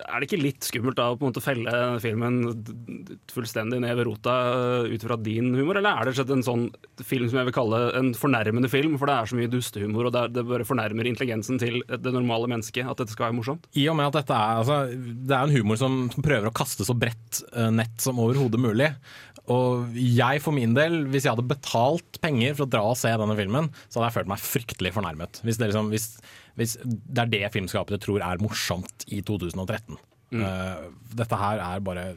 er 0.03 0.19
det 0.19 0.27
ikke 0.27 0.41
litt 0.41 0.65
skummelt 0.67 0.97
da 0.99 1.05
å 1.13 1.15
på 1.15 1.23
en 1.23 1.31
måte 1.31 1.43
felle 1.43 1.73
filmen 2.03 2.41
fullstendig 3.31 3.79
ned 3.79 3.95
ved 3.95 4.09
rota 4.09 4.33
eh, 4.51 4.89
ut 4.91 5.05
fra 5.05 5.15
din 5.19 5.53
humor, 5.55 5.79
eller 5.79 6.01
er 6.01 6.09
det 6.09 6.17
slett 6.17 6.33
en 6.35 6.43
sånn 6.43 6.65
film 6.99 7.29
som 7.29 7.39
jeg 7.39 7.47
vil 7.47 7.55
kalle 7.55 7.79
en 7.95 8.11
fornærmende 8.17 8.71
film, 8.71 8.97
for 8.99 9.07
det 9.07 9.15
er 9.15 9.31
så 9.31 9.39
mye 9.39 9.51
dustehumor, 9.53 10.09
og 10.09 10.15
det, 10.17 10.25
det 10.35 10.43
bare 10.49 10.67
fornærmer 10.67 11.07
intelligensen 11.07 11.61
til 11.61 11.79
det 11.87 12.11
normale 12.15 12.49
mennesket 12.51 12.89
at 12.89 12.99
dette 12.99 13.15
skal 13.15 13.29
være 13.29 13.37
morsomt? 13.39 13.69
I 13.79 13.87
og 13.91 13.95
med 14.01 14.09
at 14.09 14.19
dette 14.19 14.35
er, 14.35 14.59
altså, 14.65 14.81
det 14.91 15.37
er 15.37 15.47
en 15.47 15.55
humor 15.55 15.79
som, 15.79 16.01
som 16.11 16.25
prøver 16.25 16.51
å 16.51 16.55
kaste 16.59 16.87
så 16.87 16.97
bredt 16.97 17.43
eh, 17.53 17.71
nett 17.71 18.03
som 18.03 18.19
overhodet 18.19 18.59
mulig. 18.59 18.91
Og 19.49 19.95
jeg 19.95 20.43
for 20.43 20.53
min 20.53 20.75
del, 20.75 21.05
hvis 21.09 21.25
jeg 21.25 21.33
hadde 21.33 21.47
betalt 21.49 22.19
penger 22.21 22.57
for 22.57 22.67
å 22.67 22.73
dra 22.75 22.83
og 22.91 22.99
se 22.99 23.15
denne 23.17 23.37
filmen, 23.39 23.71
så 23.87 23.99
hadde 23.99 24.11
jeg 24.11 24.17
følt 24.19 24.31
meg 24.35 24.43
fryktelig 24.43 24.93
fornærmet. 24.99 25.41
Hvis 25.45 25.57
det, 25.61 25.71
liksom, 25.71 25.89
hvis, 25.93 26.11
hvis 26.59 26.77
det 26.83 27.23
er 27.23 27.33
det 27.33 27.51
filmskapere 27.55 27.99
tror 28.01 28.23
er 28.25 28.43
morsomt 28.43 29.07
i 29.07 29.23
2013. 29.25 29.99
Eh, 30.29 30.89
dette 31.17 31.39
her 31.39 31.61
er 31.65 31.85
bare 31.85 32.09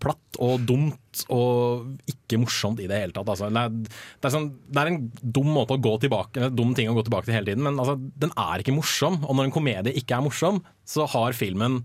platt 0.00 0.38
og 0.42 0.62
dumt 0.66 1.24
og 1.32 2.08
ikke 2.10 2.38
morsomt 2.40 2.80
i 2.82 2.86
det 2.90 3.00
hele 3.02 3.14
tatt. 3.14 3.28
Altså. 3.28 3.50
Det, 3.52 3.64
er, 3.64 3.74
det, 3.84 4.28
er 4.28 4.32
sånn, 4.32 4.48
det 4.68 4.80
er 4.80 4.90
en 4.90 5.02
dum 5.20 5.50
måte 5.54 5.76
å 5.76 5.82
gå 5.82 5.92
tilbake 6.02 6.46
en 6.48 6.56
dum 6.56 6.72
ting 6.76 6.88
å 6.90 6.96
gå 6.96 7.04
tilbake 7.06 7.28
til 7.28 7.36
hele 7.36 7.52
tiden, 7.52 7.66
men 7.66 7.78
altså, 7.80 7.98
den 7.98 8.32
er 8.40 8.62
ikke 8.62 8.76
morsom. 8.76 9.20
Og 9.28 9.36
når 9.36 9.48
en 9.48 9.54
komedie 9.54 9.94
ikke 10.00 10.16
er 10.16 10.24
morsom, 10.24 10.62
så 10.88 11.06
har 11.14 11.36
filmen 11.36 11.82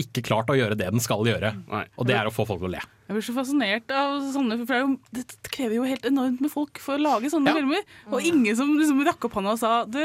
ikke 0.00 0.24
klart 0.24 0.50
å 0.50 0.56
gjøre 0.56 0.78
det 0.78 0.88
den 0.94 1.02
skal 1.02 1.26
gjøre. 1.28 1.52
Og 2.00 2.08
det 2.08 2.16
er 2.16 2.28
å 2.28 2.32
få 2.32 2.46
folk 2.48 2.62
til 2.62 2.70
å 2.70 2.74
le. 2.74 2.82
Jeg 3.10 3.16
blir 3.16 3.26
så 3.26 3.34
fascinert 3.36 3.92
av 3.92 4.20
sånne 4.32 4.56
for 4.62 4.96
det, 5.10 5.24
er 5.24 5.50
krever 5.52 5.76
jo 5.76 5.86
helt 5.88 6.06
enormt 6.08 6.40
med 6.40 6.52
folk 6.52 6.80
for 6.80 6.96
å 6.96 7.02
lage 7.02 7.32
sånne 7.32 7.52
filmer. 7.56 7.84
Og 8.08 8.24
ingen 8.24 8.56
som 8.56 8.70
liksom 8.78 9.02
rakk 9.06 9.26
opp 9.28 9.36
hånda 9.36 9.56
og 9.56 9.60
sa 9.60 9.72
du, 9.84 10.00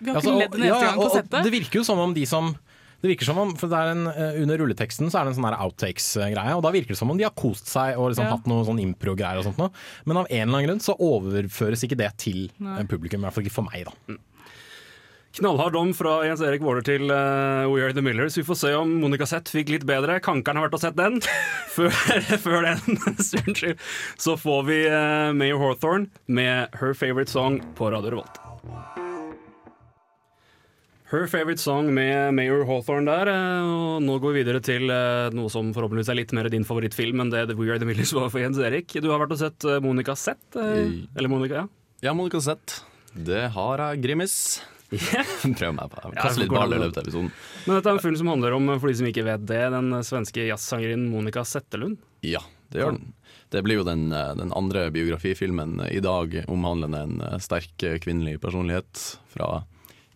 vi 0.00 0.10
har 0.10 0.18
Altså, 0.18 0.32
ikke 0.32 0.42
ledd 0.42 0.58
en 0.58 0.66
eneste 0.66 0.84
ja, 0.84 0.90
gang 0.90 1.00
på 1.00 1.14
settet. 1.14 1.44
Det 1.44 1.54
virker 1.54 1.80
jo 1.80 1.86
som 1.86 2.02
om 2.02 2.16
de 2.16 2.26
som 2.28 2.52
det 3.00 3.08
virker 3.14 3.24
som 3.30 3.38
om, 3.40 3.52
for 3.56 3.70
det 3.72 3.78
er 3.78 3.90
en, 3.94 4.06
eh, 4.12 4.42
Under 4.42 4.58
rulleteksten 4.60 5.08
så 5.08 5.20
er 5.20 5.24
det 5.24 5.32
en 5.32 5.38
sånn 5.38 5.54
outtakes-greie, 5.56 6.52
og 6.52 6.62
da 6.66 6.72
virker 6.74 6.92
det 6.92 7.00
som 7.00 7.10
om 7.10 7.16
de 7.16 7.24
har 7.24 7.32
kost 7.32 7.70
seg 7.70 7.96
og 7.96 8.10
liksom 8.10 8.26
Ja. 8.26 8.36
hatt 8.36 8.46
noe 8.46 8.64
sånn 8.64 8.80
impro-greier 8.82 9.38
og 9.40 9.44
sånt 9.44 9.56
noe. 9.56 9.70
Men 10.04 10.18
av 10.18 10.26
en 10.28 10.48
eller 10.48 10.58
annen 10.58 10.68
grunn 10.68 10.84
så 10.84 10.98
overføres 11.00 11.82
ikke 11.82 11.96
det 11.96 12.12
til 12.18 12.50
Nei. 12.58 12.80
eh, 12.80 12.84
publikum, 12.84 13.20
i 13.20 13.24
hvert 13.24 13.32
fall 13.32 13.44
ikke 13.44 13.56
for 13.56 13.68
meg, 13.72 13.86
da. 13.86 14.16
Knallhard 15.32 15.72
dom 15.72 15.92
fra 15.94 16.24
Jens 16.26 16.40
Erik 16.42 16.60
Waaler 16.60 16.82
til 16.82 17.06
uh, 17.08 17.70
We 17.70 17.80
Are 17.80 17.94
The 17.94 18.02
Millers. 18.02 18.36
Vi 18.36 18.42
får 18.42 18.56
se 18.58 18.74
om 18.74 19.00
Monica 19.00 19.24
Zett 19.24 19.48
fikk 19.48 19.70
litt 19.70 19.86
bedre. 19.86 20.18
Kankeren 20.20 20.58
har 20.58 20.66
vært 20.66 20.74
og 20.74 20.82
sett 20.82 20.98
den. 20.98 21.20
Før, 21.76 21.90
før 22.42 22.66
den 22.66 22.98
så 24.18 24.36
får 24.36 24.64
vi 24.66 24.80
uh, 24.90 25.30
Mayor 25.32 25.62
Hawthorne 25.62 26.10
med 26.26 26.74
Her 26.74 26.92
Favorite 26.98 27.30
Song 27.30 27.62
på 27.78 27.92
Radio 27.94 28.10
Revolt. 28.10 28.99
Her 31.10 31.26
Favorite 31.26 31.58
Song 31.58 31.88
med 31.94 32.34
Mayor 32.36 32.62
Hawthorne 32.68 33.10
der. 33.10 33.28
eh, 33.32 33.66
Og 33.66 34.02
nå 34.04 34.18
går 34.22 34.32
vi 34.36 34.42
videre 34.44 34.60
til 34.62 34.86
eh, 34.94 35.30
noe 35.34 35.50
som 35.50 35.72
forhåpentligvis 35.74 36.10
er 36.12 36.18
litt 36.20 36.32
mer 36.36 36.46
din 36.52 36.66
favorittfilm 36.66 37.20
enn 37.24 37.32
det 37.32 37.48
The 37.50 37.56
We 37.58 37.66
Are 37.72 37.80
The 37.82 37.88
Millions 37.88 38.12
var 38.14 38.28
for 38.30 38.38
Jens 38.42 38.60
Erik. 38.62 38.94
Du 39.02 39.08
har 39.10 39.18
vært 39.18 39.34
og 39.34 39.40
sett 39.40 39.66
eh, 39.66 39.80
Monica 39.82 40.14
Zett? 40.14 40.44
eh, 40.54 40.92
Eller 41.18 41.28
Monica, 41.32 41.64
ja? 41.64 41.66
Ja, 42.06 42.12
Monica 42.14 42.38
Zett. 42.40 42.76
Det 43.12 43.48
har 43.56 43.82
jeg, 43.82 44.02
Grimis. 44.04 44.36
Prøv 45.58 45.74
meg 45.76 45.90
på. 45.90 45.98
Ja, 46.14 46.22
Kaste 46.22 46.44
litt 46.44 46.52
ball 46.54 46.74
i 46.74 46.78
løpet 46.78 47.00
av 47.00 47.08
episoden. 47.08 47.32
Men 47.66 47.76
dette 47.80 47.90
er 47.90 47.98
en 47.98 48.04
film 48.06 48.16
som 48.22 48.30
handler 48.30 48.54
om, 48.56 48.70
for 48.78 48.90
de 48.90 48.94
som 49.00 49.10
ikke 49.10 49.26
vet 49.26 49.44
det, 49.50 49.60
den 49.74 49.90
svenske 50.06 50.46
jazzsangerinnen 50.46 51.10
Monica 51.10 51.42
Settelund. 51.46 51.98
Ja, 52.26 52.42
det 52.70 52.82
gjør 52.84 52.94
den. 53.00 53.10
Det 53.50 53.64
blir 53.66 53.80
jo 53.80 53.86
den, 53.86 54.06
den 54.14 54.54
andre 54.54 54.86
biografifilmen 54.94 55.74
i 55.90 55.98
dag 56.02 56.38
omhandlende 56.46 57.02
en 57.02 57.42
sterk 57.42 57.74
kvinnelig 58.02 58.38
personlighet 58.42 59.04
fra 59.34 59.64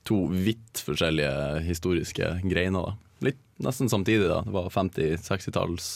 to 0.05 0.25
vidt 0.31 0.83
forskjellige 0.85 1.65
historiske 1.67 2.29
greiner. 2.45 2.91
Da. 2.91 3.29
Litt 3.31 3.41
nesten 3.65 3.91
samtidig, 3.93 4.29
da. 4.31 4.43
Det 4.47 4.55
var 4.55 4.71
50-60-talls 4.75 5.93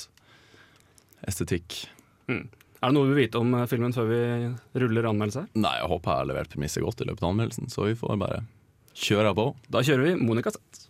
estetikk. 1.28 1.84
Mm. 2.28 2.46
Er 2.78 2.92
det 2.92 2.94
noe 2.94 3.08
vi 3.08 3.14
vil 3.14 3.24
vite 3.24 3.40
om 3.40 3.54
eh, 3.58 3.66
filmen 3.70 3.94
før 3.94 4.06
vi 4.10 4.20
ruller 4.78 5.08
anmeldelse? 5.10 5.48
Nei, 5.58 5.74
jeg 5.80 5.90
håper 5.90 6.12
jeg 6.12 6.22
har 6.22 6.28
levert 6.30 6.52
premisset 6.52 6.84
godt 6.84 7.02
i 7.02 7.08
løpet 7.08 7.24
av 7.24 7.32
anmeldelsen, 7.32 7.70
så 7.72 7.88
vi 7.88 7.96
får 7.98 8.20
bare 8.20 8.44
kjøre 8.98 9.34
på. 9.34 9.48
Da 9.72 9.82
kjører 9.86 10.06
vi 10.10 10.14
Monica 10.20 10.54
Sett. 10.54 10.84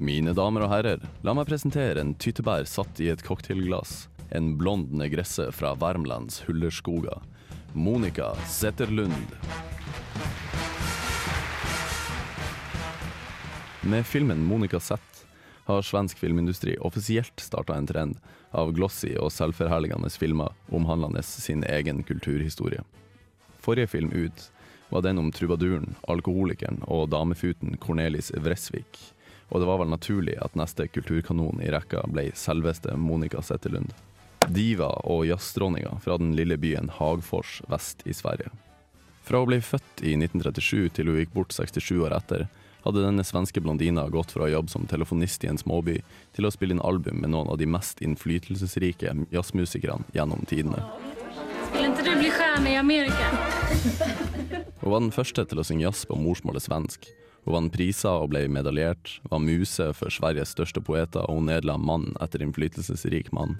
Mine 0.00 0.32
damer 0.32 0.64
og 0.64 0.72
herrer, 0.72 1.02
la 1.26 1.34
meg 1.36 1.50
presentere 1.50 2.00
en 2.00 2.14
tyttebær 2.16 2.64
satt 2.68 3.02
i 3.04 3.10
et 3.12 3.24
cocktailglass. 3.26 4.06
En 4.32 4.54
blond 4.56 4.94
negresse 4.96 5.50
fra 5.52 5.74
Värmlands 5.76 6.40
hullerskoga. 6.46 7.18
Monica 7.74 8.32
Zetterlund. 8.48 9.36
Med 13.82 14.06
filmen 14.06 14.44
Monica 14.44 14.80
Z' 14.80 14.98
har 15.64 15.82
svensk 15.82 16.18
filmindustri 16.18 16.76
offisielt 16.76 17.40
starta 17.40 17.74
en 17.74 17.86
trend 17.86 18.18
av 18.50 18.72
glossy 18.76 19.14
og 19.16 19.32
selvforherligende 19.32 20.10
filmer 20.12 20.52
omhandlende 20.68 21.22
sin 21.22 21.64
egen 21.64 22.02
kulturhistorie. 22.02 22.82
Forrige 23.60 23.86
film 23.86 24.12
ut 24.12 24.50
var 24.88 25.02
den 25.02 25.18
om 25.18 25.32
trubaduren, 25.32 25.94
alkoholikeren 26.08 26.82
og 26.92 27.08
damefuten 27.08 27.78
Cornelis 27.80 28.28
Vresvik, 28.36 29.00
og 29.48 29.62
det 29.62 29.72
var 29.72 29.80
vel 29.80 29.94
naturlig 29.94 30.36
at 30.44 30.60
neste 30.60 30.84
kulturkanon 30.92 31.64
i 31.64 31.72
rekka 31.72 32.04
ble 32.12 32.28
selveste 32.36 32.98
Monica 33.00 33.40
Zetterlund. 33.40 33.94
Diva 34.52 34.92
og 35.08 35.24
jazzdronninga 35.30 35.96
fra 36.04 36.20
den 36.20 36.34
lille 36.36 36.60
byen 36.60 36.92
Hagfors 37.00 37.62
vest 37.72 38.04
i 38.04 38.12
Sverige. 38.12 38.52
Fra 39.24 39.40
hun 39.40 39.54
ble 39.54 39.64
født 39.64 40.04
i 40.04 40.18
1937 40.20 40.90
til 40.98 41.08
hun 41.08 41.22
gikk 41.22 41.32
bort 41.32 41.56
67 41.56 41.96
år 42.04 42.20
etter, 42.20 42.50
hadde 42.84 43.04
denne 43.04 43.24
svenske 43.26 43.60
blondina 43.60 44.06
gått 44.12 44.34
fra 44.34 44.46
å 44.46 44.50
jobbe 44.50 44.72
som 44.72 44.86
telefonist 44.90 45.44
i 45.44 45.50
en 45.52 45.60
småby 45.60 45.98
til 46.36 46.48
å 46.48 46.52
spille 46.54 46.76
inn 46.76 46.84
album 46.84 47.22
med 47.22 47.32
noen 47.34 47.50
av 47.52 47.60
de 47.60 47.68
mest 47.68 48.02
innflytelsesrike 48.04 49.14
jazzmusikerne 49.34 50.08
gjennom 50.16 50.44
tidene. 50.50 50.82
Skulle 51.70 51.92
ikke 51.92 52.04
du 52.06 52.12
bli 52.18 52.30
stjärna 52.34 52.70
i 52.72 52.76
Amerika? 52.80 53.30
Hun 54.80 54.92
var 54.92 55.02
den 55.04 55.14
første 55.14 55.44
til 55.46 55.60
å 55.60 55.64
synge 55.66 55.84
jazz 55.86 56.06
på 56.08 56.18
morsmålet 56.18 56.64
svensk. 56.64 57.06
Hun 57.44 57.56
vant 57.56 57.72
priser 57.72 58.24
og 58.24 58.32
ble 58.32 58.46
medaljert, 58.52 59.18
var 59.30 59.42
muse 59.44 59.90
for 59.96 60.12
Sveriges 60.12 60.52
største 60.56 60.82
poeter, 60.84 61.24
og 61.24 61.40
hun 61.40 61.48
nedla 61.48 61.78
mann 61.80 62.10
etter 62.20 62.42
innflytelsesrik 62.44 63.30
mann. 63.36 63.58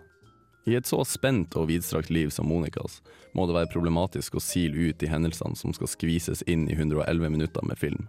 I 0.69 0.77
et 0.77 0.89
så 0.89 1.01
spent 1.09 1.57
og 1.57 1.71
vidstrakt 1.71 2.11
liv 2.13 2.33
som 2.35 2.49
Monicas 2.51 2.99
må 3.33 3.47
det 3.49 3.57
være 3.57 3.73
problematisk 3.73 4.37
å 4.37 4.45
sile 4.45 4.91
ut 4.91 4.99
de 5.01 5.09
hendelsene 5.09 5.57
som 5.57 5.73
skal 5.77 5.89
skvises 5.89 6.45
inn 6.51 6.67
i 6.69 6.77
111 6.77 7.33
minutter 7.33 7.65
med 7.65 7.81
film. 7.81 8.09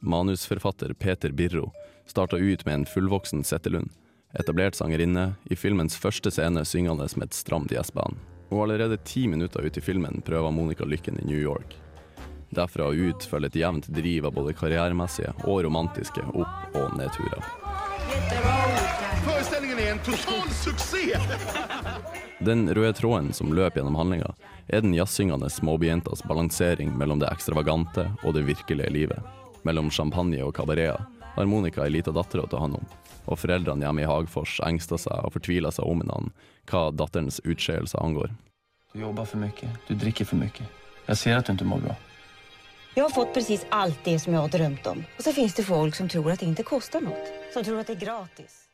Manusforfatter 0.00 0.92
Peter 0.92 1.30
Birro 1.30 1.72
starta 2.06 2.36
ut 2.36 2.64
med 2.64 2.74
en 2.74 2.86
fullvoksen 2.86 3.44
Settelund, 3.44 3.90
etablert 4.32 4.74
sangerinne, 4.74 5.34
i 5.44 5.56
filmens 5.56 5.96
første 5.96 6.30
scene 6.30 6.64
syngende 6.64 7.08
med 7.16 7.28
et 7.28 7.34
stramt 7.34 7.72
jazzband. 7.72 8.16
Og 8.48 8.62
allerede 8.62 8.96
ti 9.04 9.26
minutter 9.28 9.66
ut 9.66 9.76
i 9.76 9.80
filmen 9.80 10.22
prøver 10.24 10.50
Monica 10.50 10.84
lykken 10.84 11.18
i 11.20 11.26
New 11.26 11.40
York. 11.40 11.76
Derfra 12.50 12.88
og 12.88 12.96
ut 12.96 13.26
følger 13.28 13.50
et 13.50 13.58
jevnt 13.60 13.88
driv 13.92 14.28
av 14.28 14.36
både 14.38 14.54
karrieremessige 14.56 15.34
og 15.44 15.64
romantiske 15.66 16.22
opp- 16.32 16.76
og 16.78 16.96
nedturer. 16.96 17.44
Forestillingen 19.24 19.78
är 19.78 19.92
en 19.92 19.98
total 19.98 20.50
suksess! 20.50 21.22
Den 22.38 22.74
røde 22.74 22.92
tråden 22.92 23.32
som 23.32 23.52
løper 23.52 23.80
gjennom 23.80 23.98
handlinga, 23.98 24.30
er 24.68 24.80
den 24.80 24.94
jazzsyngende 24.94 25.50
småbyjentas 25.50 26.22
balansering 26.22 26.94
mellom 26.98 27.18
det 27.18 27.28
ekstravagante 27.32 28.06
og 28.22 28.34
det 28.34 28.46
virkelige 28.46 28.90
livet. 28.94 29.47
Mellom 29.66 29.90
champagne 29.90 30.42
og 30.44 30.54
kabareter 30.56 31.06
har 31.34 31.46
Monica 31.46 31.84
ei 31.84 31.92
lita 31.94 32.12
datter 32.14 32.42
å 32.42 32.48
ta 32.50 32.60
hånd 32.62 32.78
om, 32.78 32.86
og 33.26 33.38
foreldrene 33.38 33.86
hjemme 33.86 34.02
i 34.02 34.08
Hagfors 34.10 34.58
engster 34.66 35.00
seg 35.00 35.24
og 35.24 35.34
fortviler 35.36 35.74
seg 35.74 35.86
om 35.86 36.02
hverandre 36.02 36.34
hva 36.68 36.90
datterens 36.92 37.40
utskeielser 37.44 38.02
angår. 38.02 38.32
Du 38.92 39.00
jobber 39.00 39.24
for 39.28 39.40
mye, 39.40 39.70
du 39.88 39.94
drikker 39.94 40.28
for 40.28 40.40
mye. 40.40 40.68
Jeg 41.08 41.16
ser 41.16 41.38
at 41.38 41.48
du 41.48 41.54
ikke 41.54 41.68
mår 41.70 41.84
bra. 41.86 41.96
Jeg 42.94 43.04
har 43.04 43.12
fått 43.14 43.34
precis 43.36 43.64
alt 43.70 44.00
det 44.04 44.16
som 44.20 44.34
jeg 44.34 44.42
har 44.42 44.50
drømt 44.52 44.86
om. 44.90 45.02
Og 45.16 45.22
så 45.22 45.32
finnes 45.32 45.54
det 45.54 45.64
folk 45.68 45.94
som 45.94 46.08
tror 46.10 46.32
at 46.32 46.42
det 46.42 46.48
ikke 46.50 46.66
koster 46.72 47.04
noe. 47.04 47.18
Som 47.54 47.62
tror 47.64 47.78
at 47.80 47.90
det 47.90 47.94
er 47.94 48.06
gratis. 48.06 48.64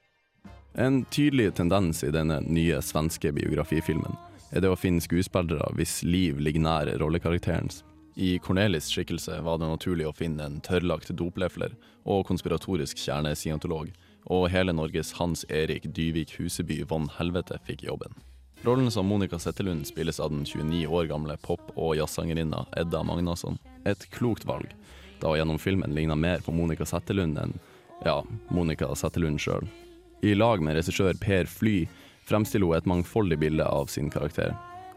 En 0.75 1.03
tydelig 1.13 1.53
tendens 1.59 2.01
i 2.03 2.13
denne 2.15 2.41
nye 2.43 2.81
svenske 2.83 3.31
biografifilmen 3.37 4.17
er 4.55 4.65
det 4.65 4.71
å 4.71 4.79
finne 4.79 5.03
skuespillere 5.05 5.69
hvis 5.79 6.01
liv 6.07 6.41
ligger 6.41 6.65
nær 6.65 6.91
rollekarakterens. 7.03 7.83
I 8.15 8.39
Cornelis' 8.39 8.91
skikkelse 8.95 9.41
var 9.43 9.59
det 9.59 9.67
naturlig 9.67 10.07
å 10.07 10.15
finne 10.15 10.47
en 10.47 10.61
tørrlagt 10.63 11.11
doplefler 11.19 11.75
og 12.07 12.27
konspiratorisk 12.29 13.01
kjernesientolog, 13.03 13.91
og 14.31 14.47
hele 14.53 14.73
Norges 14.73 15.13
Hans 15.19 15.43
Erik 15.51 15.89
Dyvik 15.97 16.37
Huseby 16.39 16.85
von 16.89 17.09
Helvete 17.19 17.59
fikk 17.67 17.83
jobben. 17.89 18.15
Rollen 18.65 18.91
som 18.91 19.07
Monica 19.11 19.39
Settelund 19.39 19.85
spilles 19.87 20.21
av 20.21 20.31
den 20.31 20.47
29 20.47 20.87
år 20.87 21.09
gamle 21.11 21.37
pop- 21.43 21.75
og 21.75 21.97
jazzsangerinna 21.99 22.63
Edda 22.81 23.03
Magnasson. 23.05 23.59
Et 23.85 24.07
klokt 24.15 24.47
valg, 24.49 24.71
da 25.21 25.35
gjennom 25.37 25.59
filmen 25.61 25.93
ligna 25.93 26.15
mer 26.17 26.41
på 26.41 26.55
Monica 26.55 26.87
Settelund 26.89 27.37
enn 27.43 27.59
ja, 28.07 28.23
Monica 28.49 28.89
Settelund 28.97 29.43
sjøl. 29.43 29.67
I 30.25 30.33
lag 30.39 30.63
med 30.63 30.79
regissør 30.79 31.19
Per 31.21 31.51
Fly 31.51 31.83
fremstiller 32.25 32.71
hun 32.71 32.79
et 32.79 32.89
mangfoldig 32.89 33.43
bilde 33.43 33.67
av 33.69 33.91
sin 33.93 34.09
karakter. 34.11 34.55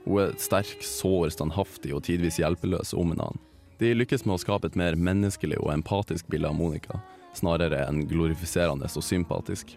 Hun 0.08 0.22
er 0.24 0.36
sterk, 0.39 0.80
sår, 0.84 1.34
standhaftig 1.36 1.91
og 1.95 2.05
tidvis 2.08 2.39
hjelpeløs 2.39 2.93
om 2.95 3.12
en 3.12 3.26
annen. 3.26 3.41
De 3.78 3.91
lykkes 3.93 4.24
med 4.26 4.38
å 4.38 4.41
skape 4.41 4.70
et 4.70 4.78
mer 4.80 4.95
menneskelig 4.95 5.60
og 5.60 5.74
empatisk 5.74 6.30
bilde 6.32 6.49
av 6.49 6.55
Monica, 6.58 7.01
snarere 7.36 7.84
enn 7.86 8.05
glorifiserende 8.10 8.88
og 8.88 9.05
sympatisk. 9.05 9.76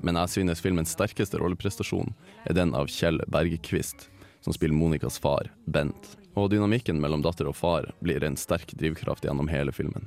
Men 0.00 0.16
jeg 0.22 0.32
synes 0.36 0.62
filmens 0.62 0.94
sterkeste 0.94 1.40
rolleprestasjon 1.40 2.14
er 2.46 2.56
den 2.56 2.76
av 2.78 2.88
Kjell 2.92 3.20
Bergekvist, 3.32 4.06
som 4.44 4.54
spiller 4.54 4.76
Monicas 4.76 5.18
far, 5.18 5.50
Bent. 5.66 6.14
Og 6.36 6.50
dynamikken 6.52 7.00
mellom 7.00 7.24
datter 7.24 7.48
og 7.50 7.56
far 7.56 7.90
blir 8.04 8.24
en 8.24 8.36
sterk 8.38 8.72
drivkraft 8.76 9.24
gjennom 9.24 9.50
hele 9.50 9.72
filmen. 9.72 10.06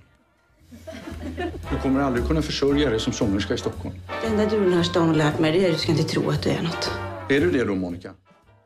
Du 0.69 1.75
kommer 1.81 2.05
aldri 2.05 2.21
kunne 2.25 2.45
forsørge 2.45 2.93
deg 2.93 3.01
som 3.01 3.13
sångerska 3.13 3.57
i 3.57 3.61
Stockholm. 3.61 3.97
Det 4.21 4.29
enda 4.29 4.45
du 4.45 4.55
i 4.55 4.63
den 4.63 4.73
här 4.73 4.83
stan 4.85 5.09
har 5.09 5.17
lært 5.17 5.41
meg, 5.41 5.53
det 5.53 5.65
er 5.65 5.73
at 5.73 5.77
du 5.77 5.83
skal 5.83 5.97
ikke 5.97 6.11
tro 6.13 6.25
at 6.31 6.45
du 6.45 6.51
er 6.53 6.65
noe. 6.65 6.97
Er 7.29 7.45
du 7.45 7.51
det 7.53 7.65
da, 7.65 7.75
Monica? 7.75 8.13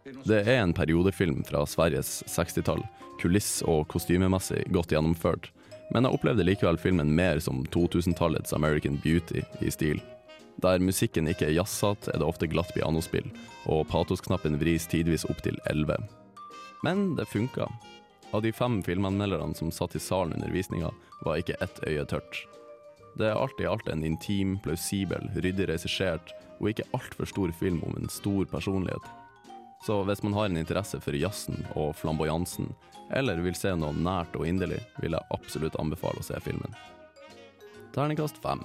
Det 0.03 0.41
er 0.43 0.57
en 0.59 0.73
periodefilm 0.75 1.43
fra 1.47 1.63
Sveriges 1.67 2.23
60-tall, 2.27 2.81
kuliss- 3.21 3.63
og 3.63 3.87
kostymemessig 3.91 4.65
godt 4.75 4.91
gjennomført, 4.91 5.47
men 5.95 6.03
jeg 6.03 6.17
opplevde 6.17 6.43
likevel 6.43 6.79
filmen 6.79 7.13
mer 7.15 7.39
som 7.43 7.61
2000-tallets 7.71 8.55
American 8.55 8.97
Beauty 9.03 9.43
i 9.63 9.71
stil. 9.71 10.01
Der 10.61 10.83
musikken 10.83 11.27
ikke 11.31 11.47
er 11.47 11.55
jazzete, 11.55 12.11
er 12.11 12.19
det 12.19 12.27
ofte 12.27 12.49
glatt 12.51 12.73
pianospill, 12.75 13.25
og 13.65 13.87
patosknappen 13.91 14.59
vris 14.61 14.85
tidvis 14.91 15.25
opp 15.29 15.39
til 15.45 15.57
11. 15.71 15.97
Men 16.83 17.13
det 17.17 17.29
funka. 17.31 17.69
Av 18.33 18.43
de 18.43 18.51
fem 18.51 18.81
filmanmelderne 18.83 19.55
som 19.55 19.71
satt 19.71 19.95
i 19.95 20.03
salen 20.03 20.35
under 20.35 20.51
visninga, 20.51 20.91
var 21.23 21.39
ikke 21.39 21.57
ett 21.63 21.79
øye 21.87 22.05
tørt. 22.09 22.43
Det 23.15 23.29
er 23.29 23.37
alt 23.37 23.59
i 23.61 23.69
alt 23.69 23.87
en 23.87 24.03
intim, 24.03 24.57
plausibel, 24.65 25.29
ryddig 25.37 25.69
regissert 25.69 26.33
og 26.59 26.71
ikke 26.71 26.87
altfor 26.97 27.29
stor 27.29 27.53
film 27.59 27.83
om 27.85 27.95
en 27.99 28.09
stor 28.09 28.49
personlighet. 28.49 29.05
Så 29.83 29.99
hvis 30.07 30.23
man 30.23 30.33
har 30.33 30.47
en 30.47 30.57
interesse 30.57 30.99
for 31.03 31.15
jazzen 31.17 31.65
og 31.75 31.91
flamboyansen, 31.99 32.69
eller 33.11 33.41
vil 33.43 33.57
se 33.57 33.73
noe 33.75 33.91
nært 33.91 34.37
og 34.39 34.47
inderlig, 34.47 34.79
vil 35.03 35.17
jeg 35.17 35.31
absolutt 35.35 35.75
anbefale 35.81 36.21
å 36.21 36.25
se 36.25 36.39
filmen. 36.45 36.71
Terningkast 37.93 38.39
fem. 38.41 38.63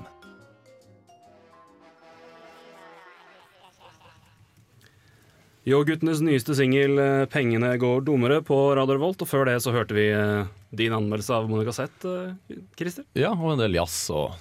Yo-guttenes 5.69 6.23
nyeste 6.25 6.55
singel 6.57 6.97
eh, 7.03 7.27
'Pengene 7.29 7.75
går 7.77 8.07
dummere' 8.07 8.41
på 8.41 8.57
Radio 8.79 8.95
Revolt, 8.97 9.21
og 9.21 9.29
før 9.29 9.51
det 9.51 9.59
så 9.61 9.75
hørte 9.75 9.99
vi 9.99 10.07
eh, 10.15 10.47
din 10.71 10.95
anmeldelse 10.97 11.35
av 11.35 11.51
Monica 11.51 11.75
Zett, 11.77 12.07
eh, 12.09 12.63
Christer. 12.79 13.05
Ja, 13.19 13.35
og 13.35 13.53
en 13.53 13.61
del 13.67 13.77
jazz 13.77 13.99
og 14.15 14.39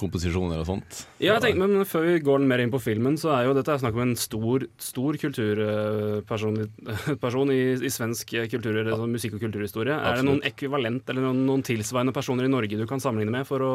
storbandkomposisjoner 0.00 0.60
og 0.60 0.66
sånt. 0.68 1.00
Ja, 1.20 1.36
jeg 1.36 1.42
tenkte, 1.44 1.66
men 1.66 1.84
Før 1.88 2.06
vi 2.06 2.20
går 2.24 2.44
mer 2.48 2.62
inn 2.62 2.72
på 2.72 2.80
filmen, 2.80 3.18
så 3.20 3.32
er 3.36 3.46
jo 3.46 3.54
dette 3.56 3.78
snakk 3.80 3.94
om 3.96 4.04
en 4.08 4.16
stor, 4.16 4.66
stor 4.80 5.18
kulturperson 5.20 6.60
person 7.20 7.52
i, 7.52 7.60
i 7.76 7.90
svensk 7.92 8.34
kultur, 8.50 8.74
eller 8.74 8.96
sånn 8.96 9.12
musikk- 9.12 9.36
og 9.36 9.44
kulturhistorie. 9.44 9.94
Er 9.94 10.16
det 10.16 10.26
noen 10.26 10.42
ekvivalent 10.46 11.08
eller 11.10 11.28
noen, 11.28 11.44
noen 11.46 11.66
tilsvarende 11.66 12.14
personer 12.16 12.46
i 12.46 12.52
Norge 12.52 12.78
du 12.78 12.86
kan 12.88 13.02
sammenligne 13.02 13.34
med 13.34 13.48
for 13.48 13.64
å 13.64 13.74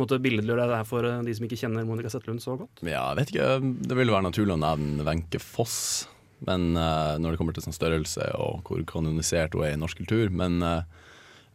måtte 0.00 0.20
billedgjøre 0.24 0.70
det 0.70 0.78
her 0.80 0.88
for 0.88 1.04
eh, 1.04 1.20
de 1.26 1.34
som 1.36 1.44
ikke 1.44 1.58
kjenner 1.60 1.84
Monica 1.84 2.08
Zetterlund 2.12 2.40
så 2.40 2.56
godt? 2.56 2.80
Ja, 2.80 3.10
jeg 3.12 3.18
vet 3.18 3.34
ikke. 3.34 3.48
Det 3.90 3.98
vil 3.98 4.12
være 4.14 4.24
naturlig 4.24 4.56
å 4.56 4.62
nevne 4.62 5.04
Wenche 5.04 5.40
Foss. 5.42 6.08
Men 6.48 6.72
uh, 6.74 7.20
når 7.22 7.34
det 7.34 7.38
kommer 7.38 7.54
til 7.54 7.62
sånn 7.62 7.76
størrelse 7.76 8.24
og 8.40 8.66
hvor 8.66 8.80
kanonisert 8.88 9.52
hun 9.54 9.66
er 9.66 9.76
i 9.76 9.78
norsk 9.78 10.00
kultur. 10.00 10.32
Men, 10.34 10.58
uh, 10.64 10.82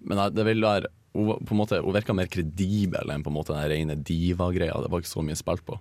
men 0.05 0.21
eh, 0.21 0.29
det 0.31 0.45
vil 0.47 0.63
være 0.63 0.93
Hun, 1.17 1.45
på 1.45 1.55
en 1.55 1.61
måte, 1.61 1.79
hun 1.81 1.95
virka 1.95 2.13
mer 2.13 2.29
kredibel 2.29 3.09
enn 3.09 3.23
på 3.25 3.31
en 3.31 3.37
måte 3.39 3.55
den 3.55 3.69
rene 3.71 3.95
diva-greia. 3.97 4.75
Det 4.83 4.91
var 4.93 5.01
ikke 5.01 5.15
så 5.15 5.25
mye 5.25 5.39
spilt 5.39 5.65
på. 5.65 5.79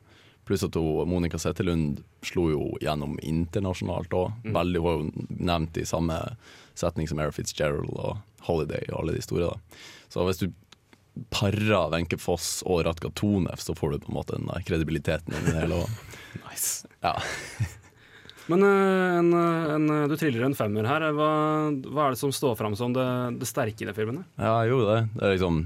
Pluss 0.49 0.65
at 0.65 0.79
hun, 0.79 1.09
Monica 1.11 1.39
Settelund 1.43 2.01
slo 2.25 2.47
jo 2.53 2.69
gjennom 2.81 3.19
internasjonalt 3.21 4.15
òg. 4.17 4.33
Mm. 4.47 4.55
Hun 4.55 4.85
var 4.87 4.97
jo 4.97 5.27
nevnt 5.29 5.77
i 5.77 5.85
samme 5.89 6.21
setning 6.79 7.11
som 7.11 7.21
Era 7.21 7.35
Fitzgerald 7.35 7.93
og 7.97 8.23
Holiday 8.49 8.89
og 8.93 9.03
alle 9.03 9.17
de 9.17 9.25
store. 9.25 9.53
da. 9.53 9.83
Så 10.09 10.25
hvis 10.25 10.41
du 10.41 10.49
parer 11.33 11.91
Wenche 11.93 12.19
Foss 12.21 12.61
og 12.67 12.85
Ratka 12.87 13.11
Tonev, 13.17 13.61
så 13.61 13.75
får 13.75 13.93
du 13.93 14.05
på 14.05 14.13
en 14.13 14.19
måte 14.19 14.37
den 14.39 14.69
kredibiliteten 14.69 15.35
i 15.35 15.45
det 15.49 15.59
hele. 15.61 15.85
Nice. 16.47 16.87
Ja. 17.03 17.17
Men 18.51 18.63
eh, 18.63 19.19
en, 19.19 19.33
eh, 19.35 19.71
en, 19.75 19.89
du 20.11 20.17
triller 20.19 20.45
en 20.47 20.57
femmer 20.57 20.87
her. 20.89 21.09
Hva, 21.17 21.31
hva 21.87 22.07
er 22.07 22.15
det 22.15 22.21
som 22.21 22.35
står 22.35 22.55
fram 22.59 22.77
som 22.79 22.95
det, 22.95 23.07
det 23.41 23.49
sterke 23.51 23.83
i 23.83 23.89
den 23.89 23.97
filmen? 23.97 24.23
Ja, 24.39 24.61
jo 24.69 24.83
det. 24.87 25.01
det 25.19 25.33
liksom, 25.35 25.65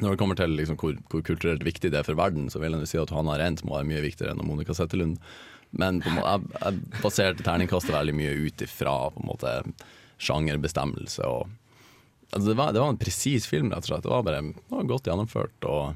når 0.00 0.14
det 0.14 0.20
kommer 0.22 0.38
til 0.38 0.56
liksom 0.58 0.80
hvor, 0.80 0.98
hvor 1.12 1.22
kulturelt 1.26 1.64
viktig 1.66 1.92
det 1.92 2.02
er 2.02 2.08
for 2.08 2.18
verden, 2.18 2.50
så 2.50 2.62
vil 2.62 2.76
jeg 2.80 2.90
si 2.90 3.00
at 3.00 3.14
Hanna 3.14 3.38
Rent 3.40 3.62
må 3.66 3.76
være 3.78 3.88
mye 3.92 4.04
viktigere 4.04 4.34
enn 4.34 4.44
Monica 4.46 4.76
Settelund. 4.76 5.20
Men 5.70 6.02
på 6.02 6.10
jeg, 6.10 6.50
jeg 6.56 7.00
baserte 7.04 7.46
terningkastet 7.46 7.94
veldig 7.94 8.16
mye 8.18 8.36
ut 8.42 8.66
ifra 8.66 8.94
på 9.14 9.22
en 9.22 9.28
måte 9.28 9.56
sjangerbestemmelse. 10.20 11.28
Og, 11.30 11.50
altså 12.32 12.48
det, 12.48 12.56
var, 12.58 12.72
det 12.74 12.82
var 12.82 12.94
en 12.94 13.00
presis 13.00 13.46
film, 13.46 13.70
rett 13.70 13.86
og 13.86 13.92
slett. 13.92 14.06
Det 14.06 14.10
var 14.10 14.26
bare 14.26 14.42
det 14.50 14.74
var 14.74 14.88
godt 14.90 15.10
gjennomført. 15.12 15.68
Og 15.70 15.94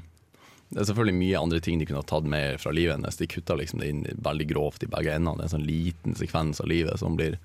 det 0.69 0.81
er 0.81 0.87
selvfølgelig 0.89 1.19
mye 1.19 1.39
andre 1.39 1.59
ting 1.61 1.79
de 1.79 1.85
kunne 1.85 2.01
ha 2.01 2.09
tatt 2.09 2.25
med 2.29 2.59
fra 2.61 2.73
livet 2.73 2.97
hennes. 2.97 3.19
De 3.19 3.27
kutta 3.29 3.55
liksom 3.59 3.79
det 3.83 3.89
inn 3.91 4.03
veldig 4.25 4.47
grovt 4.49 4.83
i 4.83 4.89
begge 4.89 5.13
endene. 5.13 5.37
Det 5.37 5.45
er 5.45 5.51
en 5.51 5.55
sånn 5.59 5.67
liten 5.69 6.17
sekvens 6.17 6.61
av 6.63 6.69
livet 6.71 6.99
som 6.99 7.17
blir 7.19 7.37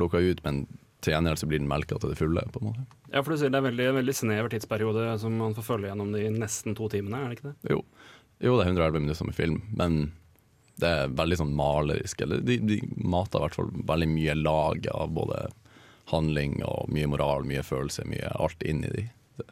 plukka 0.00 0.22
ut, 0.24 0.42
men 0.44 0.64
til 1.04 1.12
gjengjeld 1.12 1.40
så 1.40 1.48
blir 1.50 1.60
den 1.60 1.70
melka 1.70 1.98
til 2.00 2.12
det 2.12 2.18
fulle. 2.18 2.42
på 2.52 2.62
en 2.62 2.70
måte. 2.70 2.86
Ja, 3.12 3.22
for 3.22 3.32
du 3.32 3.38
sier 3.38 3.50
Det 3.52 3.60
er 3.60 3.88
en 3.90 4.00
veldig 4.00 4.14
snever 4.16 4.48
tidsperiode 4.50 5.18
som 5.20 5.36
man 5.36 5.54
får 5.54 5.68
følge 5.68 5.90
gjennom 5.90 6.12
de 6.12 6.30
nesten 6.30 6.74
to 6.74 6.88
timene. 6.88 7.22
er 7.22 7.28
det 7.28 7.38
ikke 7.38 7.52
det? 7.52 7.70
Jo, 7.70 7.84
jo 8.40 8.56
det 8.56 8.64
er 8.64 8.72
111 8.72 9.00
minutter 9.00 9.26
med 9.26 9.34
film, 9.34 9.62
men 9.76 10.12
det 10.80 10.88
er 10.88 11.12
veldig 11.12 11.38
sånn 11.40 11.54
malerisk. 11.56 12.20
Eller 12.24 12.40
de, 12.40 12.58
de 12.58 12.80
mater 12.96 13.38
i 13.38 13.46
hvert 13.46 13.58
fall 13.60 13.70
veldig 13.92 14.08
mye 14.08 14.34
lag 14.34 14.88
av 14.92 15.12
både 15.12 15.46
handling 16.10 16.62
og 16.64 16.90
mye 16.92 17.08
moral, 17.10 17.44
mye 17.44 17.64
følelse, 17.66 18.04
mye 18.08 18.32
alt 18.34 18.62
inn 18.62 18.84
i 18.84 18.92
de. 18.92 19.06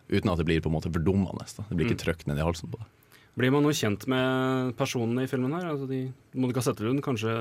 Uten 0.08 0.30
at 0.32 0.38
det 0.40 0.46
blir 0.48 0.60
på 0.64 0.70
en 0.70 0.76
måte 0.78 0.90
fordummende. 0.92 1.44
Det 1.44 1.70
blir 1.76 1.86
ikke 1.88 1.98
Mm. 2.00 2.04
trykt 2.04 2.26
ned 2.26 2.38
i 2.38 2.44
halsen 2.46 2.70
på 2.72 2.78
det. 2.80 2.86
Blir 3.36 3.50
man 3.50 3.64
noe 3.66 3.74
kjent 3.74 4.06
med 4.06 4.76
personene 4.78 5.24
i 5.24 5.26
filmen 5.26 5.52
her? 5.52 5.66
Altså 5.72 5.88
de, 5.90 6.12
Monica 6.38 6.60
Settelund, 6.62 7.02
kanskje 7.02 7.32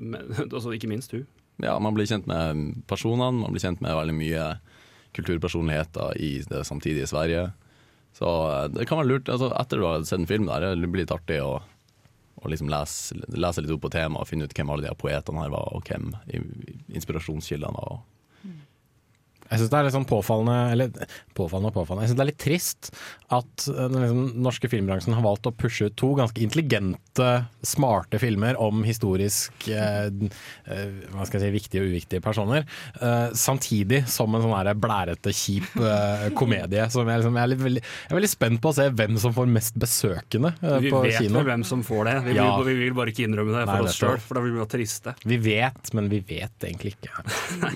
med, 0.00 0.30
altså 0.54 0.70
ikke 0.76 0.88
minst 0.88 1.10
hun. 1.12 1.26
Ja, 1.60 1.74
man 1.82 1.92
blir 1.94 2.06
kjent 2.06 2.26
med 2.30 2.84
personene, 2.88 3.42
man 3.42 3.50
blir 3.52 3.60
kjent 3.60 3.80
med 3.82 3.92
veldig 3.98 4.14
mye 4.14 4.44
kulturpersonligheter 5.12 6.16
i 6.22 6.30
det 6.48 6.62
samtidige 6.64 7.08
Sverige. 7.10 7.48
Så 8.14 8.26
eh, 8.26 8.68
det 8.74 8.86
kan 8.88 8.98
være 9.02 9.10
lurt, 9.10 9.28
altså 9.28 9.50
etter 9.58 9.76
du 9.82 9.84
har 9.88 10.06
sett 10.06 10.20
en 10.22 10.26
film 10.30 10.46
der, 10.46 10.70
det 10.74 10.88
blir 10.90 11.02
litt 11.04 11.12
artig 11.14 11.40
å, 11.42 11.58
å 12.40 12.48
liksom 12.48 12.70
lese, 12.72 13.18
lese 13.34 13.60
litt 13.62 13.74
opp 13.74 13.82
på 13.84 13.90
temaet 13.92 14.22
og 14.24 14.30
finne 14.30 14.46
ut 14.48 14.54
hvem 14.56 14.70
alle 14.72 14.86
de 14.88 14.94
poetene 14.98 15.42
her 15.44 15.50
var, 15.52 15.68
og 15.74 15.84
hvem 15.90 16.14
inspirasjonskildene 16.94 17.74
var. 17.84 18.00
Jeg 19.50 19.60
syns 19.60 19.70
det 19.72 19.78
er 19.80 19.86
litt 19.88 19.96
sånn 19.96 20.06
påfallende 20.08 20.56
Eller 20.74 20.92
påfallende 21.36 21.72
og 21.72 21.76
påfallende. 21.80 22.04
Jeg 22.06 22.12
synes 22.12 22.20
det 22.20 22.24
er 22.24 22.30
litt 22.30 22.42
trist 22.44 22.90
at 23.30 23.66
eh, 23.70 23.88
den 23.90 24.02
liksom, 24.04 24.22
norske 24.42 24.70
filmbransjen 24.70 25.14
har 25.16 25.24
valgt 25.24 25.46
å 25.48 25.52
pushe 25.54 25.88
ut 25.90 25.96
to 26.00 26.12
ganske 26.18 26.42
intelligente, 26.42 27.28
smarte 27.66 28.18
filmer 28.22 28.58
om 28.60 28.82
historisk 28.86 29.68
eh, 29.70 30.08
eh, 30.10 30.88
hva 31.14 31.26
skal 31.28 31.38
jeg 31.40 31.46
si, 31.46 31.52
viktige 31.54 31.84
og 31.84 31.92
uviktige 31.92 32.22
personer, 32.24 32.66
eh, 33.00 33.28
samtidig 33.38 34.02
som 34.10 34.34
en 34.34 34.42
sånn 34.44 34.70
blærete, 34.82 35.32
kjip 35.34 35.76
eh, 35.78 36.26
komedie. 36.38 36.88
Som 36.92 37.08
jeg, 37.10 37.22
liksom, 37.22 37.38
jeg, 37.38 37.44
er 37.46 37.52
litt, 37.54 37.62
veldig, 37.64 37.84
jeg 37.84 38.10
er 38.14 38.18
veldig 38.18 38.32
spent 38.32 38.62
på 38.64 38.72
å 38.72 38.76
se 38.80 38.88
hvem 39.00 39.18
som 39.22 39.34
får 39.36 39.50
mest 39.50 39.78
besøkende 39.80 40.52
eh, 40.60 40.78
Vi 40.86 40.92
på 40.92 41.02
vet 41.06 41.20
Vi 41.22 41.30
vet 41.32 41.48
hvem 41.50 41.64
som 41.66 41.84
får 41.86 42.10
det. 42.10 42.16
Vi, 42.28 42.36
Ja. 42.40 42.48
vil, 42.58 42.70
vi 42.74 42.88
vil 42.88 42.96
bare 42.98 43.14
ikke 43.14 43.26
innrømme 43.28 43.54
det 43.54 43.64
Nei, 43.64 43.76
for 43.76 43.86
oss 43.86 43.94
nettopp. 43.94 44.10
sjøl, 44.18 44.24
for 44.26 44.38
da 44.40 44.44
blir 44.44 44.54
vi 44.56 44.62
bare 44.62 44.72
triste. 44.74 45.14
Vi 45.24 45.40
vet, 45.46 45.94
men 45.96 46.10
vi 46.12 46.20
vet 46.26 46.66
egentlig 46.68 46.96
ikke. 46.96 47.24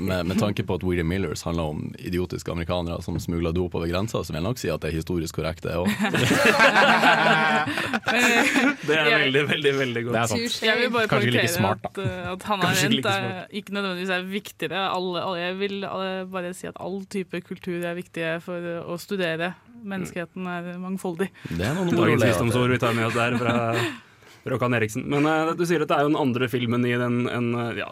Med, 0.01 0.27
med 0.33 0.39
tanke 0.43 0.66
på 0.66 0.79
at 0.79 0.87
William 0.87 1.09
Millers 1.11 1.43
handler 1.47 1.64
om 1.65 1.81
idiotiske 1.99 2.53
amerikanere 2.53 3.01
som 3.05 3.17
smugler 3.21 3.55
dop 3.57 3.75
over 3.79 3.89
grensa, 3.91 4.23
så 4.23 4.33
vil 4.33 4.41
jeg 4.41 4.47
nok 4.47 4.61
si 4.61 4.71
at 4.73 4.85
det 4.85 4.91
er 4.91 4.97
historisk 4.99 5.41
korrekt, 5.41 5.65
det 5.67 5.75
òg. 5.79 5.89
Det 8.85 8.95
er 8.95 9.07
veldig, 9.09 9.43
veldig, 9.49 9.73
veldig 9.79 10.03
godt. 10.07 10.15
Det 10.15 10.21
er 10.21 10.31
sant. 10.31 10.57
Jeg 10.65 10.79
vil 10.79 10.91
bare 10.95 11.09
Kanskje 11.11 11.33
ikke 11.33 11.53
smart, 11.55 11.87
at, 11.89 12.01
uh, 12.01 12.33
at 12.35 12.47
Hannah 12.49 12.71
Arendt 12.71 12.95
like 12.95 13.15
er, 13.15 13.47
ikke 13.61 13.75
nødvendigvis 13.75 14.12
er 14.15 14.27
viktigere. 14.29 14.83
Alle, 14.93 15.23
alle, 15.23 15.39
jeg 15.41 15.59
vil 15.59 15.77
alle, 15.89 16.11
bare 16.31 16.55
si 16.57 16.69
at 16.71 16.79
all 16.83 17.01
type 17.11 17.41
kultur 17.49 17.81
er 17.81 17.97
viktig 17.99 18.29
for 18.45 18.71
å 18.85 18.99
studere. 19.01 19.55
Menneskeheten 19.85 20.49
er 20.49 20.75
mangfoldig. 20.83 21.31
Det 21.51 21.65
er 21.65 21.77
noen 21.77 21.93
Dagens 21.95 22.27
visdomsord 22.29 22.75
vi 22.75 22.81
tar 22.83 22.97
med 22.97 23.09
oss 23.09 23.17
der 23.19 23.39
fra 23.41 23.55
Rokan 24.45 24.77
Eriksen. 24.77 25.07
Men 25.09 25.27
uh, 25.29 25.55
du 25.57 25.65
sier 25.69 25.85
at 25.85 25.91
det 25.91 25.97
er 25.97 26.07
jo 26.07 26.12
den 26.12 26.21
andre 26.21 26.49
filmen 26.53 26.85
i 26.89 26.95
den, 27.01 27.25
en, 27.33 27.51
eh, 27.61 27.81
ja, 27.81 27.89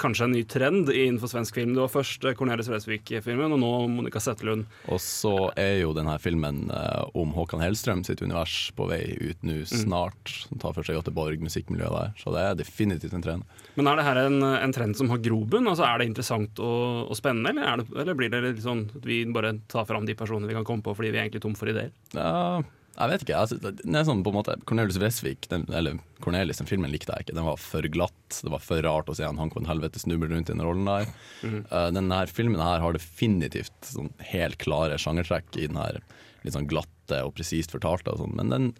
kanskje 0.00 0.26
en 0.26 0.34
ny 0.36 0.42
trend 0.48 0.90
innenfor 0.92 1.30
svensk 1.30 1.58
film. 1.58 1.74
Det 1.76 1.82
var 1.82 1.92
først 1.92 2.24
eh, 2.26 2.36
Cornelis 2.38 2.68
Vreeswijk-filmen, 2.70 3.54
og 3.56 3.60
nå 3.62 3.70
Monica 3.92 4.22
Zetterlund. 4.22 4.66
Og 4.92 5.00
så 5.02 5.34
er 5.58 5.80
jo 5.82 5.94
denne 5.96 6.16
filmen 6.22 6.66
eh, 6.74 7.02
om 7.18 7.34
Håkan 7.36 7.62
Hellstrøm 7.64 8.04
sitt 8.06 8.22
univers 8.24 8.70
på 8.76 8.88
vei 8.90 9.02
ut 9.20 9.46
nå 9.46 9.58
snart. 9.68 10.34
Mm. 10.50 10.60
tar 10.62 10.76
for 10.76 10.86
seg 10.86 10.98
Göteborg, 11.00 11.42
musikkmiljøet 11.44 11.96
der. 11.96 12.14
Så 12.22 12.34
det 12.34 12.44
er 12.44 12.60
definitivt 12.62 13.16
en 13.16 13.26
trend. 13.26 13.58
Men 13.76 13.90
er 13.90 14.00
det 14.00 14.06
her 14.08 14.22
en, 14.26 14.40
en 14.42 14.76
trend 14.76 14.98
som 14.98 15.12
har 15.12 15.22
grobunn? 15.24 15.68
Altså, 15.70 15.86
er 15.88 16.00
det 16.00 16.10
interessant 16.10 16.62
og, 16.62 17.10
og 17.10 17.18
spennende, 17.18 17.52
eller, 17.52 17.68
er 17.68 17.82
det, 17.82 18.00
eller 18.04 18.18
blir 18.18 18.32
det 18.32 18.44
litt 18.46 18.64
sånn 18.64 18.86
at 18.96 19.06
vi 19.06 19.22
bare 19.32 19.56
tar 19.72 19.88
fram 19.88 20.08
de 20.08 20.16
personene 20.18 20.48
vi 20.48 20.56
kan 20.56 20.66
komme 20.66 20.84
på 20.86 20.94
fordi 20.96 21.12
vi 21.12 21.20
er 21.20 21.26
egentlig 21.26 21.44
tom 21.44 21.56
for 21.58 21.70
ideer? 21.70 21.92
Ja, 22.16 22.62
jeg 22.96 23.12
vet 23.12 23.24
ikke. 23.24 23.38
Altså, 23.38 23.56
det 23.60 23.84
er 23.84 24.06
sånn 24.08 24.22
på 24.24 24.32
en 24.32 24.38
måte 24.38 24.56
Cornelius 24.68 24.98
Vreeswijk, 25.00 25.48
den, 25.52 25.66
eller 25.76 25.98
Cornelius, 26.24 26.60
den 26.62 26.68
filmen 26.70 26.92
likte 26.92 27.12
jeg 27.12 27.26
ikke. 27.26 27.36
Den 27.36 27.48
var 27.48 27.60
for 27.60 27.86
glatt. 27.92 28.38
Det 28.40 28.52
var 28.52 28.62
for 28.64 28.80
rart 28.84 29.10
å 29.12 29.16
se 29.18 29.26
han 29.26 29.40
Hanko 29.40 29.60
en 29.60 29.68
helvete 29.68 30.00
snuble 30.00 30.30
rundt 30.32 30.48
i 30.48 30.54
den 30.54 30.64
rollen 30.64 30.88
der. 30.88 31.10
Eh, 31.46 31.88
denne 31.92 32.20
filmen 32.30 32.62
her 32.62 32.80
har 32.80 32.96
definitivt 32.96 33.90
sånn 33.90 34.12
helt 34.32 34.58
klare 34.62 34.96
sjangertrekk 35.00 35.58
i 35.60 35.68
den 35.68 35.80
her 35.80 36.00
litt 36.46 36.54
sånn 36.54 36.68
glatte 36.70 37.20
og 37.26 37.34
presist 37.36 37.74
fortalte 37.74 38.14
og 38.14 38.22
sånn, 38.22 38.36
men 38.38 38.52
den, 38.52 38.70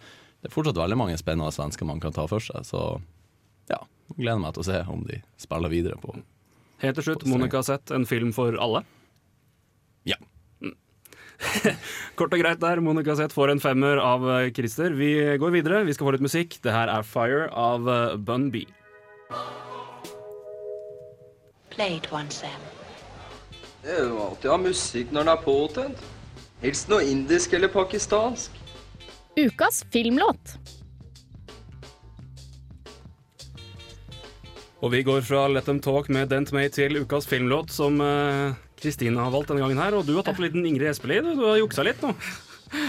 det 0.40 0.50
er 0.50 0.54
fortsatt 0.54 0.78
veldig 0.78 0.98
mange 0.98 1.18
spennende 1.18 1.52
svensker 1.54 1.88
man 1.88 2.00
kan 2.02 2.14
ta 2.14 2.28
for 2.30 2.42
seg, 2.42 2.62
så 2.66 2.86
ja. 3.70 3.82
Gleder 4.14 4.38
meg 4.38 4.54
til 4.54 4.62
å 4.62 4.68
se 4.68 4.80
om 4.92 5.00
de 5.08 5.18
spiller 5.42 5.72
videre 5.72 5.98
på 5.98 6.14
Helt 6.82 6.98
til 6.98 7.06
slutt, 7.06 7.24
Monica 7.26 7.62
sett 7.64 7.90
en 7.90 8.04
film 8.06 8.34
for 8.36 8.54
alle. 8.60 8.82
Kort 12.18 12.32
og 12.32 12.40
greit 12.40 12.60
der. 12.62 12.80
Monica 12.84 13.16
Zet 13.18 13.34
får 13.34 13.52
en 13.52 13.62
femmer 13.62 14.00
av 14.02 14.24
eh, 14.38 14.50
Christer. 14.56 14.96
Vi 14.96 15.12
går 15.40 15.54
videre. 15.54 15.84
Vi 15.86 15.94
skal 15.96 16.08
få 16.08 16.16
litt 16.16 16.26
musikk. 16.26 16.58
Det 16.64 16.74
her 16.74 16.92
er 16.92 17.06
Fire 17.06 17.46
av 17.52 17.88
eh, 17.88 18.16
Bun 18.16 18.50
B. 18.54 18.64
Play 21.76 21.98
it 21.98 22.08
Sam. 22.32 22.62
Det 23.82 23.92
er 23.92 24.06
jo 24.08 24.20
alltid 24.22 24.50
ha 24.50 24.56
musikk 24.58 25.12
når 25.12 25.26
den 25.26 25.32
er 25.34 25.42
påtent. 25.44 26.06
Helst 26.62 26.88
noe 26.88 27.04
indisk 27.04 27.52
eller 27.54 27.68
pakistansk. 27.68 28.54
Ukas 29.36 29.84
filmlåt. 29.92 30.56
Og 34.80 34.92
vi 34.92 35.02
går 35.04 35.20
fra 35.24 35.46
Let 35.48 35.68
Them 35.68 35.80
Talk 35.84 36.08
med 36.12 36.30
Dent 36.32 36.52
May 36.52 36.68
til 36.72 36.96
ukas 37.00 37.28
filmlåt, 37.28 37.72
som 37.72 38.00
eh, 38.00 38.56
Kristine 38.80 39.20
har 39.22 39.32
valgt 39.32 39.48
denne 39.52 39.62
gangen 39.64 39.80
her. 39.80 39.96
Og 39.98 40.04
du 40.08 40.14
har 40.18 40.26
tatt 40.26 40.36
en 40.40 40.46
liten 40.48 40.66
Ingrid 40.68 40.90
Espelid. 40.92 41.24
Du, 41.36 41.44
har 41.46 41.56
juksa 41.62 41.84
litt 41.86 42.02
nå. 42.04 42.12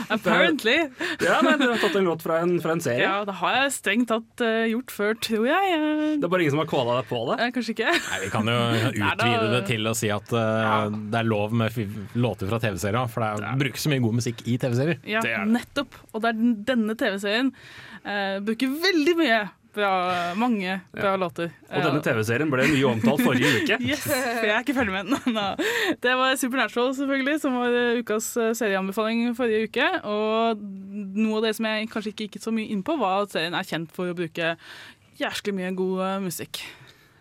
Apparently. 0.10 0.74
Ja, 1.22 1.36
nei, 1.46 1.52
Du 1.60 1.68
har 1.70 1.78
tatt 1.78 1.96
en 2.00 2.08
låt 2.08 2.24
fra 2.26 2.40
en, 2.42 2.56
fra 2.64 2.74
en 2.74 2.82
serie. 2.82 3.04
Ja, 3.06 3.20
det 3.28 3.36
har 3.40 3.58
jeg 3.60 3.74
strengt 3.76 4.08
tatt 4.10 4.42
uh, 4.44 4.64
gjort 4.72 4.94
før, 4.94 5.14
tror 5.22 5.46
jeg. 5.50 5.76
Det 6.18 6.26
er 6.26 6.32
bare 6.34 6.46
ingen 6.46 6.56
som 6.56 6.62
har 6.64 6.70
kåla 6.72 6.96
deg 6.98 7.10
på 7.12 7.20
det? 7.30 7.36
eh, 7.46 7.52
kanskje 7.56 7.76
ikke. 7.76 7.94
Nei, 8.08 8.20
Vi 8.26 8.32
kan 8.34 8.50
jo 8.52 8.58
utvide 9.12 9.52
det 9.54 9.62
til 9.70 9.92
å 9.92 9.94
si 9.98 10.10
at 10.14 10.34
eh, 10.34 10.88
det 11.14 11.22
er 11.22 11.30
lov 11.30 11.54
med 11.62 11.78
låter 12.18 12.50
fra 12.50 12.60
TV-serier. 12.64 13.12
For 13.14 13.24
det 13.24 13.48
er- 13.52 13.62
brukes 13.62 13.86
så 13.86 13.94
mye 13.94 14.04
god 14.08 14.18
musikk 14.22 14.42
i 14.50 14.58
TV-serier. 14.66 15.00
Ja, 15.14 15.22
nettopp. 15.46 16.00
Og 16.14 16.26
det 16.26 16.34
er 16.34 16.42
denne 16.74 16.98
TV-serien 16.98 17.54
uh, 18.02 18.38
bruker 18.48 18.74
veldig 18.90 19.16
mye 19.22 19.40
bra, 19.78 19.92
mange 20.40 20.80
bra 20.96 21.14
låter. 21.20 21.52
Og 21.70 21.86
denne 21.86 22.02
TV-serien 22.06 22.50
ble 22.52 22.66
mye 22.72 22.90
omtalt 22.90 23.24
forrige 23.26 23.62
uke. 23.62 23.78
Yes, 23.88 24.04
for 24.08 24.48
jeg 24.48 24.56
er 24.56 24.66
ikke 24.66 24.76
ferdig 24.78 24.96
med 24.96 25.12
den. 25.12 25.36
Nå. 25.38 25.46
Det 26.04 26.16
var 26.20 26.36
Supernatural, 26.42 26.92
selvfølgelig, 26.98 27.38
som 27.44 27.56
var 27.62 27.78
ukas 28.02 28.32
eh, 28.42 28.52
serieanbefaling 28.58 29.32
forrige 29.38 29.70
uke. 29.70 29.88
Og 30.10 30.66
noe 31.18 31.40
av 31.40 31.48
det 31.48 31.56
som 31.60 31.70
jeg 31.70 31.92
kanskje 31.94 32.14
ikke 32.14 32.28
gikk 32.28 32.44
så 32.44 32.54
mye 32.56 32.72
inn 32.74 32.84
på, 32.88 32.98
var 33.00 33.26
at 33.28 33.36
serien 33.36 33.58
er 33.58 33.68
kjent 33.68 33.94
for 33.96 34.10
å 34.12 34.18
bruke 34.18 34.56
jæsklig 35.22 35.56
mye 35.58 35.72
god 35.78 36.04
eh, 36.08 36.20
musikk. 36.28 36.62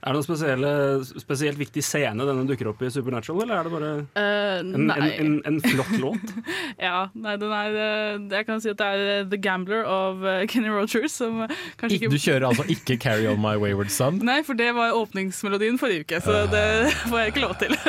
Er 0.07 0.14
det 0.14 0.22
noen 0.22 1.02
spesielt 1.18 1.59
viktig 1.59 1.82
scene 1.82 2.26
denne 2.28 2.44
dukker 2.46 2.68
opp 2.70 2.82
i 2.86 2.90
Supernatural, 2.94 3.40
eller 3.42 3.57
er 3.59 3.66
det 3.66 3.72
bare 3.74 3.88
uh, 4.14 4.61
en, 4.62 4.90
en, 4.94 5.07
en, 5.24 5.32
en 5.50 5.57
flott 5.64 5.96
låt? 6.04 6.34
Ja, 6.78 7.09
nei, 7.18 7.34
den 7.40 7.50
er 7.50 7.78
eh, 7.80 8.20
Jeg 8.36 8.46
kan 8.46 8.62
si 8.62 8.70
at 8.70 8.78
det 8.78 8.86
er 8.86 9.02
eh, 9.16 9.24
The 9.32 9.40
Gambler 9.42 9.82
av 9.90 10.22
Kenny 10.52 10.70
Rogers, 10.70 11.16
som 11.18 11.42
kanskje 11.80 11.98
ikke 11.98 12.12
Du 12.12 12.18
kjører 12.22 12.46
altså 12.52 12.66
ikke 12.70 12.98
'Carry 13.02 13.26
On 13.32 13.40
My 13.42 13.57
Wayward 13.59 13.90
Son'? 13.90 14.22
Nei, 14.22 14.38
for 14.46 14.59
det 14.59 14.70
var 14.78 14.94
åpningsmelodien 14.94 15.78
forrige 15.80 16.07
uke, 16.07 16.22
så 16.22 16.44
det 16.54 16.64
får 17.11 17.18
jeg 17.24 17.34
ikke 17.34 17.46
lov 17.46 17.57
til. 17.62 17.76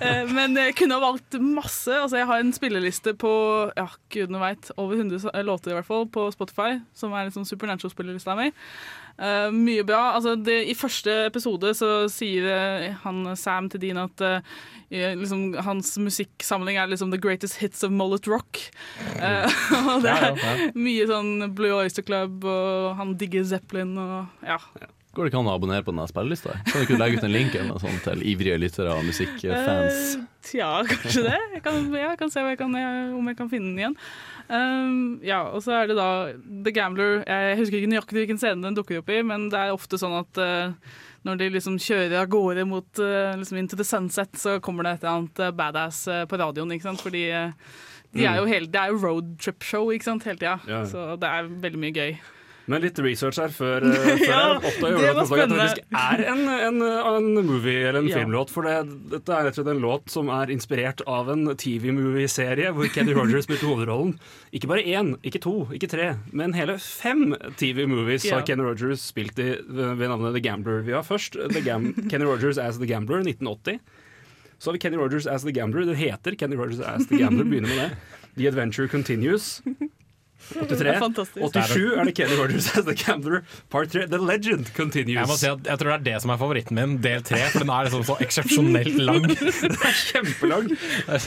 Eh, 0.00 0.26
Men 0.32 0.54
jeg 0.56 0.74
kunne 0.78 0.96
ha 0.96 1.02
valgt 1.02 1.36
masse. 1.42 1.92
Altså, 1.92 2.16
jeg 2.18 2.26
har 2.26 2.40
en 2.40 2.52
spilleliste 2.54 3.12
på 3.18 3.30
ja, 3.76 3.86
gudene 4.12 4.40
veit, 4.42 4.70
over 4.80 4.96
100 4.96 5.30
låter 5.46 5.72
i 5.72 5.76
hvert 5.76 5.86
fall, 5.86 6.06
på 6.10 6.26
Spotify, 6.34 6.78
som 6.96 7.12
er 7.14 7.28
liksom 7.28 7.44
Supernatural-spillelista 7.48 8.34
mi. 8.38 8.50
Eh, 9.20 9.50
mye 9.52 9.84
bra. 9.84 10.00
Altså, 10.16 10.34
det, 10.40 10.62
I 10.72 10.76
første 10.78 11.12
episode 11.28 11.74
så 11.76 11.90
sier 12.12 12.46
eh, 12.48 12.86
han 13.02 13.24
Sam 13.36 13.68
til 13.72 13.82
Dean 13.82 14.00
at 14.00 14.22
eh, 14.24 15.16
liksom, 15.20 15.58
hans 15.66 15.92
musikksamling 16.00 16.80
er 16.80 16.88
liksom 16.88 17.12
the 17.12 17.20
greatest 17.20 17.60
hits 17.60 17.84
of 17.84 17.92
mullet 17.92 18.28
rock. 18.30 18.62
Uh, 19.20 19.44
og 19.92 20.06
det 20.06 20.14
er 20.14 20.24
ja, 20.30 20.32
ja. 20.40 20.70
mye 20.72 21.10
sånn 21.10 21.50
Blue 21.56 21.82
Oyster 21.82 22.06
Club, 22.06 22.46
og 22.48 22.96
han 23.00 23.12
digger 23.20 23.44
Zeppelin 23.52 23.92
og 24.00 24.46
ja. 24.46 24.58
Går 25.10 25.26
det 25.26 25.32
ikke 25.32 25.40
an 25.42 25.48
å 25.50 25.54
abonnere 25.58 25.82
på 25.82 25.90
denne 25.90 26.06
spillelista? 26.06 26.52
Kan 26.68 26.80
du 26.80 26.84
ikke 26.86 26.98
legge 27.00 27.18
ut 27.18 27.24
en 27.26 27.32
link 27.34 27.56
sånt 27.82 28.04
til 28.06 28.20
ivrige 28.30 28.60
lyttere 28.62 28.92
og 28.94 29.02
musikkfans? 29.08 30.20
Tja, 30.46 30.68
kanskje 30.86 31.24
det. 31.26 31.38
Jeg 31.56 31.64
kan, 31.64 31.80
jeg 31.98 32.18
kan 32.20 32.30
se 32.30 32.44
jeg 32.46 32.60
kan, 32.60 32.76
om 33.18 33.26
jeg 33.32 33.38
kan 33.40 33.50
finne 33.50 33.72
den 33.72 33.80
igjen. 33.82 33.96
Um, 34.50 35.20
ja, 35.22 35.44
og 35.54 35.62
så 35.62 35.76
er 35.78 35.86
det 35.90 35.94
da 35.98 36.08
The 36.66 36.72
Gambler. 36.74 37.20
Jeg 37.28 37.58
husker 37.60 37.78
ikke 37.78 37.90
nøyaktig 37.92 38.16
hvilken 38.18 38.40
scene 38.42 38.64
den 38.64 38.74
dukker 38.74 38.98
opp 38.98 39.12
i, 39.14 39.20
men 39.22 39.48
det 39.52 39.60
er 39.60 39.74
ofte 39.76 39.98
sånn 40.00 40.16
at 40.18 40.40
uh, 40.42 40.72
når 41.28 41.38
de 41.38 41.48
liksom 41.54 41.76
kjører 41.78 42.16
av 42.24 42.30
gårde 42.32 42.64
mot 42.66 43.02
uh, 43.04 43.36
liksom 43.38 43.60
Into 43.62 43.78
the 43.78 43.86
Sunset, 43.86 44.34
så 44.40 44.56
kommer 44.64 44.82
det 44.88 44.96
et 44.96 45.04
eller 45.04 45.20
annet 45.20 45.42
eh, 45.44 45.54
badass 45.54 46.02
på 46.26 46.38
radioen, 46.40 46.72
ikke 46.74 46.88
sant? 46.88 47.02
Fordi 47.04 47.22
de 47.30 48.24
er 48.26 48.40
jo 48.40 48.44
Mm. 48.48 48.50
hele, 48.50 48.66
det 48.66 48.80
er 48.80 48.90
jo 48.90 48.98
roadtrip-show 49.04 49.90
hele 49.92 50.18
tida, 50.18 50.58
Ja. 50.66 50.82
så 50.84 51.14
det 51.20 51.28
er 51.30 51.46
veldig 51.62 51.78
mye 51.78 51.94
gøy. 51.94 52.16
Men 52.70 52.84
litt 52.84 52.98
research 53.02 53.38
her 53.42 53.50
før, 53.50 53.82
eh, 53.88 54.04
før 54.20 54.20
Ja, 54.22 54.40
jeg 54.54 54.58
oppdager 54.70 54.98
det 55.00 55.08
at 55.10 55.18
det 55.18 55.24
faktisk 55.30 55.80
er 56.00 56.22
en, 56.30 56.42
en, 56.54 56.82
en 56.86 57.28
movie 57.48 57.80
eller 57.88 57.98
en 58.04 58.08
Ja. 58.10 58.20
filmlåt. 58.20 58.52
For 58.54 58.62
det, 58.68 58.76
dette 59.10 59.34
er 59.34 59.48
rett 59.48 59.56
og 59.56 59.64
slett 59.64 59.70
en 59.74 59.82
låt 59.82 60.12
som 60.14 60.30
er 60.30 60.52
inspirert 60.54 61.02
av 61.10 61.32
en 61.34 61.48
TV-movie-serie 61.58 62.70
hvor 62.76 62.90
Kenny 62.94 63.16
Rogers 63.16 63.48
spilte 63.48 63.66
hovedrollen. 63.66 64.14
Ikke 64.54 64.70
bare 64.70 64.84
én, 64.86 65.16
ikke 65.26 65.42
to, 65.42 65.54
ikke 65.74 65.90
tre, 65.90 66.12
men 66.36 66.54
hele 66.54 66.78
fem 66.78 67.32
TV-movies 67.58 68.28
Ja. 68.28 68.38
har 68.38 68.46
Kenny 68.46 68.62
Rogers 68.68 69.02
spilt 69.10 69.38
i 69.42 69.50
ved 69.66 69.96
ved 69.98 70.06
navnet 70.12 70.36
The 70.38 70.44
Gambler. 70.46 70.84
Vi 70.86 70.94
har 70.94 71.02
først 71.06 71.34
The 71.50 71.60
Gam 71.66 71.90
Kenny 72.08 72.24
Rogers 72.30 72.58
as 72.58 72.78
The 72.78 72.86
Gambler 72.86 73.24
1980. 73.26 73.80
Så 74.60 74.68
har 74.70 74.76
vi 74.76 74.78
Kenny 74.86 74.96
Rogers 75.00 75.26
as 75.26 75.42
The 75.42 75.52
Gambler. 75.56 75.86
Det 75.88 75.96
heter 75.96 76.34
Kenny 76.36 76.56
Rogers 76.60 76.80
as 76.84 77.06
The 77.08 77.16
Gambler. 77.18 77.44
Begynner 77.48 77.68
med 77.72 77.78
det. 77.80 77.90
The 78.36 78.46
Adventure 78.48 78.86
Continues. 78.88 79.62
83. 80.48 80.78
Det 80.80 80.88
er 80.94 80.98
fantastisk. 81.02 81.44
87 81.54 81.92
er 82.00 82.08
det 82.10 82.14
Kenny 82.18 82.38
Rogers 82.40 82.70
as 82.76 82.84
The 82.88 82.96
Gambler. 83.04 83.42
Part 83.70 83.92
3 83.94 84.06
The 84.10 84.18
Legend 84.18 84.72
Continues. 84.76 85.14
Jeg 85.18 85.28
må 85.30 85.36
si 85.40 85.50
at 85.50 85.68
jeg 85.70 85.82
tror 85.82 85.92
det 85.92 85.98
er 86.00 86.06
det 86.10 86.16
som 86.24 86.34
er 86.34 86.40
favoritten 86.40 86.80
min, 86.80 86.96
del 87.04 87.22
3. 87.26 87.42
For 87.52 87.64
den 87.64 87.72
er 87.76 87.88
liksom 87.90 88.04
så 88.08 88.18
eksepsjonelt 88.24 89.00
lang. 89.04 89.28
Den 89.62 89.76
er 89.76 89.96
kjempelang. 90.04 90.70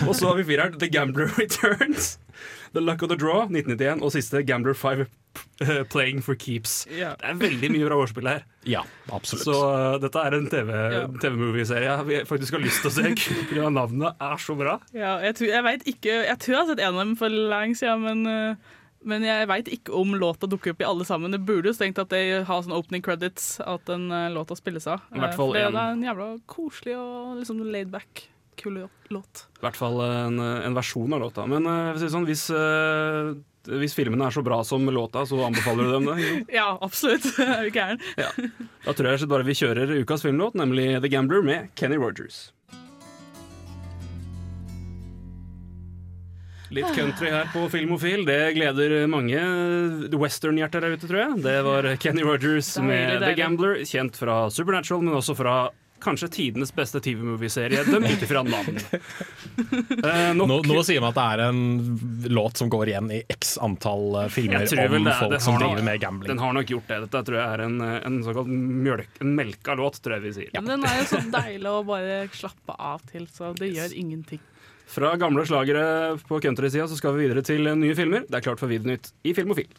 Og 0.07 0.15
så 0.17 0.29
har 0.31 0.39
vi 0.41 0.47
fireren 0.51 0.79
The 0.81 0.89
Gambler 0.91 1.29
Returns. 1.37 2.15
The 2.73 2.81
Luck 2.81 3.03
of 3.05 3.09
the 3.13 3.17
Draw 3.21 3.45
1991. 3.51 4.01
Og 4.03 4.11
siste 4.15 4.41
Gambler 4.49 4.73
5 4.73 5.05
p- 5.05 5.83
playing 5.93 6.21
for 6.25 6.33
keeps. 6.35 6.87
Yeah. 6.89 7.13
Det 7.21 7.29
er 7.29 7.37
veldig 7.41 7.69
mye 7.73 7.85
bra 7.87 7.99
ordspill 8.01 8.27
her. 8.29 8.43
Ja, 8.65 8.81
absolutt. 9.13 9.45
Så 9.45 9.53
uh, 9.61 9.95
dette 10.01 10.21
er 10.25 10.35
en 10.39 10.47
TV 10.49 10.71
Ja. 10.73 11.03
TV-movieserie 11.21 11.95
jeg 12.17 12.25
faktisk 12.29 12.57
har 12.57 12.63
lyst 12.65 12.81
til 12.83 12.89
å 12.89 12.95
se. 12.97 13.13
Fordi 13.49 13.65
navnet 13.77 14.17
er 14.29 14.41
så 14.41 14.55
bra. 14.57 14.79
Ja, 14.97 15.15
jeg, 15.23 15.37
tror, 15.39 15.51
jeg, 15.53 15.81
ikke, 15.93 16.17
jeg 16.25 16.39
tror 16.41 16.55
jeg 16.55 16.61
har 16.63 16.71
sett 16.73 16.81
en 16.87 16.95
av 16.97 17.03
dem 17.05 17.13
for 17.19 17.29
lenge 17.53 17.77
siden, 17.77 18.03
men, 18.07 18.25
eh, 18.25 18.79
men 19.05 19.23
jeg 19.27 19.47
veit 19.51 19.67
ikke 19.75 19.93
om 19.99 20.15
låta 20.19 20.47
dukker 20.49 20.73
opp 20.75 20.81
i 20.83 20.87
alle 20.87 21.05
sammen. 21.07 21.31
Det 21.35 21.41
burde 21.45 21.69
jo 21.71 21.75
strengt 21.77 21.99
at 22.01 22.09
de 22.13 22.21
har 22.47 22.61
sånn 22.65 22.75
opening 22.75 23.03
credits, 23.05 23.57
at 23.63 23.85
den 23.89 24.09
eh, 24.11 24.29
låta 24.33 24.55
spilles 24.59 24.87
av. 24.87 25.01
I 25.13 25.19
hvert 25.21 25.33
Eh, 25.33 25.39
fall 25.39 25.51
for 25.53 25.59
det, 25.59 25.65
en. 25.69 25.75
er 25.79 25.95
en 25.97 26.03
jævla 26.07 26.29
koselig 26.49 26.95
og 26.99 27.37
liksom 27.41 27.63
laid 27.71 27.89
back, 27.93 28.27
kul 28.59 28.81
låt. 29.09 29.45
I 29.59 29.65
hvert 29.65 29.77
fall 29.79 29.99
en, 30.05 30.39
en 30.39 30.75
versjon 30.77 31.13
av 31.13 31.23
låta. 31.25 31.45
Men 31.49 31.65
sånn, 31.99 32.25
hvis, 32.29 32.47
hvis 33.69 33.95
filmene 33.97 34.27
er 34.27 34.35
så 34.35 34.43
bra 34.45 34.59
som 34.67 34.85
låta, 34.93 35.23
så 35.25 35.39
anbefaler 35.47 35.87
du 35.87 35.93
dem 35.95 36.09
det? 36.11 36.27
Ja, 36.59 36.67
absolutt. 36.85 37.25
er 37.39 37.63
du 37.67 37.71
gæren? 37.77 38.01
Ja. 38.19 38.29
Da 38.85 38.93
tror 38.93 39.13
jeg 39.13 39.29
bare 39.31 39.47
vi 39.47 39.55
kjører 39.57 39.93
ukas 40.03 40.25
filmlåt, 40.25 40.57
nemlig 40.59 40.91
The 41.03 41.09
Gambler 41.13 41.41
med 41.45 41.71
Kenny 41.79 41.97
Rogers. 42.01 42.51
Litt 46.73 46.89
country 46.97 47.29
her 47.33 47.45
på 47.53 47.67
Filmofil. 47.73 48.25
Det 48.27 48.39
gleder 48.57 48.95
mange 49.11 49.39
western-hjerter 50.17 50.81
der 50.87 50.97
ute, 50.97 51.07
tror 51.09 51.21
jeg. 51.23 51.37
Det 51.45 51.55
var 51.65 51.87
Kenny 52.01 52.25
Rogers 52.25 52.73
Deilig, 52.75 52.89
med 52.89 53.21
The. 53.27 53.33
Gambler, 53.37 53.79
kjent 53.87 54.17
fra 54.19 54.41
Supernatural, 54.53 55.01
men 55.05 55.17
også 55.19 55.35
fra 55.37 55.55
kanskje 56.03 56.27
tidenes 56.35 56.73
beste 56.75 56.99
TV-movieserie, 56.99 57.85
dømt 57.87 58.09
ut 58.11 58.23
ifra 58.25 58.41
navn. 58.43 58.75
Eh, 60.03 60.33
nok- 60.35 60.49
Nå, 60.49 60.57
nå 60.67 60.81
sier 60.83 60.99
man 60.99 61.13
at 61.13 61.15
det 61.15 61.23
er 61.31 61.43
en 61.45 62.25
låt 62.27 62.57
som 62.59 62.67
går 62.73 62.89
igjen 62.91 63.07
i 63.15 63.21
x 63.31 63.53
antall 63.63 64.17
eh, 64.25 64.27
filmer 64.33 64.65
om 64.65 65.05
det 65.07 65.13
folk 65.15 65.31
det 65.31 65.39
som 65.45 65.55
driver 65.61 65.85
med 65.87 66.01
gambling. 66.03 66.27
Den 66.33 66.41
har 66.43 66.51
nok 66.57 66.67
gjort 66.75 66.87
det. 66.91 66.97
Dette 67.05 67.21
tror 67.29 67.39
jeg 67.39 67.53
er 67.55 67.63
en, 67.69 67.77
en 68.09 68.17
såkalt 68.25 68.51
mjølk, 68.51 69.13
en 69.23 69.31
melka 69.37 69.77
låt, 69.79 70.01
tror 70.03 70.17
jeg 70.17 70.25
vi 70.27 70.33
sier. 70.41 70.51
Men 70.59 70.73
den 70.73 70.83
er 70.91 70.99
jo 70.99 71.05
så 71.13 71.21
deilig 71.37 71.71
å 71.71 71.83
bare 71.87 72.17
slappe 72.35 72.75
av 72.79 73.05
til, 73.13 73.29
så 73.31 73.53
det 73.55 73.71
gjør 73.71 73.95
ingenting. 74.03 74.43
Fra 74.93 75.15
gamle 75.17 75.41
slagere 75.49 76.17
på 76.27 76.37
countrysida 76.41 76.85
så 76.85 76.93
skal 76.99 77.15
vi 77.15 77.25
videre 77.25 77.41
til 77.41 77.65
nye 77.65 77.95
filmer. 77.97 78.27
Det 78.29 78.37
er 78.37 78.43
klart 78.45 78.59
for 78.61 78.69
Videonytt 78.69 79.09
i 79.25 79.33
Filmofil. 79.33 79.71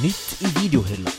Nytt 0.00 0.46
i 0.46 0.52
videohylla. 0.62 1.12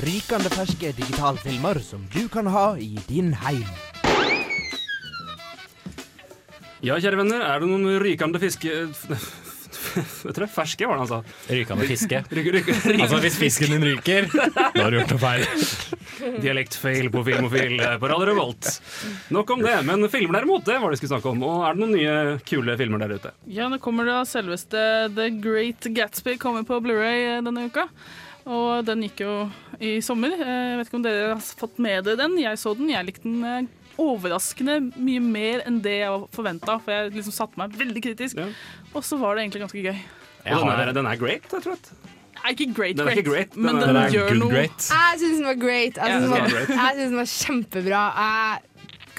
Rykende 0.00 0.52
ferske 0.54 0.94
digitalfilmer 0.96 1.82
som 1.84 2.08
du 2.14 2.22
kan 2.32 2.48
ha 2.48 2.70
i 2.80 2.94
din 3.10 3.34
heim. 3.42 3.68
Ja, 6.80 6.96
kjære 6.96 7.20
venner, 7.20 7.44
er 7.44 7.60
det 7.60 7.68
noen 7.68 8.00
rykende 8.00 8.40
fiske... 8.40 8.86
Vet 9.90 10.36
dere, 10.38 10.46
ferske 10.48 10.86
var 10.88 10.96
det 10.96 11.04
han 11.04 11.10
sa. 11.10 11.20
Rykende 11.52 11.84
fiske. 11.90 12.24
Ryk, 12.32 12.52
ryk, 12.56 12.72
ryk. 12.72 13.00
Altså 13.02 13.20
Hvis 13.26 13.36
fisken 13.42 13.74
din 13.76 13.84
ryker, 13.90 14.30
da 14.32 14.70
har 14.86 14.88
du 14.94 15.02
gjort 15.02 15.18
noe 15.18 15.24
feil. 15.28 15.99
Dialektfeil 16.42 17.08
på 17.12 17.22
Filmofil 17.26 17.76
eh, 17.80 17.96
på 18.00 18.08
Radio 18.10 18.28
Revolt. 18.30 18.68
Nok 19.34 19.50
om 19.56 19.62
det, 19.64 19.76
men 19.88 20.04
filmer 20.12 20.40
derimot, 20.40 20.64
det 20.68 20.76
var 20.80 20.90
det 20.90 20.98
vi 20.98 21.02
skulle 21.02 21.16
snakke 21.16 21.32
om. 21.32 21.44
Og 21.46 21.64
er 21.68 21.76
det 21.76 21.82
noen 21.84 21.94
nye 21.96 22.16
kule 22.48 22.76
filmer 22.80 23.02
der 23.04 23.16
ute? 23.18 23.32
Ja, 23.50 23.68
nå 23.72 23.78
kommer 23.82 24.08
det 24.08 24.18
selveste 24.30 24.82
The 25.16 25.30
Great 25.42 25.88
Gatsby 25.96 26.36
kommer 26.42 26.66
på 26.68 26.80
Blu-ray 26.84 27.36
eh, 27.36 27.42
denne 27.46 27.66
uka. 27.70 27.88
Og 28.50 28.84
den 28.88 29.04
gikk 29.04 29.20
jo 29.26 29.34
i 29.80 29.98
sommer. 30.04 30.32
Eh, 30.36 30.54
Jeg 30.72 30.78
vet 30.80 30.88
ikke 30.90 31.00
om 31.00 31.04
dere 31.08 31.26
har 31.34 31.44
fått 31.64 31.78
med 31.82 32.06
dere 32.08 32.20
den. 32.24 32.38
Jeg 32.40 32.60
så 32.60 32.72
den. 32.78 32.88
Jeg 32.92 33.08
likte 33.10 33.28
den 33.28 33.68
overraskende 34.00 34.78
mye 34.96 35.20
mer 35.20 35.64
enn 35.68 35.80
det 35.84 35.98
jeg 36.00 36.22
forventa, 36.32 36.78
for 36.80 36.94
jeg 36.94 37.12
liksom 37.18 37.34
satte 37.36 37.60
meg 37.60 37.74
veldig 37.76 38.02
kritisk. 38.06 38.38
Og 38.94 39.04
så 39.04 39.18
var 39.20 39.36
det 39.36 39.44
egentlig 39.44 39.66
ganske 39.66 39.82
gøy. 39.84 39.98
Og 40.40 40.64
den 40.64 40.72
er, 40.72 40.92
den 40.96 41.08
er 41.10 41.18
great, 41.20 41.44
jeg 41.52 41.60
tror 41.66 41.76
jeg. 41.76 42.16
Nei, 42.40 42.54
ikke 42.56 42.72
great, 42.74 42.96
Den 42.96 43.08
er 43.08 43.18
ikke 43.18 43.30
great, 43.30 43.56
men 43.56 43.76
den 43.76 43.88
den, 43.88 43.96
er 44.00 44.14
gjør 44.14 44.34
noe. 44.38 44.50
great. 44.50 44.88
Jeg 44.88 45.20
syns 45.20 45.38
den 45.38 45.46
var 45.46 45.60
great. 45.60 46.00
Jeg 46.00 46.22
syns 46.22 46.34
yeah. 46.70 46.90
den 46.96 47.06
den 47.10 47.16
var 47.20 47.30
kjempebra. 47.34 48.02
Jeg 48.20 48.70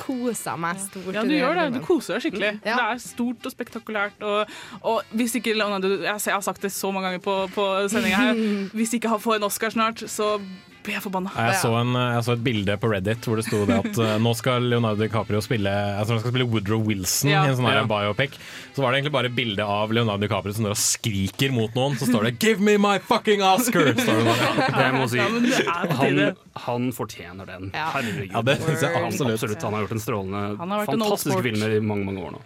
kosa 0.02 0.56
meg 0.60 0.80
stort. 0.82 1.14
Ja, 1.16 1.24
du 1.28 1.34
gjør 1.36 1.58
det. 1.58 1.68
Du 1.76 1.80
koser 1.86 2.18
deg 2.18 2.26
skikkelig. 2.26 2.52
Ja. 2.66 2.76
Det 2.80 2.88
er 2.88 3.04
stort 3.04 3.48
og 3.48 3.54
spektakulært. 3.54 4.26
Og, 4.26 4.58
og 4.88 5.16
hvis 5.18 5.36
ikke 5.38 5.54
Leonardo 5.58 5.92
Jeg 6.02 6.18
jeg 6.26 6.34
har 6.34 6.42
sagt 6.46 6.64
det 6.64 6.72
så 6.74 6.92
mange 6.92 7.10
ganger 7.10 7.24
på, 7.26 7.36
på 7.56 7.68
sendinga 7.92 8.18
her. 8.18 8.44
Hvis 8.78 8.94
ikke 8.94 9.10
han 9.12 9.20
får 9.20 9.36
en 9.36 9.44
Oscar 9.44 9.74
snart, 9.74 10.04
så 10.10 10.40
blir 10.84 10.96
jeg 10.98 11.04
forbanna. 11.04 11.32
Jeg 11.36 11.58
så, 11.62 11.72
jeg 11.78 12.24
så 12.26 12.34
et 12.36 12.44
bilde 12.46 12.76
på 12.82 12.90
Reddit 12.92 13.28
hvor 13.28 13.40
det 13.40 13.46
sto 13.46 13.60
det 13.70 13.78
at 13.78 14.00
eh, 14.02 14.14
nå 14.24 14.32
skal 14.38 14.66
Leonardo 14.72 15.02
DiCaprio 15.04 15.42
spille 15.46 15.70
Altså 15.72 16.16
han 16.16 16.22
skal 16.24 16.34
spille 16.34 16.48
Woodrow 16.50 16.82
Wilson 16.88 17.30
Ja. 17.32 17.44
i 17.46 17.52
en 17.52 17.58
sånn 17.60 17.70
Ja. 17.70 17.84
biopic. 17.90 18.38
Så 18.76 18.82
var 18.84 18.92
det 18.92 19.02
egentlig 19.02 19.14
bare 19.16 19.30
et 19.32 19.36
bilde 19.38 19.66
av 19.66 19.94
Leonardo 19.94 20.26
DiCaprio 20.26 20.54
som 20.58 20.66
skriker 20.74 21.52
mot 21.54 21.74
noen. 21.78 21.98
Så 22.00 22.10
står 22.10 22.24
det 22.30 22.34
'Give 22.40 22.60
me 22.60 22.78
my 22.78 22.98
fucking 23.00 23.42
Oscar!' 23.42 23.94
Står 24.02 24.20
det 24.20 24.26
bare. 24.26 24.70
Det 24.80 24.94
må 24.98 25.08
si. 25.10 25.20
Han, 25.20 26.36
han 26.66 26.92
fortjener 26.92 27.46
den. 27.46 27.72
Herregud. 27.74 28.32
Ja, 28.32 28.42
det 28.42 28.58
synes 28.62 28.82
jeg 28.82 28.94
Han- 28.94 29.06
absolutt. 29.06 29.34
absolutt. 29.38 29.62
Han 29.64 29.74
har 29.74 29.82
gjort 29.88 29.92
en 29.92 30.00
strålende, 30.00 30.58
Han 30.58 30.70
har 30.72 30.86
vært 30.86 30.94
en 30.94 31.02
old 31.02 31.10
fantastisk 31.12 31.42
film 31.42 31.56
filmer 31.56 31.78
i 31.78 31.80
mange 31.80 32.06
mange 32.06 32.22
år 32.26 32.32
nå. 32.38 32.42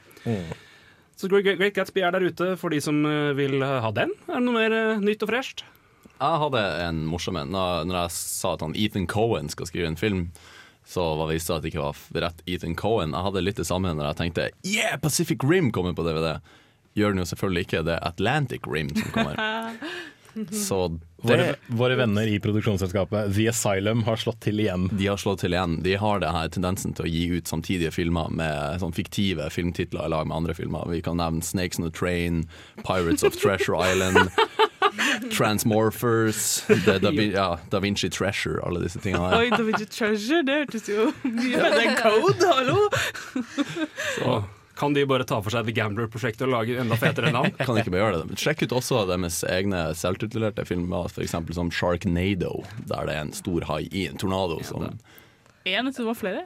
Så 1.16 1.30
Great, 1.32 1.58
Great 1.58 1.74
Gatsby 1.74 2.02
er 2.04 2.12
der 2.12 2.26
ute 2.28 2.58
for 2.60 2.70
de 2.70 2.82
som 2.84 3.06
eh, 3.06 3.32
vil 3.38 3.62
ha 3.64 3.92
den. 3.96 4.12
Er 4.28 4.34
det 4.36 4.44
noe 4.44 4.54
mer 4.58 4.74
eh, 4.76 5.00
nytt 5.00 5.24
og 5.24 5.30
fresht? 5.32 5.64
Jeg 6.20 6.42
hadde 6.46 6.66
en 6.86 7.06
morsom 7.12 7.40
en. 7.40 7.52
Når 7.52 7.88
når 7.90 8.02
jeg 8.04 8.16
sa 8.16 8.54
at 8.56 8.64
han 8.66 8.76
Ethan 8.80 9.08
Cohen 9.12 9.52
skal 9.52 9.70
skrive 9.70 9.90
en 9.92 10.00
film, 10.00 10.28
så 10.86 11.04
var 11.20 11.32
viste 11.32 11.52
det 11.52 11.58
at 11.58 11.66
det 11.66 11.72
ikke 11.74 11.86
var 11.86 12.26
rett 12.28 12.44
Ethan 12.48 12.76
Cohen. 12.80 13.16
Jeg 13.16 13.28
hadde 13.28 13.44
litt 13.44 13.62
det 13.62 13.68
samme 13.68 13.94
når 13.94 14.12
jeg 14.12 14.20
tenkte 14.22 14.50
Yeah, 14.64 15.00
Pacific 15.02 15.44
Rim 15.44 15.72
kommer 15.76 15.98
på 15.98 16.06
DVD. 16.08 16.38
Gjør 16.96 17.16
den 17.16 17.24
jo 17.26 17.30
selvfølgelig 17.32 17.66
ikke. 17.68 17.86
Det 17.88 17.98
er 17.98 18.08
Atlantic 18.08 18.70
Rim 18.70 18.94
som 18.96 19.10
kommer. 19.16 19.40
Så 20.52 21.00
Våre, 21.26 21.38
det 21.38 21.56
våre 21.80 21.96
venner 21.96 22.28
i 22.28 22.40
produksjonsselskapet 22.44 23.32
The 23.34 23.48
Asylum 23.50 24.04
har 24.04 24.20
slått 24.20 24.42
til 24.44 24.60
igjen. 24.60 24.90
De 24.92 25.08
har 25.08 25.18
slått 25.18 25.40
til 25.46 25.56
igjen. 25.56 25.78
De 25.82 25.96
har 25.98 26.20
det 26.22 26.34
her 26.36 26.52
tendensen 26.52 26.94
til 26.94 27.08
å 27.08 27.10
gi 27.10 27.24
ut 27.38 27.48
samtidige 27.50 27.94
filmer 27.96 28.30
med 28.36 28.82
sånn 28.84 28.94
fiktive 28.94 29.48
filmtitler 29.54 30.06
i 30.06 30.12
lag 30.12 30.28
med 30.28 30.36
andre 30.36 30.58
filmer. 30.58 30.86
Vi 30.92 31.00
kan 31.06 31.18
nevne 31.18 31.42
'Snakes 31.42 31.80
on 31.80 31.88
a 31.88 31.90
Train', 31.90 32.44
'Pirates 32.84 33.24
of 33.24 33.40
Treasure 33.40 33.80
Island', 33.80 34.28
'Transmorphers', 35.30 36.66
The 36.86 37.00
da, 37.00 37.12
Vin 37.12 37.32
ja, 37.32 37.48
da 37.70 37.80
Vinci 37.80 38.10
Treasure, 38.10 38.62
alle 38.66 38.84
disse 38.84 39.00
tingene 39.04 39.36
Oi. 39.38 39.50
Da 39.54 39.64
Vinci 39.64 39.86
Treasure, 39.86 40.44
det 40.48 40.60
hørtes 40.64 40.90
jo 40.92 41.10
mye 41.24 41.56
bedre 41.58 41.82
enn 41.86 41.98
Code, 42.02 42.52
hallo! 42.52 42.86
Så 44.18 44.44
kan 44.76 44.94
de 44.94 45.06
bare 45.08 45.24
ta 45.24 45.38
for 45.40 45.56
seg 45.56 45.70
The 45.70 45.76
Gambler-prosjektet 45.76 46.44
og 46.50 46.52
lage 46.52 46.76
enda 46.82 46.98
fetere 47.00 47.32
navn? 47.32 47.54
Kan 47.64 47.78
ikke 47.80 47.94
bare 47.94 48.02
gjøre 48.02 48.18
det. 48.20 48.26
Men 48.32 48.40
Sjekk 48.42 48.66
ut 48.66 48.76
også 48.76 49.06
deres 49.08 49.38
egne 49.48 49.86
selvtitulerte 49.96 50.66
filmer, 50.68 51.08
f.eks. 51.08 51.36
som 51.56 51.72
'Sharknado', 51.72 52.66
der 52.90 53.08
det 53.08 53.16
er 53.16 53.22
en 53.24 53.32
stor 53.36 53.64
hai 53.70 53.86
i 53.88 54.04
en 54.10 54.20
tornado. 54.20 54.60
Som, 54.68 54.84
En, 54.84 55.00
jeg 55.64 55.80
trodde 55.96 56.04
det 56.04 56.10
var 56.12 56.20
flere. 56.20 56.44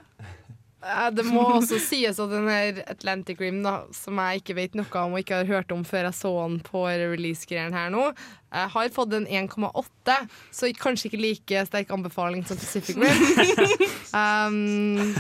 Eh, 0.82 1.12
Det 1.12 1.26
må 1.28 1.44
også 1.58 1.80
sies 1.90 2.20
at 2.22 2.32
den 2.32 2.48
her 2.50 2.82
Atlantic 2.88 3.40
Rim, 3.42 3.62
da, 3.66 3.82
som 3.96 4.20
jeg 4.24 4.44
ikke 4.44 4.56
vet 4.60 4.78
noe 4.80 5.04
om 5.04 5.16
og 5.16 5.24
ikke 5.24 5.42
har 5.42 5.50
hørt 5.50 5.74
om 5.76 5.84
før 5.88 6.08
jeg 6.10 6.18
så 6.20 6.32
den 6.46 6.60
på 6.66 6.86
release-greiene 6.88 7.76
her 7.76 7.92
nå, 7.94 8.06
eh, 8.54 8.68
har 8.76 8.94
fått 8.96 9.16
en 9.18 9.28
1,8, 9.28 10.16
så 10.56 10.72
kanskje 10.80 11.12
ikke 11.12 11.22
like 11.24 11.66
sterk 11.70 11.92
anbefaling 11.96 12.46
som 12.48 12.60
Pacific 12.60 12.96
Rim. 12.96 13.26
um, 14.22 15.16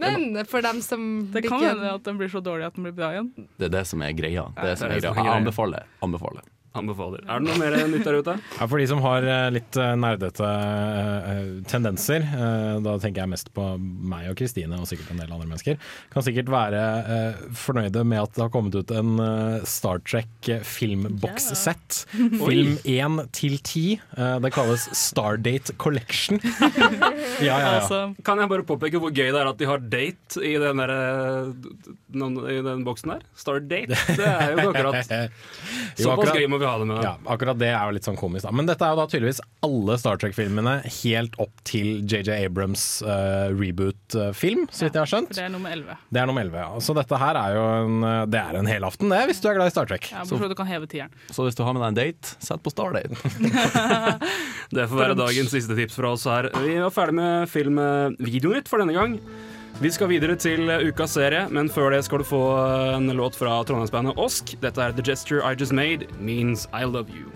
men 0.00 0.42
for 0.50 0.64
dem 0.66 0.82
som 0.82 1.30
Det 1.32 1.46
kan 1.46 1.62
hende 1.62 1.94
at 1.94 2.04
den 2.04 2.18
blir 2.18 2.32
så 2.32 2.42
dårlig 2.42 2.66
at 2.66 2.74
den 2.74 2.88
blir 2.88 2.96
bra 2.96 3.12
igjen. 3.14 3.30
det 3.58 3.70
er 3.70 3.76
det 3.78 3.86
som 3.86 4.02
er 4.02 4.16
greia. 4.16 4.48
Det 4.56 4.66
er 4.66 4.72
det 4.72 4.78
som 4.82 4.90
er 4.90 4.98
greia. 4.98 5.14
Jeg 5.14 5.36
anbefaler. 5.38 5.86
anbefaler. 6.02 6.53
Anbefaler. 6.74 7.22
Er 7.28 7.38
det 7.38 7.46
noe 7.46 7.58
mer 7.60 7.76
nytt 7.90 8.06
der 8.06 8.18
ute? 8.18 8.36
Ja, 8.58 8.66
for 8.70 8.80
de 8.80 8.86
som 8.88 9.00
har 9.04 9.26
eh, 9.28 9.48
litt 9.54 9.76
eh, 9.78 9.92
nerdete 9.98 10.48
eh, 10.48 11.40
tendenser, 11.70 12.24
da 12.84 12.94
tenker 13.02 13.24
jeg 13.24 13.30
mest 13.30 13.50
på 13.54 13.64
meg 13.78 14.30
og 14.30 14.38
Kristine 14.38 14.78
og 14.80 14.88
sikkert 14.88 15.12
en 15.12 15.20
del 15.22 15.32
andre 15.32 15.46
mennesker, 15.48 15.78
kan 16.12 16.24
sikkert 16.26 16.50
være 16.52 16.82
fornøyde 17.56 18.04
med 18.08 18.22
at 18.24 18.34
det 18.36 18.44
har 18.44 18.52
kommet 18.54 18.76
ut 18.76 18.92
en 18.94 19.16
Star 19.68 20.00
Trek 20.06 20.50
filmbox-sett. 20.64 22.04
Film 22.48 22.76
1 22.84 23.20
til 23.36 23.58
10. 23.58 24.00
Eh, 24.16 24.36
det 24.44 24.52
kalles 24.54 24.86
Stardate 24.96 25.74
Collection. 25.80 26.40
ja, 27.44 27.58
ja, 27.58 27.72
ja. 27.78 28.00
Kan 28.26 28.42
jeg 28.42 28.50
bare 28.50 28.66
påpeke 28.66 29.00
hvor 29.02 29.14
gøy 29.14 29.30
det 29.30 29.40
er 29.40 29.50
at 29.50 29.60
de 29.60 29.68
har 29.68 29.82
date 29.82 30.42
i 30.44 30.54
den, 30.60 30.82
der, 30.82 30.94
i 32.50 32.58
den 32.64 32.84
boksen 32.86 33.14
der? 33.14 33.24
Stardate? 33.38 33.98
Det 34.14 34.28
er 34.28 34.54
jo 34.54 34.70
akkurat 34.70 35.14
Såpass 35.98 36.34
gøy 36.34 36.46
må 36.50 36.60
vi 36.62 36.63
ha 36.68 36.78
det 36.80 36.86
med. 36.88 37.02
Ja, 37.04 37.14
akkurat 37.34 37.58
det 37.60 37.70
er 37.70 37.82
jo 37.88 37.94
litt 37.96 38.06
sånn 38.06 38.18
komisk. 38.18 38.46
Da. 38.46 38.52
Men 38.54 38.68
dette 38.68 38.84
er 38.86 38.94
jo 38.94 39.00
da 39.00 39.06
tydeligvis 39.10 39.40
alle 39.64 39.96
Star 40.00 40.20
Trek-filmene 40.20 40.74
helt 41.02 41.38
opp 41.42 41.62
til 41.68 42.02
JJ 42.10 42.32
Abrams 42.46 42.84
uh, 43.06 43.48
reboot-film, 43.54 44.66
så 44.70 44.86
vidt 44.86 44.98
jeg 44.98 45.02
har 45.02 45.10
skjønt. 45.10 45.30
For 45.32 45.40
det 45.40 45.46
er 45.46 45.54
nummer 45.54 45.74
11. 45.74 45.98
Det 46.10 46.22
er 46.22 46.30
nummer 46.30 46.46
11, 46.46 46.58
ja. 46.64 46.82
Så 46.84 46.96
dette 46.98 47.20
her 47.20 47.40
er 47.40 47.56
jo 47.58 47.64
en, 47.84 47.96
eh, 48.08 48.20
det 48.34 48.40
er 48.42 48.58
en 48.60 48.68
helaften, 48.70 49.12
det, 49.12 49.22
hvis 49.30 49.42
du 49.42 49.48
er 49.50 49.58
glad 49.58 49.72
i 49.72 49.74
Star 49.74 49.88
Trek. 49.90 50.10
Ja, 50.12 50.24
Så- 50.28 50.40
du 50.44 50.54
kan 50.54 50.68
heve 50.68 50.86
tieren. 50.90 51.10
Så 51.30 51.46
hvis 51.46 51.56
du 51.56 51.64
har 51.64 51.72
med 51.74 51.82
deg 51.82 51.88
en 51.92 52.00
date, 52.00 52.36
sett 52.44 52.62
på 52.62 52.70
Stardate. 52.72 53.14
Det 54.74 54.88
får 54.90 54.98
være 54.98 55.16
dagens 55.18 55.50
siste 55.52 55.76
tips 55.76 55.96
fra 55.98 56.12
oss 56.14 56.24
her. 56.28 56.48
Vi 56.64 56.76
er 56.76 56.90
ferdig 56.94 57.14
med 57.18 57.48
film 57.50 57.78
eh, 57.78 58.62
for 58.68 58.82
denne 58.82 58.96
gang. 58.96 59.18
Vi 59.82 59.90
skal 59.90 60.06
videre 60.06 60.36
til 60.38 60.68
eh, 60.70 60.84
ukas 60.86 61.16
serie, 61.16 61.48
men 61.50 61.66
før 61.66 61.90
det 61.90 62.04
skal 62.06 62.22
du 62.22 62.24
få 62.28 62.38
eh, 62.62 62.92
en 62.94 63.10
låt 63.18 63.34
fra 63.34 63.56
trondheimsbandet 63.66 64.14
Osk. 64.22 64.52
Dette 64.62 64.78
er 64.78 64.92
The 64.94 65.02
Gesture 65.02 65.42
I 65.42 65.56
Just 65.58 65.74
Made 65.74 66.06
Means 66.22 66.68
I 66.70 66.84
Love 66.86 67.10
You. 67.10 67.32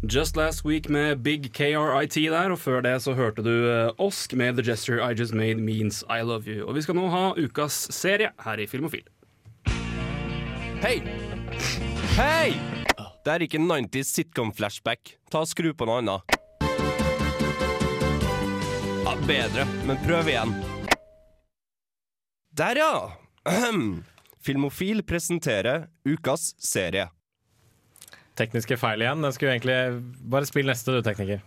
Just 0.00 0.36
Last 0.36 0.64
Week 0.64 0.88
med 0.88 1.20
Big 1.22 1.52
KRIT 1.52 2.14
der, 2.14 2.50
og 2.50 2.58
før 2.58 2.80
det 2.80 2.96
så 3.02 3.12
hørte 3.12 3.44
du 3.44 3.52
eh, 3.52 3.92
Osk 4.00 4.32
med 4.32 4.56
The 4.56 4.64
Gesture 4.64 5.04
I 5.04 5.12
Just 5.12 5.34
Made 5.34 5.60
Means 5.60 6.04
I 6.08 6.22
Love 6.24 6.48
You. 6.48 6.64
Og 6.68 6.74
vi 6.74 6.86
skal 6.86 6.96
nå 6.96 7.10
ha 7.12 7.34
ukas 7.36 7.84
serie 7.92 8.32
her 8.46 8.64
i 8.64 8.66
Filmofil. 8.66 9.04
Hei! 10.80 11.02
Hei! 12.16 12.56
Det 13.24 13.36
er 13.36 13.44
ikke 13.44 13.60
90s 13.60 14.16
sitcom-flashback. 14.16 15.18
Ta 15.32 15.44
Skru 15.44 15.74
på 15.76 15.88
noe 15.88 16.00
annet. 16.00 16.40
Bedre, 19.22 19.64
men 19.86 19.96
prøv 20.02 20.28
igjen. 20.28 20.50
Der, 22.58 22.76
ja! 22.76 23.12
Ahem. 23.46 24.04
Filmofil 24.44 25.02
presenterer 25.06 25.86
ukas 26.04 26.52
serie. 26.58 27.06
Tekniske 28.36 28.76
feil 28.76 29.02
igjen. 29.06 29.22
Den 29.22 29.32
skulle 29.32 29.54
egentlig 29.54 29.78
Bare 30.30 30.46
spill 30.50 30.66
neste, 30.68 30.92
du, 30.92 31.02
tekniker. 31.06 31.40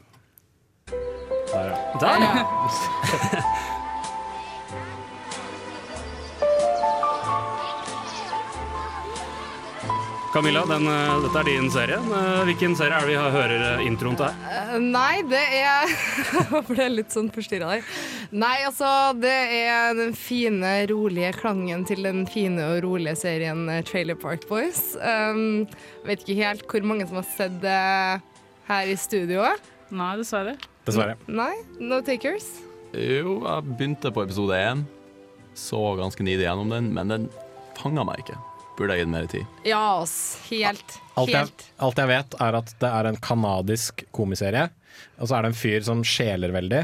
Der, 1.51 1.71
ja. 1.71 1.77
Der, 2.01 2.23
ja. 2.23 3.43
Camilla, 10.33 10.65
den, 10.67 10.87
eh, 10.87 11.21
dette 11.23 11.39
er 11.39 11.47
din 11.47 11.69
serie. 11.71 11.97
Eh, 11.97 12.41
Hvilken 12.49 12.75
serie 12.75 12.97
er 12.97 13.05
det 13.05 13.13
vi 13.13 13.31
hører 13.35 13.61
eh, 13.67 13.83
introen 13.87 14.17
til 14.19 14.27
her? 14.27 14.79
Nei, 14.83 15.21
det 15.29 15.39
er 15.59 15.87
Jeg 16.51 16.63
ble 16.67 16.87
litt 16.91 17.15
sånn 17.15 17.29
forstyrra 17.33 17.69
der. 17.77 17.85
Nei, 18.35 18.55
altså, 18.67 18.89
det 19.17 19.35
er 19.61 19.95
den 19.97 20.11
fine, 20.17 20.73
rolige 20.91 21.31
klangen 21.39 21.85
til 21.87 22.03
den 22.05 22.25
fine 22.29 22.65
og 22.73 22.81
rolige 22.85 23.15
serien 23.19 23.63
Trailer 23.87 24.19
Park 24.19 24.43
Boys. 24.49 24.97
Um, 24.99 25.63
vet 26.07 26.25
ikke 26.25 26.37
helt 26.41 26.67
hvor 26.67 26.85
mange 26.91 27.07
som 27.07 27.21
har 27.21 27.29
sett 27.31 27.57
det 27.63 27.79
her 28.67 28.91
i 28.91 28.97
studioet. 28.99 29.71
Nei, 29.95 30.11
dessverre. 30.19 30.57
Dessverre. 30.87 31.15
Nei? 31.31 31.53
No 31.79 32.01
takers? 32.03 32.49
Jo, 32.91 33.39
jeg 33.47 33.71
begynte 33.71 34.11
på 34.11 34.27
episode 34.27 34.59
én. 34.59 34.83
Så 35.57 35.79
ganske 35.97 36.21
nidig 36.21 36.45
gjennom 36.45 36.69
den, 36.75 36.91
men 36.93 37.15
den 37.15 37.31
fanga 37.79 38.03
meg 38.05 38.21
ikke. 38.25 38.37
Burde 38.77 38.93
jeg 38.93 39.05
gitt 39.05 39.09
mer 39.09 39.27
tid. 39.31 39.59
Ja, 39.65 39.81
ass. 40.03 40.37
Helt. 40.51 40.99
Alt 41.17 41.33
jeg, 41.33 41.49
alt 41.81 42.01
jeg 42.01 42.11
vet, 42.11 42.35
er 42.45 42.57
at 42.59 42.73
det 42.77 42.89
er 42.93 43.09
en 43.09 43.17
kanadisk 43.17 44.05
komiserie. 44.13 44.67
Og 45.17 45.29
så 45.29 45.37
er 45.37 45.45
det 45.45 45.53
en 45.53 45.57
fyr 45.57 45.85
som 45.85 46.03
skjeler 46.05 46.53
veldig. 46.53 46.83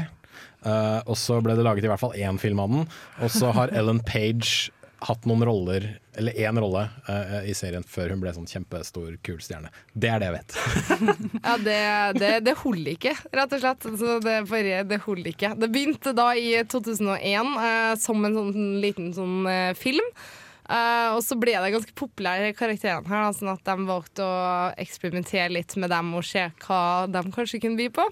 Uh, 0.64 1.00
og 1.04 1.16
så 1.20 1.38
ble 1.44 1.54
det 1.54 1.66
laget 1.66 1.86
i 1.86 1.90
hvert 1.92 2.02
fall 2.02 2.16
én 2.18 2.40
film 2.40 2.62
av 2.64 2.72
den. 2.72 2.88
Og 3.22 3.30
så 3.30 3.52
har 3.54 3.74
Ellen 3.78 4.02
Page 4.02 4.72
hatt 5.04 5.26
noen 5.28 5.44
roller, 5.44 5.86
eller 6.16 6.38
én 6.40 6.58
rolle, 6.58 6.86
uh, 7.06 7.40
i 7.44 7.54
serien 7.54 7.84
før 7.86 8.14
hun 8.14 8.22
ble 8.22 8.32
sånn 8.34 8.48
kjempestor, 8.48 9.18
kul 9.26 9.38
stjerne. 9.44 9.70
Det 9.92 10.10
er 10.10 10.22
det 10.22 10.30
jeg 10.30 10.36
vet. 10.38 10.56
Ja, 11.44 11.56
det, 11.60 11.80
det, 12.18 12.30
det 12.46 12.54
holder 12.62 12.94
ikke, 12.94 13.12
rett 13.36 13.54
og 13.54 13.60
slett. 13.62 13.90
Så 14.00 14.16
det, 14.24 14.38
bare, 14.50 14.78
det 14.88 15.02
holder 15.04 15.30
ikke. 15.34 15.52
Det 15.60 15.68
begynte 15.70 16.14
da 16.16 16.30
i 16.34 16.56
2001 16.72 17.52
uh, 17.54 17.92
som 18.00 18.24
en 18.24 18.40
sånn 18.40 18.64
liten 18.82 19.12
sånn 19.14 19.44
eh, 19.50 19.74
film. 19.78 20.08
Eh, 20.64 21.10
og 21.12 21.20
så 21.24 21.36
ble 21.36 21.52
det 21.60 21.74
ganske 21.74 21.92
populære 21.98 22.54
karakterene 22.56 23.08
her, 23.10 23.26
da, 23.26 23.36
sånn 23.36 23.52
at 23.52 23.66
de 23.68 23.88
valgte 23.90 24.24
å 24.24 24.72
eksperimentere 24.80 25.52
litt 25.52 25.76
med 25.76 25.92
dem 25.92 26.14
og 26.16 26.24
se 26.24 26.46
hva 26.64 26.80
de 27.10 27.24
kanskje 27.34 27.60
kunne 27.64 27.80
by 27.82 27.90
på. 28.00 28.08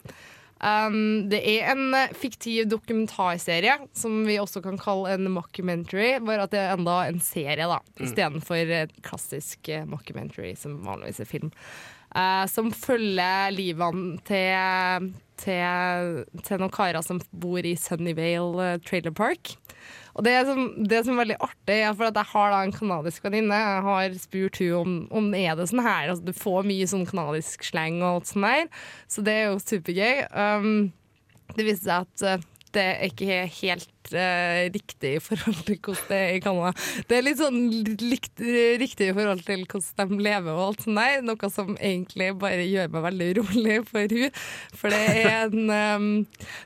Um, 0.63 1.27
det 1.27 1.41
er 1.43 1.73
en 1.73 1.89
eh, 1.99 2.13
fiktiv 2.15 2.69
dokumentarserie 2.71 3.81
som 3.99 4.21
vi 4.29 4.37
også 4.39 4.61
kan 4.63 4.77
kalle 4.79 5.17
en 5.17 5.27
mockumentary, 5.35 6.21
bare 6.23 6.45
at 6.45 6.53
det 6.55 6.61
er 6.61 6.77
enda 6.77 7.01
en 7.09 7.19
serie, 7.25 7.67
da, 7.67 7.81
Mm. 7.83 8.05
istedenfor 8.07 8.71
klassisk 9.03 9.69
eh, 9.69 9.83
mockumentary 9.89 10.55
som 10.55 10.77
vanligvis 10.87 11.19
er 11.25 11.27
film. 11.33 11.51
Uh, 12.15 12.45
som 12.47 12.69
følger 12.71 13.51
livene 13.57 14.21
til, 14.29 15.11
til, 15.41 16.23
til 16.45 16.61
noen 16.61 16.71
karer 16.71 17.03
som 17.03 17.19
bor 17.33 17.65
i 17.65 17.73
Sunnyvale 17.81 18.75
eh, 18.75 18.79
Trailer 18.85 19.17
Park. 19.17 19.57
Og 20.13 20.25
det 20.27 20.35
som, 20.49 20.65
det 20.77 21.03
som 21.07 21.15
er 21.15 21.23
veldig 21.23 21.39
artig, 21.41 21.77
er 21.79 21.95
for 21.97 22.09
at 22.11 22.19
jeg 22.21 22.31
har 22.35 22.53
da 22.53 22.63
en 22.67 22.75
kanadisk 22.75 23.25
venninne. 23.25 23.59
Jeg 23.59 23.85
har 23.87 24.17
spurt 24.21 24.61
hun 24.61 24.75
om, 24.81 24.97
om 25.23 25.31
er 25.39 25.57
det 25.57 25.69
sånn 25.71 25.85
her. 25.85 26.11
Altså, 26.13 26.27
du 26.27 26.37
får 26.37 26.69
mye 26.69 26.89
sånn 26.91 27.07
kanadisk 27.09 27.65
sleng 27.65 28.03
og 28.03 28.09
alt 28.11 28.33
sånt 28.33 28.49
der, 28.49 28.67
så 29.09 29.25
det 29.25 29.37
er 29.39 29.47
jo 29.49 29.63
supergøy. 29.63 30.27
Um, 30.37 30.75
det 31.57 31.69
viste 31.69 31.89
seg 31.89 32.07
at 32.07 32.27
eh, 32.29 32.47
det 32.73 32.85
er 32.89 33.11
ikke 33.11 33.41
helt 33.61 33.92
eh, 34.11 34.69
riktig 34.75 35.15
i 35.17 35.21
forhold 35.23 35.63
til 35.67 35.79
hvordan 35.79 36.09
det 36.11 36.19
er 36.19 36.37
i 36.37 36.43
Canada. 36.43 36.73
Det 37.09 37.17
er 37.19 37.25
litt 37.27 37.41
sånn 37.41 37.59
likt, 38.03 38.43
riktig 38.83 39.11
i 39.11 39.15
forhold 39.17 39.45
til 39.47 39.65
hvordan 39.71 40.13
de 40.13 40.27
lever 40.27 40.53
og 40.53 40.63
alt 40.67 40.85
sånt 40.87 40.99
der, 40.99 41.23
noe 41.27 41.51
som 41.53 41.75
egentlig 41.79 42.31
bare 42.41 42.67
gjør 42.67 42.91
meg 42.93 43.07
veldig 43.07 43.29
urolig 43.37 43.79
for 43.89 44.17
hun. 44.17 44.41
For 44.81 44.95
det 44.95 45.03
er 45.23 45.31
en 45.47 45.73
um, 46.03 46.09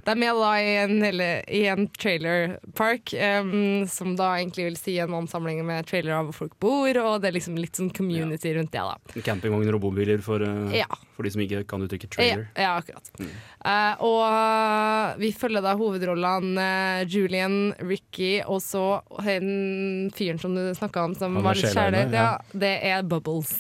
De 0.07 0.16
er 0.16 0.41
da 0.41 0.53
i 0.62 0.72
en, 0.84 0.97
hele, 1.05 1.28
i 1.53 1.64
en 1.70 1.87
trailer 1.99 2.57
park, 2.78 3.12
um, 3.43 3.84
som 3.91 4.14
da 4.18 4.32
egentlig 4.39 4.70
vil 4.70 4.80
si 4.80 4.97
en 5.03 5.16
ansamling 5.20 5.61
med 5.66 5.87
trailere 5.91 6.22
hvor 6.28 6.41
folk 6.45 6.57
bor, 6.62 7.03
og 7.03 7.20
det 7.22 7.30
er 7.30 7.39
liksom 7.39 7.59
litt 7.61 7.78
sånn 7.78 7.93
community 7.97 8.55
rundt 8.57 8.72
det, 8.74 8.82
da. 8.87 9.22
Campingvogner 9.26 9.76
og 9.76 9.84
bobiler 9.89 10.22
for, 10.24 10.43
uh, 10.43 10.72
Ja. 10.76 10.89
for 11.16 11.26
de 11.26 11.32
som 11.32 11.43
ikke 11.45 11.64
kan 11.68 11.84
uttrykket 11.84 12.12
trailer. 12.16 12.49
ja 12.57 12.74
akkurat. 12.76 13.11
Mm. 13.20 13.30
Uh, 13.66 14.05
og 14.07 15.20
vi 15.20 15.32
følger 15.37 15.64
da 15.64 15.74
hovedrollene 15.78 16.66
eh, 16.66 17.07
Julian, 17.27 17.74
Ricky 17.83 18.39
og 18.47 18.61
så 18.62 19.01
den 19.27 20.11
fyren 20.14 20.39
som 20.39 20.55
du 20.55 20.62
snakka 20.77 21.07
om, 21.09 21.14
som 21.18 21.35
var 21.43 21.59
litt 21.59 21.72
sjeløyne. 21.74 22.14
Ja. 22.14 22.27
ja. 22.39 22.59
det 22.62 22.72
er 22.87 23.03
Bubbles. 23.07 23.51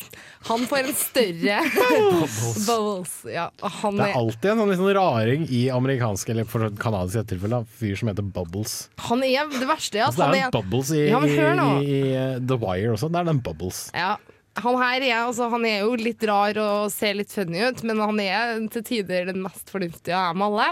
Han 0.46 0.66
får 0.70 0.84
en 0.84 0.94
større 0.96 1.58
Bubbles. 1.76 2.60
Bubbles. 2.68 3.16
Ja, 3.32 3.48
han 3.80 3.98
Det 3.98 4.06
er 4.12 4.20
alltid 4.20 4.52
en 4.52 4.62
sånn 4.62 4.72
liksom 4.74 4.92
raring 5.00 5.48
i 5.50 5.66
amerikansk, 5.74 6.30
eller 6.34 6.46
for 6.48 6.70
kanadisk 6.78 7.18
i 7.18 7.20
dette 7.22 7.34
tilfellet, 7.34 7.66
da, 7.66 7.80
fyr 7.82 7.98
som 7.98 8.12
heter 8.12 8.30
Bubbles. 8.38 8.78
Han 9.08 9.26
er 9.26 9.50
det 9.50 9.66
verste. 9.66 10.04
Altså, 10.06 10.22
det 10.22 10.30
Han 10.30 10.38
er 10.38 10.46
en 10.46 10.56
Bubbles 10.60 10.94
i, 10.94 11.02
Ja, 11.10 11.20
i, 11.26 11.34
i, 11.34 11.98
i 11.98 12.00
uh, 12.14 12.40
The 12.40 12.60
Wire 12.62 12.94
også. 12.94 13.10
Det 13.10 13.22
er 13.22 13.30
den 13.32 13.42
Bubbles. 13.44 13.88
Ja, 13.96 14.14
han 14.62 14.78
her 14.80 15.02
er, 15.02 15.16
altså, 15.26 15.50
han 15.52 15.66
er 15.68 15.82
jo 15.84 15.96
litt 16.00 16.22
rar 16.28 16.56
og 16.60 16.92
ser 16.94 17.18
litt 17.18 17.32
funny 17.34 17.60
ut, 17.66 17.82
men 17.84 18.00
han 18.00 18.20
er 18.22 18.62
til 18.72 18.84
tider 18.86 19.28
den 19.28 19.42
mest 19.44 19.68
fornuftige 19.72 20.16
av 20.16 20.32
dem 20.32 20.46
alle. 20.46 20.70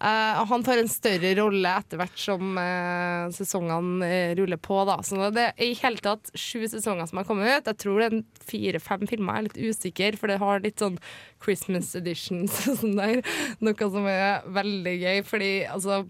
Og 0.00 0.46
han 0.48 0.62
får 0.64 0.80
en 0.80 0.88
større 0.88 1.34
rolle 1.36 1.72
etter 1.82 2.00
hvert 2.00 2.20
som 2.20 2.56
uh, 2.56 3.28
sesongene 3.36 4.06
uh, 4.08 4.30
ruller 4.38 4.60
på. 4.60 4.78
Da. 4.88 4.96
Så 5.04 5.28
det 5.36 5.44
er 5.50 5.66
i 5.66 5.76
hele 5.76 6.00
tatt 6.00 6.32
sju 6.32 6.64
sesonger 6.64 7.10
som 7.10 7.20
har 7.20 7.28
kommet 7.28 7.50
ut. 7.50 7.68
Jeg 7.68 7.80
tror 7.82 8.00
det 8.00 8.08
er 8.08 8.46
fire-fem 8.48 9.04
filmer. 9.10 9.36
Jeg 9.36 9.42
er 9.42 9.48
litt 9.50 9.76
usikker, 9.76 10.16
for 10.20 10.32
det 10.32 10.40
har 10.40 10.64
litt 10.64 10.80
sånn 10.80 10.96
Christmas 11.44 11.92
editions 11.98 12.62
og 12.70 12.80
sånn 12.80 12.96
der. 12.96 13.20
Noe 13.60 13.92
som 13.92 14.08
er 14.08 14.48
veldig 14.56 14.96
gøy, 15.04 15.22
fordi 15.28 15.52
altså 15.68 16.04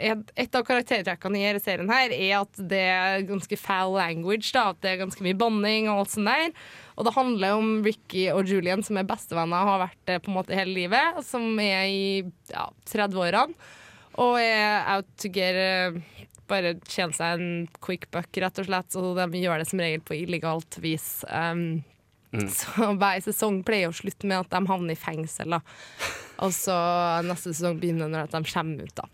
et, 0.00 0.54
av 0.56 0.64
karaktertrekkene 0.66 1.40
i 1.42 1.62
serien 1.62 1.90
her 1.92 2.12
er 2.14 2.36
at 2.40 2.60
det 2.70 2.82
er 2.90 3.26
ganske 3.28 3.58
foul 3.60 3.96
language. 3.98 4.50
Da, 4.54 4.70
at 4.72 4.80
det 4.84 4.94
er 4.94 5.02
ganske 5.04 5.24
mye 5.24 5.38
banning 5.38 5.90
og 5.90 6.04
alt 6.04 6.14
sånt 6.14 6.30
der. 6.30 6.54
Og 7.00 7.06
det 7.08 7.16
handler 7.16 7.56
om 7.56 7.68
Ricky 7.86 8.26
og 8.34 8.44
Julian, 8.48 8.84
som 8.84 8.98
er 9.00 9.08
bestevenner 9.08 9.64
og 9.64 9.72
har 9.72 9.84
vært 9.86 10.00
det 10.10 10.18
på 10.20 10.28
en 10.28 10.36
måte 10.36 10.56
hele 10.56 10.74
livet. 10.76 11.20
Som 11.24 11.54
er 11.64 11.86
i 11.88 12.02
ja, 12.52 12.66
30-årene. 12.92 13.56
Og 14.20 14.36
er 14.42 14.84
out 14.96 15.08
to 15.22 15.30
get 15.32 15.56
eh, 15.56 16.26
Bare 16.50 16.74
tjene 16.90 17.14
seg 17.14 17.38
en 17.38 17.50
quick 17.78 18.08
buck, 18.10 18.28
rett 18.42 18.58
og 18.58 18.66
slett. 18.66 18.96
Og 18.98 19.16
de 19.16 19.40
gjør 19.40 19.62
det 19.62 19.68
som 19.70 19.80
regel 19.80 20.02
på 20.04 20.18
illegalt 20.18 20.80
vis. 20.82 21.22
Um, 21.30 21.80
Mm. 22.30 22.46
så 22.60 22.92
hver 22.94 23.22
sesong 23.24 23.56
pleier 23.66 23.90
å 23.90 23.96
slutte 23.96 24.28
med 24.30 24.44
at 24.44 24.52
de 24.52 24.70
havner 24.70 24.94
i 24.94 24.98
fengsel. 24.98 25.56
Da. 25.56 25.60
Og 26.46 26.52
så 26.54 26.76
neste 27.26 27.50
sesong 27.50 27.80
begynner 27.82 28.10
når 28.10 28.30
de 28.30 28.42
kommer 28.46 28.86
ut. 28.86 28.94
da 28.94 29.08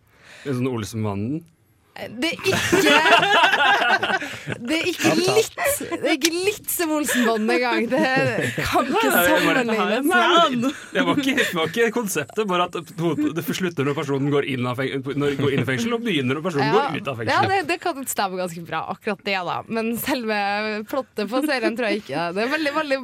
En 0.44 0.58
sånn 0.58 0.68
Olsenmannen. 0.68 1.44
Det 1.96 2.28
er 2.28 2.38
ikke 2.50 2.56
Det 4.66 4.76
er 4.76 4.88
ikke 4.90 5.12
litt 5.16 5.54
Det 5.56 5.96
er 5.96 6.14
ikke 6.16 6.32
litt 6.34 6.70
som 6.70 6.92
Olsenbanden 6.96 7.52
engang. 7.56 7.86
Det 7.90 8.50
kan 8.58 8.90
ikke 8.90 9.10
sammenlignes. 9.14 10.82
Det 10.92 11.04
var 11.06 11.20
ikke, 11.20 11.34
det 11.40 11.56
var 11.56 11.70
ikke 11.70 11.88
konseptet, 11.94 12.42
bare 12.48 12.66
at 12.68 12.76
det 13.36 13.44
slutter 13.46 13.86
når 13.86 13.96
personen 13.96 14.32
går 14.32 14.48
inn, 14.52 14.66
av 14.68 14.78
feng 14.80 15.06
når, 15.16 15.36
går 15.40 15.56
inn 15.56 15.64
i 15.64 15.66
fengsel, 15.68 15.96
og 15.96 16.04
begynner 16.04 16.38
når 16.38 16.44
personen 16.44 16.74
går 16.74 16.98
ut 16.98 17.10
av 17.12 17.22
ja 17.24 17.40
fengsel. 17.40 17.54
det, 17.54 17.60
det 17.70 17.78
kan 17.82 18.06
stemme 18.10 18.40
ganske 18.40 18.64
bra, 18.68 18.82
akkurat 18.92 19.24
det, 19.26 19.38
da. 19.48 19.56
Men 19.78 19.92
selve 20.02 20.38
plottet 20.90 21.32
på 21.32 21.42
serien 21.46 21.76
tror 21.78 21.90
jeg 21.90 22.04
ikke 22.04 22.28
det. 22.36 22.44
er 22.46 22.54
veldig, 22.54 22.74
veldig 22.76 23.00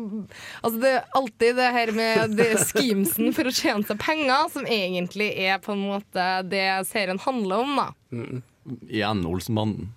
Altså, 0.63 0.77
det 0.83 0.93
er 0.93 1.19
alltid 1.19 1.59
det 1.59 1.73
her 1.79 1.93
med 1.97 2.37
det 2.39 2.51
schemesen 2.69 3.33
for 3.37 3.49
å 3.49 3.57
tjene 3.57 3.89
seg 3.89 4.01
penger, 4.03 4.49
som 4.53 4.69
egentlig 4.69 5.33
er 5.49 5.61
på 5.65 5.75
en 5.77 5.85
måte 5.89 6.31
det 6.53 6.67
serien 6.91 7.21
handler 7.23 7.67
om, 7.67 7.77
da. 7.81 7.91
Igjen 8.89 9.27
Olsenbanden. 9.27 9.93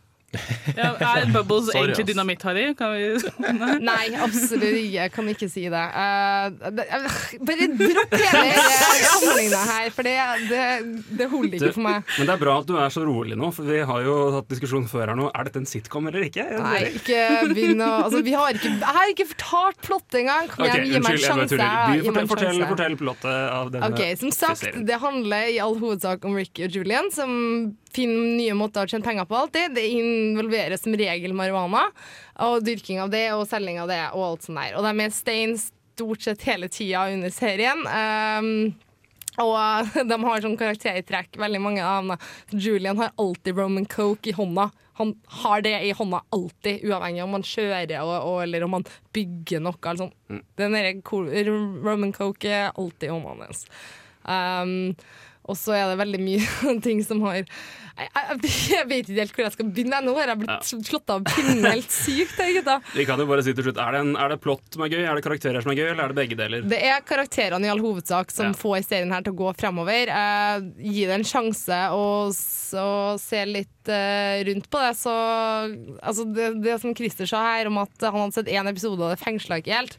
Ja, 0.76 0.92
er 1.00 1.30
Bubbles 1.36 1.70
Sorry, 1.70 1.92
egentlig 1.92 2.08
dynamitt, 2.10 2.44
Harry? 2.44 2.66
Kan 2.78 2.94
vi 2.96 3.06
Nei, 3.90 4.06
absolutt 4.20 4.76
ikke. 4.76 4.96
Jeg 4.96 5.14
kan 5.14 5.30
ikke 5.32 5.50
si 5.52 5.66
det. 5.72 5.84
Uh, 5.96 6.72
det 6.76 6.86
bare 7.48 7.68
dropp 7.80 8.16
hele 8.16 8.66
sammenligninga 9.06 9.62
her, 9.70 9.90
for 9.96 10.08
det, 10.08 10.16
det, 10.50 10.64
det 11.20 11.30
holder 11.32 11.58
ikke 11.60 11.72
for 11.78 11.86
meg. 11.88 12.14
Men 12.18 12.30
det 12.30 12.36
er 12.36 12.42
bra 12.42 12.58
at 12.62 12.70
du 12.70 12.76
er 12.80 12.94
så 12.94 13.06
rolig 13.08 13.38
nå, 13.40 13.52
for 13.56 13.70
vi 13.70 13.82
har 13.92 14.06
jo 14.06 14.18
hatt 14.38 14.50
diskusjon 14.52 14.88
før 14.92 15.14
her 15.14 15.20
nå. 15.20 15.30
Er 15.32 15.50
dette 15.50 15.62
en 15.64 15.70
sitcom 15.70 16.12
eller 16.12 16.28
ikke? 16.28 16.48
Nei, 16.60 16.82
ikke 17.00 17.22
begynn 17.52 17.84
å 17.86 17.92
altså, 18.06 18.24
vi 18.26 18.36
har 18.36 18.56
ikke, 18.56 18.74
Jeg 18.76 18.98
har 19.00 19.14
ikke 19.14 19.30
fortalt 19.34 19.82
plottet 19.86 20.22
engang! 20.24 20.52
Kom 20.52 20.68
igjen, 20.68 20.84
okay, 20.84 20.92
gi 20.92 21.04
meg 21.06 21.20
en 21.20 21.24
sjanse. 21.26 21.60
meg 21.62 22.06
fortell, 22.06 22.24
en 22.26 22.32
fortell, 22.32 22.62
fortell 22.74 23.00
plottet 23.00 23.32
av 23.32 23.74
denne 23.74 23.92
Okay, 23.96 24.20
Som 24.20 24.34
sagt, 24.36 24.68
det 24.88 25.02
handler 25.02 25.52
i 25.54 25.60
all 25.64 25.78
hovedsak 25.80 26.26
om 26.28 26.38
Ricky 26.38 26.68
og 26.68 26.80
Julian, 26.80 27.12
som 27.14 27.36
finner 27.96 28.36
nye 28.38 28.56
måter 28.58 28.86
å 28.86 28.92
tjene 28.92 29.06
penger 29.06 29.28
på 29.30 29.38
alltid. 29.40 29.76
Det 29.78 29.86
involverer 29.96 30.80
som 30.82 30.96
regel 31.00 31.36
marihuana, 31.38 31.88
og 32.46 32.66
dyrking 32.66 33.02
av 33.04 33.14
det 33.14 33.28
og 33.36 33.48
selging 33.50 33.80
av 33.84 33.92
det 33.92 34.02
og 34.12 34.26
alt 34.30 34.48
sånt 34.48 34.60
der. 34.62 34.76
Og 34.78 34.86
de 34.86 35.06
er 35.06 35.16
stein 35.16 35.56
stort 35.60 36.26
sett 36.26 36.44
hele 36.50 36.70
tida 36.72 37.08
under 37.14 37.32
serien. 37.32 37.86
Um, 37.88 38.74
og 39.44 39.92
de 40.12 40.18
har 40.24 40.44
sånn 40.44 40.58
karaktertrekk, 40.60 41.40
veldig 41.42 41.62
mange 41.64 41.84
av 41.84 42.04
dem. 42.04 42.26
Julian 42.56 43.00
har 43.02 43.16
alltid 43.22 43.58
Roman 43.58 43.88
Coke 43.90 44.32
i 44.32 44.36
hånda. 44.36 44.70
Han 44.96 45.12
har 45.42 45.64
det 45.64 45.76
i 45.84 45.92
hånda 45.92 46.22
alltid, 46.36 46.86
uavhengig 46.88 47.24
om 47.26 47.36
han 47.36 47.44
kjører 47.44 47.98
og, 48.00 48.14
og, 48.16 48.38
eller 48.46 48.64
om 48.64 48.78
han 48.78 48.88
bygger 49.16 49.64
noe. 49.64 49.80
Eller 49.82 50.06
sånn. 50.06 50.42
Den 50.60 50.78
der 50.78 50.92
cool, 51.08 51.28
Roman 51.84 52.16
Coke 52.16 52.52
er 52.52 52.72
alltid 52.72 53.10
i 53.10 53.14
hånda 53.16 53.36
hans. 53.44 53.66
Um, 54.24 54.96
og 55.46 55.58
så 55.60 55.76
er 55.78 55.90
det 55.92 56.00
veldig 56.02 56.20
mye 56.26 56.76
ting 56.86 57.04
som 57.06 57.22
har 57.26 57.44
jeg, 57.96 58.10
jeg, 58.12 58.40
jeg 58.74 58.88
vet 58.90 59.08
ikke 59.10 59.22
helt 59.22 59.36
hvor 59.38 59.44
jeg 59.46 59.54
skal 59.56 59.68
begynne. 59.72 60.00
Nå 60.04 60.16
har 60.18 60.32
jeg 60.34 60.40
blitt 60.42 60.72
slått 60.90 61.12
av 61.14 61.22
pinnen 61.30 61.64
helt 61.64 61.94
sykt. 61.94 62.42
Vi 63.00 63.06
kan 63.08 63.22
jo 63.22 63.28
bare 63.30 63.46
si 63.46 63.54
til 63.56 63.70
slutt, 63.70 63.80
er 63.80 63.96
det, 63.96 64.02
en, 64.04 64.10
er 64.20 64.34
det 64.34 64.40
plott 64.44 64.66
som 64.76 64.84
er 64.84 64.92
gøy, 64.92 65.04
er 65.06 65.16
det 65.16 65.24
karakterer 65.24 65.64
som 65.64 65.72
er 65.72 65.80
gøy, 65.80 65.86
eller 65.94 66.04
er 66.04 66.12
det 66.12 66.18
begge 66.20 66.40
deler? 66.40 66.66
Det 66.68 66.82
er 66.90 67.06
karakterene 67.08 67.70
i 67.70 67.72
all 67.72 67.80
hovedsak 67.84 68.34
som 68.36 68.50
Ja. 68.52 68.58
får 68.60 68.84
serien 68.90 69.14
her 69.16 69.24
til 69.24 69.32
å 69.32 69.40
gå 69.46 69.54
fremover. 69.56 70.12
Eh, 70.12 70.68
gi 70.92 71.06
det 71.08 71.16
en 71.22 71.28
sjanse 71.30 71.80
og 71.96 72.34
og 72.76 73.20
se 73.22 73.40
litt 73.48 73.88
eh, 73.94 74.42
rundt 74.50 74.66
på 74.74 74.82
det. 74.82 74.92
Så, 75.00 75.12
altså 76.04 76.26
det, 76.36 76.50
det 76.66 76.76
som 76.82 76.96
Christer 76.98 77.30
sa 77.30 77.44
her 77.54 77.70
om 77.70 77.78
at 77.84 78.04
han 78.04 78.18
hadde 78.26 78.36
sett 78.42 78.52
én 78.52 78.68
episode 78.68 79.00
og 79.00 79.14
det 79.14 79.22
fengsla 79.22 79.62
ikke 79.62 79.78
helt. 79.78 79.96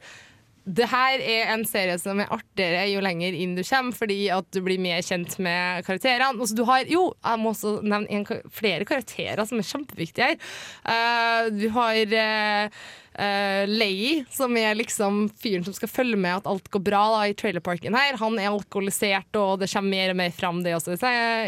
Det 0.67 0.89
her 0.91 1.23
er 1.23 1.53
en 1.55 1.63
serie 1.69 1.95
som 2.03 2.19
er 2.19 2.33
artigere 2.35 2.89
jo 2.91 3.03
lenger 3.05 3.37
inn 3.39 3.55
du 3.55 3.63
kommer, 3.63 3.95
fordi 3.95 4.19
at 4.35 4.49
du 4.51 4.59
blir 4.67 4.83
mer 4.83 5.05
kjent 5.07 5.39
med 5.39 5.87
karakterene. 5.87 6.35
Altså, 6.35 6.59
du 6.59 6.65
har, 6.67 6.85
jo, 6.91 7.09
jeg 7.23 7.43
må 7.43 7.53
også 7.55 7.77
nevne 7.87 8.11
en, 8.11 8.27
flere 8.51 8.89
karakterer 8.89 9.47
som 9.47 9.63
er 9.63 9.69
kjempeviktige 9.69 10.33
her. 10.33 10.41
Uh, 10.83 11.53
du 11.55 11.69
har 11.77 12.17
uh, 12.19 12.87
Leie, 13.17 14.25
som 14.33 14.53
er 14.61 14.77
liksom 14.77 15.27
fyren 15.41 15.65
som 15.65 15.75
skal 15.77 15.89
følge 15.89 16.19
med 16.21 16.43
at 16.43 16.49
alt 16.51 16.69
går 16.73 16.83
bra 16.85 17.03
da, 17.15 17.23
i 17.31 17.37
trailerparken 17.39 17.97
her. 17.97 18.19
Han 18.21 18.37
er 18.41 18.51
alkoholisert, 18.51 19.31
og 19.41 19.63
det 19.63 19.71
kommer 19.73 19.95
mer 19.95 20.13
og 20.13 20.19
mer 20.21 20.35
fram 20.37 20.61
det 20.65 20.75
også 20.77 20.97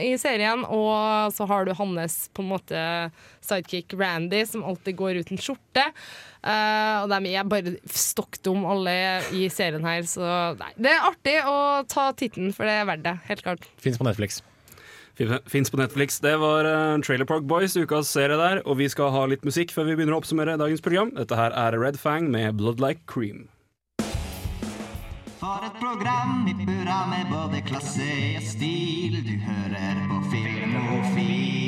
i 0.04 0.14
serien. 0.20 0.64
Og 0.64 1.34
så 1.36 1.48
har 1.50 1.68
du 1.68 1.74
hans 1.76 2.18
på 2.32 2.44
en 2.44 2.50
måte 2.54 2.82
sidekick 3.44 3.92
Randy, 3.98 4.44
som 4.48 4.64
alltid 4.64 4.96
går 4.96 5.22
uten 5.22 5.40
skjorte. 5.40 5.84
Uh, 6.38 7.02
og 7.02 7.10
de 7.10 7.32
er 7.34 7.48
bare 7.50 7.74
stokk 7.90 8.38
dum 8.46 8.62
alle 8.68 8.94
i 9.34 9.48
serien 9.52 9.84
her, 9.84 10.04
så 10.08 10.54
nei. 10.60 10.70
Det 10.78 10.92
er 10.94 11.08
artig 11.10 11.38
å 11.44 11.58
ta 11.90 12.10
titten, 12.16 12.52
for 12.54 12.68
det 12.68 12.78
er 12.78 12.88
verdt 12.88 13.08
det. 13.08 13.18
Helt 13.28 13.44
klart. 13.44 13.68
Fins 13.82 13.98
på 14.00 14.06
Netflix. 14.08 14.40
Fins 15.46 15.70
på 15.70 15.78
Netflix. 15.80 16.20
Det 16.22 16.36
var 16.38 16.64
uh, 16.64 17.00
Trailer 17.02 17.26
Park 17.26 17.42
Boys, 17.50 17.76
ukas 17.76 18.10
serie 18.14 18.38
der. 18.38 18.62
Og 18.66 18.78
vi 18.78 18.88
skal 18.88 19.10
ha 19.14 19.26
litt 19.26 19.46
musikk 19.46 19.74
før 19.74 19.90
vi 19.90 19.98
begynner 19.98 20.14
å 20.14 20.22
oppsummere 20.22 20.58
dagens 20.60 20.84
program. 20.84 21.10
Dette 21.18 21.38
her 21.38 21.54
er 21.58 21.78
Red 21.78 21.98
Fang 21.98 22.30
med 22.30 22.58
Blood 22.60 22.82
Like 22.82 23.02
Cream. 23.10 23.48
For 25.38 25.62
et 25.62 25.78
program 25.78 26.46
i 26.50 26.54
burra 26.64 27.04
med 27.10 27.30
både 27.30 27.62
klasse 27.66 28.10
og 28.38 28.46
stil. 28.46 29.20
Du 29.26 29.34
hører 29.46 30.04
på 30.10 30.22
Filmofil. 30.34 31.67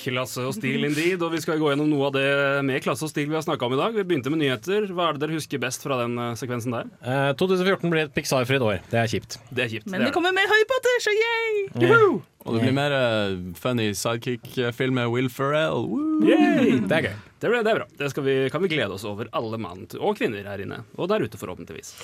Klasse 0.00 0.44
og 0.48 0.54
stil 0.56 0.86
indeed, 0.88 1.20
og 1.22 1.34
vi 1.34 1.42
skal 1.44 1.60
gå 1.60 1.70
gjennom 1.72 1.90
noe 1.90 2.08
av 2.08 2.14
det 2.16 2.26
med 2.66 2.82
klasse 2.84 3.04
og 3.06 3.12
stil 3.12 3.28
vi 3.30 3.36
har 3.36 3.44
snakka 3.46 3.68
om 3.68 3.76
i 3.76 3.80
dag. 3.80 3.96
Vi 3.96 4.06
begynte 4.08 4.32
med 4.32 4.42
nyheter. 4.42 4.88
Hva 4.90 5.10
er 5.10 5.18
det 5.18 5.26
dere 5.26 5.36
husker 5.38 5.60
best 5.62 5.84
fra 5.84 6.00
den 6.02 6.16
eh, 6.18 6.32
sekvensen 6.40 6.76
der? 6.76 6.90
Eh, 7.04 7.30
2014 7.40 7.92
blir 7.92 8.06
et 8.08 8.14
Pixar-fritt 8.16 8.64
år. 8.64 8.80
Det 8.90 9.02
er 9.02 9.10
kjipt. 9.12 9.38
Det 9.52 9.66
er 9.66 9.72
kjipt. 9.76 9.90
Men 9.92 10.06
det 10.06 10.14
kommer 10.16 10.34
mer 10.36 10.48
høypotter, 10.50 10.80
Potter, 10.80 11.00
så 11.02 11.12
yay! 11.12 11.64
Juhu! 11.82 12.20
Og 12.46 12.56
det 12.56 12.62
blir 12.64 12.76
mer 12.76 12.94
eh, 12.96 13.34
funny 13.60 13.90
sidekick-film 13.92 14.96
med 14.96 15.10
Will 15.12 15.28
Ferrell. 15.32 15.90
Yay! 16.24 16.78
Det 16.88 17.02
er 17.02 17.10
gøy. 17.10 17.18
Det, 17.40 17.48
ble, 17.48 17.62
det 17.64 17.70
er 17.72 17.78
bra. 17.78 17.86
Det 17.96 18.20
vi, 18.20 18.32
kan 18.52 18.60
vi 18.60 18.68
glede 18.68 18.92
oss 18.92 19.04
over, 19.08 19.30
alle 19.32 19.56
mann 19.56 19.86
og 19.96 20.18
kvinner 20.18 20.44
her 20.44 20.60
inne. 20.60 20.82
Og 21.00 21.08
der 21.08 21.22
ute, 21.24 21.38
forhåpentligvis. 21.40 21.94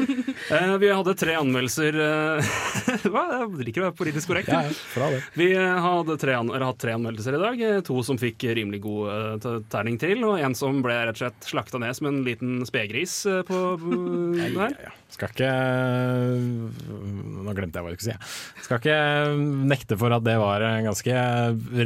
eh, 0.56 0.72
vi 0.80 0.88
hadde 0.88 1.12
tre 1.20 1.34
anmeldelser 1.36 1.98
eh, 2.00 2.48
Hva? 3.12 3.26
Jeg 3.42 3.66
liker 3.68 3.84
å 3.84 3.90
være 3.90 3.98
politisk 3.98 4.32
korrekt. 4.32 4.48
Ja, 4.48 4.62
ja, 4.64 4.72
bra 4.94 5.10
det. 5.12 5.20
Vi 5.36 5.50
eh, 5.52 5.82
hadde 5.84 6.16
tre 6.22 6.38
hatt 6.40 6.80
tre 6.80 6.96
anmeldelser 6.96 7.36
i 7.36 7.42
dag. 7.44 7.60
To 7.90 8.00
som 8.08 8.16
fikk 8.16 8.48
rimelig 8.56 8.80
god 8.86 9.44
terning 9.68 10.00
til, 10.00 10.24
og 10.24 10.40
en 10.40 10.56
som 10.56 10.80
ble 10.80 10.96
rett 11.10 11.20
og 11.20 11.26
slett 11.26 11.50
slakta 11.52 11.82
ned 11.82 11.92
som 12.00 12.08
en 12.08 12.22
liten 12.24 12.62
spegris 12.64 13.18
eh, 13.28 13.42
på 13.44 13.66
på- 13.76 14.14
der. 14.56 14.94
Skal 15.12 15.30
ikke 15.30 15.50
Nå 17.46 17.52
glemte 17.54 17.78
jeg 17.78 17.84
hva 17.84 17.92
jeg 17.92 18.00
skulle 18.00 18.16
si. 18.16 18.64
Skal 18.64 18.80
ikke 18.80 18.96
nekte 19.70 19.85
for 19.94 20.10
at 20.16 20.24
det 20.26 20.34
var 20.42 20.64
en 20.66 20.88
ganske 20.88 21.14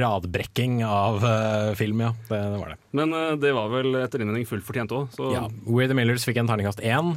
radbrekking 0.01 0.79
av 0.87 1.21
uh, 1.21 1.75
film, 1.77 2.01
ja. 2.07 2.15
Det, 2.31 2.39
det 2.55 2.61
var 2.63 2.73
det. 2.73 2.79
Men 2.97 3.13
uh, 3.13 3.35
det 3.37 3.53
var 3.53 3.69
vel 3.75 3.99
etter 4.01 4.25
innvending 4.25 4.49
fullt 4.49 4.65
fortjent 4.65 4.95
òg, 4.97 5.11
så 5.13 5.29
Ja, 5.35 5.45
We 5.67 5.85
the 5.91 5.99
Millers 5.99 6.25
fikk 6.25 6.41
en 6.41 6.49
terningkast 6.49 6.81
én, 6.81 7.13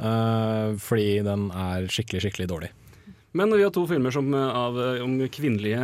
uh, 0.00 0.72
fordi 0.80 1.20
den 1.26 1.50
er 1.52 1.90
skikkelig, 1.92 2.24
skikkelig 2.24 2.48
dårlig. 2.54 2.72
Men 3.34 3.50
vi 3.50 3.64
har 3.64 3.72
to 3.74 3.82
filmer 3.90 4.12
som, 4.14 4.28
eh, 4.30 4.50
av, 4.54 4.76
eh, 4.78 5.02
om 5.02 5.16
kvinnelige 5.26 5.78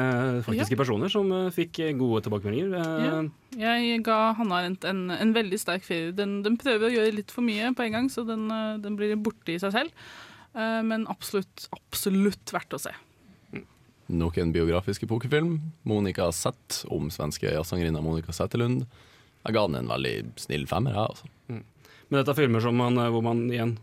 faktiske 0.46 0.76
ja. 0.76 0.78
personer 0.78 1.10
som 1.10 1.32
eh, 1.34 1.48
fikk 1.50 1.80
eh, 1.82 1.96
gode 1.98 2.22
tilbakemeldinger. 2.22 2.76
Eh, 2.78 3.06
Ja. 3.08 3.16
Jeg 3.58 4.04
ga 4.06 4.18
Hanna 4.38 4.60
Arendt 4.60 4.84
en, 4.86 5.10
en 5.10 5.32
veldig 5.34 5.58
sterk 5.58 5.82
firer. 5.82 6.12
Den, 6.14 6.44
den 6.46 6.54
prøver 6.62 6.86
å 6.86 6.92
gjøre 6.94 7.16
litt 7.16 7.34
for 7.34 7.42
mye 7.42 7.72
på 7.74 7.82
en 7.88 7.96
gang, 7.96 8.06
så 8.06 8.22
den, 8.22 8.44
eh, 8.54 8.78
den 8.78 8.94
blir 8.94 9.16
borte 9.18 9.50
i 9.50 9.58
seg 9.58 9.74
selv. 9.74 9.90
Eh, 10.54 10.78
Men 10.86 11.08
absolutt, 11.10 11.66
absolutt 11.74 12.54
verdt 12.54 12.78
å 12.78 12.82
se. 12.86 12.94
Nok 14.10 14.40
en 14.42 14.52
biografisk 14.54 15.04
epokefilm. 15.06 15.58
Monica 15.86 16.26
Z, 16.34 16.50
om 16.90 17.10
svenske 17.14 17.52
jazzsangerinna 17.52 18.02
Monica 18.02 18.34
Zetterlund. 18.34 18.86
Jeg 19.44 19.54
ga 19.56 19.62
den 19.68 19.78
en 19.78 19.90
veldig 19.90 20.14
snill 20.40 20.66
femmer, 20.68 20.96
jeg, 20.96 21.12
altså. 21.14 21.30
Men 22.10 22.18
dette 22.18 22.34
er 22.34 22.38
filmer 22.40 22.64
man, 22.74 22.98
hvor 23.14 23.22
man 23.22 23.44
igjen 23.52 23.76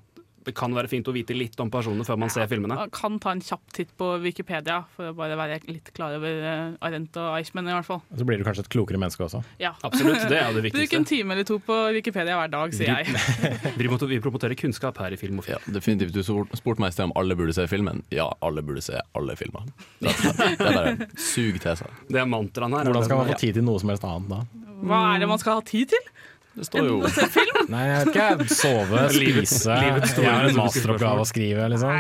Det 0.48 0.54
kan 0.56 0.72
være 0.72 0.88
fint 0.88 1.08
å 1.12 1.14
vite 1.16 1.36
litt 1.36 1.60
om 1.60 1.68
personene 1.74 2.06
før 2.08 2.18
man 2.22 2.32
ser 2.32 2.48
filmene. 2.48 2.78
Man 2.80 2.92
kan 2.96 3.18
ta 3.20 3.34
en 3.36 3.42
kjapp 3.44 3.66
titt 3.76 3.90
på 4.00 4.14
Wikipedia 4.24 4.78
for 4.96 5.10
å 5.12 5.16
bare 5.18 5.36
være 5.36 5.58
litt 5.68 5.92
klar 5.98 6.16
over 6.16 6.38
eh, 6.40 6.78
Arendt 6.88 7.18
og 7.20 7.34
Eichmann, 7.36 7.68
i 7.68 7.76
hvert 7.76 7.88
fall. 7.90 8.00
Så 8.16 8.24
blir 8.30 8.40
du 8.40 8.46
kanskje 8.48 8.64
et 8.64 8.70
klokere 8.72 9.02
menneske 9.02 9.26
også. 9.28 9.42
Ja. 9.60 9.74
Absolutt, 9.84 10.24
det 10.32 10.40
er 10.40 10.56
det 10.56 10.64
viktigste. 10.70 10.86
Bruk 10.88 10.96
en 11.02 11.08
time 11.10 11.36
eller 11.36 11.48
to 11.50 11.58
på 11.68 11.78
Wikipedia 11.98 12.38
hver 12.40 12.54
dag, 12.54 12.74
sier 12.78 12.94
jeg. 13.04 13.12
Vi 13.78 13.84
promoter- 13.90 14.08
Vi 14.14 14.22
promoterer 14.24 14.56
kunnskap 14.64 14.98
her 15.04 15.12
i 15.12 15.20
Film 15.20 15.42
og 15.42 15.48
film. 15.50 15.60
Ja, 15.68 15.74
definitivt. 15.76 16.16
Du 16.16 16.24
spurte 16.56 16.80
meg 16.84 16.94
i 16.94 16.96
sted 16.96 17.10
om 17.10 17.16
alle 17.20 17.36
burde 17.36 17.54
se 17.58 17.68
filmen. 17.68 18.00
Ja, 18.16 18.30
alle 18.48 18.64
burde 18.64 18.82
se 18.86 19.02
alle 19.20 19.36
filmer. 19.36 19.68
Det 20.00 20.14
er 20.16 20.56
det 20.58 20.70
er 20.72 20.78
bare 20.80 21.10
sug 21.20 21.60
til 21.60 21.76
seg. 21.84 22.00
Det 22.08 22.22
er 22.24 22.30
mantraen 22.30 22.72
her. 22.78 22.88
Hvordan 22.88 23.06
skal 23.10 23.20
man 23.26 23.34
få 23.34 23.40
tid 23.44 23.60
til 23.60 23.68
noe 23.68 23.82
som 23.84 23.92
helst 23.92 24.08
annet 24.08 24.32
da? 24.32 24.40
Hva 24.88 24.98
er 25.16 25.24
det 25.24 25.28
man 25.32 25.40
skal 25.42 25.58
ha 25.60 25.64
tid 25.66 25.90
til? 25.92 26.10
Det 26.58 26.66
står 26.66 26.88
jo 26.88 26.98
Enten 26.98 27.10
å 27.10 27.14
se 27.14 27.28
film? 27.36 27.60
Nei, 27.70 27.84
jeg 27.86 27.98
vet 28.00 28.16
ikke. 28.16 28.48
Sove, 28.58 29.04
spise 29.14 29.22
livets 29.22 30.12
store 30.14 30.26
Jeg 30.26 30.34
har 30.34 30.50
en 30.50 30.58
masteroppgave 30.58 31.24
å 31.24 31.30
skrive, 31.30 31.70
liksom. 31.76 31.92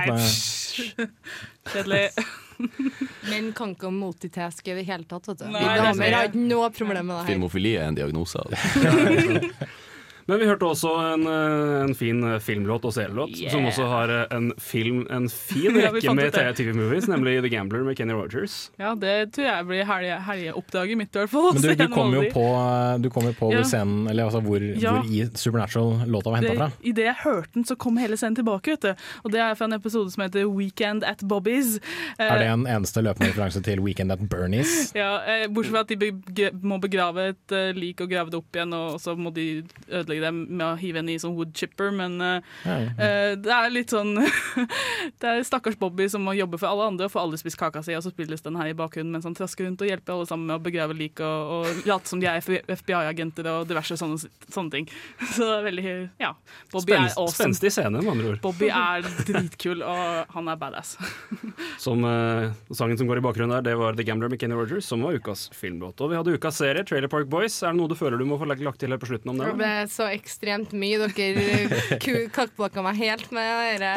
Kjedelig. 1.74 2.04
Menn 3.30 3.52
kan 3.54 3.74
ikke 3.76 3.92
multitaske 3.94 4.74
i 4.74 4.80
det 4.80 4.86
hele 4.88 5.06
tatt. 5.10 5.30
Vet 5.30 5.44
du. 5.44 5.50
Nei, 5.54 5.62
Vi 5.62 5.68
er 5.68 5.84
damer 5.84 6.16
har 6.18 6.32
ikke 6.32 6.46
noe 6.48 6.70
problem 6.74 7.12
med 7.12 7.14
det 7.14 7.20
her. 7.22 7.30
Filmofili 7.36 7.76
er 7.78 7.92
en 7.92 8.00
diagnose. 8.00 8.42
Men 10.28 10.40
vi 10.42 10.46
hørte 10.50 10.66
også 10.68 10.90
en, 11.14 11.22
eh, 11.28 11.84
en 11.86 11.94
fin 11.96 12.18
eh, 12.24 12.40
filmlåt 12.44 12.84
og 12.86 12.92
serielåt, 12.94 13.32
Yeah. 13.38 13.52
som 13.52 13.66
også 13.66 13.86
har 13.88 14.10
eh, 14.10 14.36
en 14.36 14.52
film, 14.60 15.06
en 15.10 15.30
fin 15.30 15.72
rekke 15.82 16.02
ja, 16.04 16.14
med. 16.14 16.34
TV-movies, 16.58 17.08
nemlig 17.08 17.42
The 17.46 17.50
Gambler 17.54 17.84
med 17.86 17.96
Kenny 17.98 18.14
Rogers. 18.14 18.72
Ja, 18.80 18.94
det 18.96 19.32
tror 19.36 19.46
jeg 19.48 19.66
blir 19.70 19.86
helge- 19.88 20.20
helgeoppdraget 20.28 20.98
mitt, 21.00 21.16
i 21.16 21.20
hvert 21.22 21.30
fall. 21.32 21.54
Men 21.54 21.62
du, 21.62 21.68
du 21.72 21.76
gjennom 21.76 21.94
kom 21.96 22.14
jo 22.18 22.24
på, 22.34 22.46
du 23.04 23.10
kom 23.14 23.24
jo 23.30 23.34
på 23.40 23.52
Ja. 23.54 23.62
hvor 23.62 23.70
scenen 23.72 24.10
Eller 24.12 24.28
altså 24.28 24.42
hvor, 24.44 24.60
Ja. 24.60 24.98
hvor 24.98 25.08
i 25.12 25.24
Supernatural 25.38 26.04
låta 26.12 26.30
var 26.34 26.42
henta 26.44 26.56
fra. 26.60 26.68
Det- 26.76 26.92
Idet 26.92 27.06
jeg 27.08 27.16
hørte 27.24 27.54
den, 27.54 27.64
så 27.72 27.78
kom 27.78 27.98
hele 27.98 28.18
scenen 28.20 28.36
tilbake. 28.36 28.68
vet 28.76 28.82
du. 28.82 28.94
Og 29.24 29.32
Det 29.32 29.40
er 29.40 29.56
fra 29.56 29.66
en 29.66 29.74
episode 29.80 30.12
som 30.12 30.24
heter 30.24 30.46
Weekend 30.52 31.04
at 31.08 31.20
Bobby's. 31.24 31.80
Er 32.20 32.40
det 32.40 32.48
en 32.52 32.66
eneste 32.68 33.00
løpende 33.04 33.32
referanse 33.32 33.64
til 33.64 33.80
Weekend 33.80 34.12
at 34.12 34.20
Bernies? 34.30 34.92
Ja, 34.98 35.20
eh, 35.24 35.48
Bortsett 35.48 35.72
fra 35.72 35.86
at 35.86 35.88
de 35.88 35.96
be 35.96 36.52
må 36.64 36.80
begrave 36.82 37.30
et 37.32 37.56
lik 37.78 38.02
og 38.02 38.10
grave 38.12 38.30
det 38.34 38.40
opp 38.42 38.56
igjen, 38.56 38.74
og 38.74 39.00
så 39.00 39.16
må 39.18 39.32
de 39.34 39.64
ødelegge 39.92 40.17
ødelegge 40.18 40.26
det 40.26 40.56
med 40.58 40.66
å 40.66 40.76
hive 40.80 41.02
henne 41.02 41.14
i 41.14 41.20
sånn 41.22 41.36
woodchipper, 41.38 41.92
men 41.96 42.20
uh, 42.22 42.42
Ja, 42.66 42.78
ja. 42.82 42.90
eh, 42.98 43.36
det 43.38 43.54
er 43.54 43.72
litt 43.74 43.94
sånn 43.94 44.16
Det 45.22 45.28
er 45.30 45.44
stakkars 45.46 45.78
Bobby 45.80 46.08
som 46.10 46.26
må 46.26 46.36
jobbe 46.38 46.60
for 46.60 46.70
alle 46.70 46.88
andre 46.92 47.08
og 47.08 47.14
få 47.14 47.22
alle 47.24 47.38
spist 47.40 47.58
kaka 47.60 47.84
si, 47.86 47.96
og 47.96 48.04
så 48.06 48.12
spilles 48.14 48.44
den 48.44 48.58
her 48.60 48.72
i 48.72 48.76
bakgrunnen 48.78 49.14
mens 49.14 49.28
han 49.28 49.36
trasker 49.38 49.68
rundt 49.68 49.82
og 49.82 49.90
hjelper 49.90 50.16
alle 50.16 50.28
sammen 50.30 50.48
med 50.50 50.58
å 50.60 50.64
begrave 50.64 50.96
lik 50.98 51.22
og, 51.24 51.54
og 51.58 51.88
late 51.88 52.10
som 52.10 52.22
de 52.22 52.30
er 52.30 52.42
FBI-agenter 52.42 53.50
og 53.52 53.68
diverse 53.70 53.98
sånne, 54.00 54.20
sånne 54.54 54.74
ting. 54.74 54.90
Så 55.34 55.46
det 55.46 55.56
er 55.60 55.68
veldig 55.68 55.86
Ja. 56.22 56.34
Bobby 56.74 56.96
er 56.96 57.08
awesome. 57.10 57.34
Spenstig 57.34 57.72
scene, 57.74 58.02
med 58.02 58.12
andre 58.12 58.34
ord. 58.34 58.42
Bobby 58.44 58.70
er 58.74 59.06
dritkul, 59.28 59.84
og 59.86 60.34
han 60.34 60.52
er 60.52 60.60
badass. 60.60 60.96
Som 61.84 62.06
uh, 62.06 62.50
Sangen 62.78 62.98
som 63.00 63.10
går 63.10 63.22
i 63.22 63.26
bakgrunnen 63.26 63.56
der, 63.58 63.66
det 63.72 63.76
var 63.80 63.98
The 63.98 64.06
Gambler 64.08 64.32
med 64.32 64.42
Kenny 64.42 64.58
Rogers, 64.58 64.88
som 64.90 65.04
var 65.06 65.18
ukas 65.18 65.48
filmlåt. 65.56 66.02
Og 66.04 66.12
vi 66.12 66.20
hadde 66.20 66.36
ukas 66.36 66.60
serie, 66.60 66.84
Trailer 66.88 67.12
Park 67.12 67.30
Boys. 67.32 67.60
Er 67.64 67.74
det 67.74 67.80
noe 67.80 67.92
du 67.92 67.96
føler 67.98 68.20
du 68.20 68.26
må 68.28 68.38
få 68.40 68.48
lagt 68.50 68.64
til 68.82 68.94
her 68.94 69.02
på 69.02 69.10
slutten 69.10 69.32
om 69.34 69.40
Det 69.42 69.54
ble 69.58 69.72
så 69.92 70.07
ekstremt 70.16 70.72
mye. 70.78 70.98
Dere 71.08 71.98
ku- 72.04 72.28
kakkblokka 72.36 72.84
meg 72.86 72.96
helt 73.02 73.32
med 73.36 73.82
dere 73.82 73.94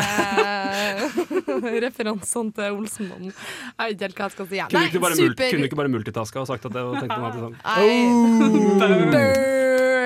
referansene 1.86 2.52
til 2.56 2.78
Olsenmannen. 2.80 3.32
Jeg 3.32 3.96
vet 3.96 3.96
ikke 3.96 4.06
helt 4.06 4.18
hva 4.18 4.26
jeg 4.26 4.32
skal 4.34 4.46
si. 4.50 4.60
Kunne 4.70 4.84
du 4.84 4.90
ikke 4.90 5.04
bare, 5.04 5.18
super- 5.20 5.64
ikke 5.68 5.80
bare 5.80 5.92
multitaska 5.92 6.42
og 6.42 6.48
sagt 6.50 6.66
at 6.68 6.74
det 6.76 6.82
og 6.84 6.98
tenkt 7.00 7.14
på 7.14 7.22
meg 7.24 7.40
sånn? 7.40 7.56
Oh, 7.80 9.10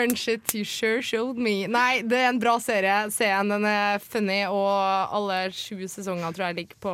Burn 0.05 0.15
shit, 0.21 0.53
you 0.55 0.65
sure 0.69 1.01
showed 1.03 1.39
me. 1.41 1.67
Nei, 1.71 2.03
det 2.05 2.19
er 2.21 2.29
en 2.29 2.41
bra 2.43 2.59
serie. 2.61 3.07
Se 3.15 3.25
den, 3.31 3.49
den 3.55 3.65
er 3.69 4.03
funny, 4.05 4.43
og 4.53 5.15
alle 5.17 5.39
sju 5.57 5.87
sesonger 5.89 6.35
tror 6.37 6.51
jeg 6.51 6.59
ligger 6.59 6.81
på 6.85 6.93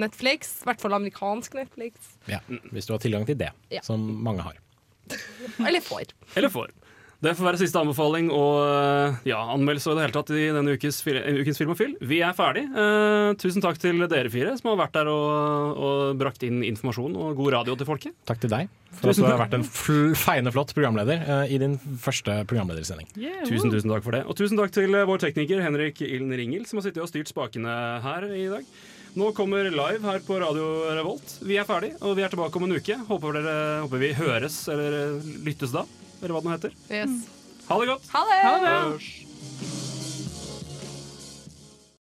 Netflix. 0.00 0.54
I 0.62 0.70
hvert 0.70 0.80
fall 0.80 0.96
amerikansk 0.96 1.56
Netflix. 1.58 2.14
Ja, 2.30 2.40
hvis 2.72 2.88
du 2.88 2.94
har 2.96 3.02
tilgang 3.04 3.26
til 3.28 3.36
det, 3.42 3.50
Ja. 3.74 3.82
som 3.84 4.00
mange 4.24 4.40
har. 4.46 4.56
Eller 5.60 5.84
får. 5.84 6.14
Eller 6.34 6.48
får. 6.50 6.72
Det 7.24 7.32
får 7.36 7.46
være 7.48 7.60
siste 7.62 7.80
anbefaling 7.80 8.28
og 8.34 8.58
eh, 8.60 9.20
ja, 9.30 9.38
anmeldelse 9.54 9.92
i 9.92 9.96
det 9.96 10.04
hele 10.04 10.16
tatt 10.16 10.32
i 10.36 10.46
denne 10.52 10.74
ukes, 10.76 10.98
ukens 11.06 11.60
Film 11.60 11.72
og 11.72 11.78
fyll. 11.78 11.94
Vi 12.04 12.18
er 12.24 12.34
ferdig. 12.36 12.66
Eh, 12.68 13.30
tusen 13.40 13.64
takk 13.64 13.80
til 13.80 14.02
dere 14.04 14.32
fire 14.32 14.52
som 14.58 14.72
har 14.72 14.80
vært 14.82 14.98
der 14.98 15.08
og, 15.12 15.78
og 15.80 16.18
brakt 16.20 16.44
inn 16.46 16.60
informasjon 16.66 17.16
og 17.16 17.38
god 17.38 17.54
radio 17.56 17.76
til 17.80 17.88
folket. 17.88 18.16
Takk 18.28 18.42
til 18.44 18.52
deg 18.52 18.68
for 18.96 19.12
at 19.12 19.20
du 19.20 19.26
har 19.26 19.40
vært 19.40 19.56
en 19.58 19.64
fl 19.66 20.12
feiende 20.16 20.52
flott 20.54 20.72
programleder 20.76 21.24
eh, 21.24 21.54
i 21.56 21.60
din 21.62 21.78
første 22.00 22.42
programledersending. 22.48 23.08
Tusen, 23.48 23.72
tusen 23.72 23.92
takk 23.92 24.04
for 24.04 24.16
det. 24.16 24.22
Og 24.28 24.36
tusen 24.38 24.60
takk 24.60 24.74
til 24.76 24.92
eh, 24.92 25.08
vår 25.08 25.24
tekniker 25.26 25.64
Henrik 25.64 26.04
Ilden 26.04 26.36
Ringel, 26.36 26.68
som 26.68 26.80
har 26.80 26.88
sittet 26.88 27.04
og 27.04 27.10
styrt 27.10 27.32
spakene 27.32 27.78
her 28.04 28.28
i 28.32 28.46
dag. 28.52 28.68
Nå 29.16 29.30
kommer 29.32 29.64
live 29.72 30.04
her 30.04 30.20
på 30.20 30.36
Radio 30.42 30.90
Revolt. 30.92 31.38
Vi 31.48 31.56
er 31.56 31.64
ferdig, 31.64 31.94
og 32.04 32.18
vi 32.18 32.24
er 32.26 32.32
tilbake 32.32 32.60
om 32.60 32.66
en 32.66 32.76
uke. 32.76 32.98
Håper, 33.08 33.38
dere, 33.38 33.54
håper 33.86 34.02
vi 34.02 34.10
høres 34.18 34.58
eller 34.72 34.96
eh, 34.98 35.30
lyttes 35.46 35.72
da, 35.72 35.86
eller 36.22 36.34
hva 36.36 36.42
den 36.44 36.54
heter. 36.56 36.76
Yes. 36.90 37.28
Ha 37.68 37.80
det 37.80 37.88
godt. 37.90 38.10
Ha 38.14 38.24
det. 38.30 38.40
Ha 38.46 38.54
det. 38.62 39.95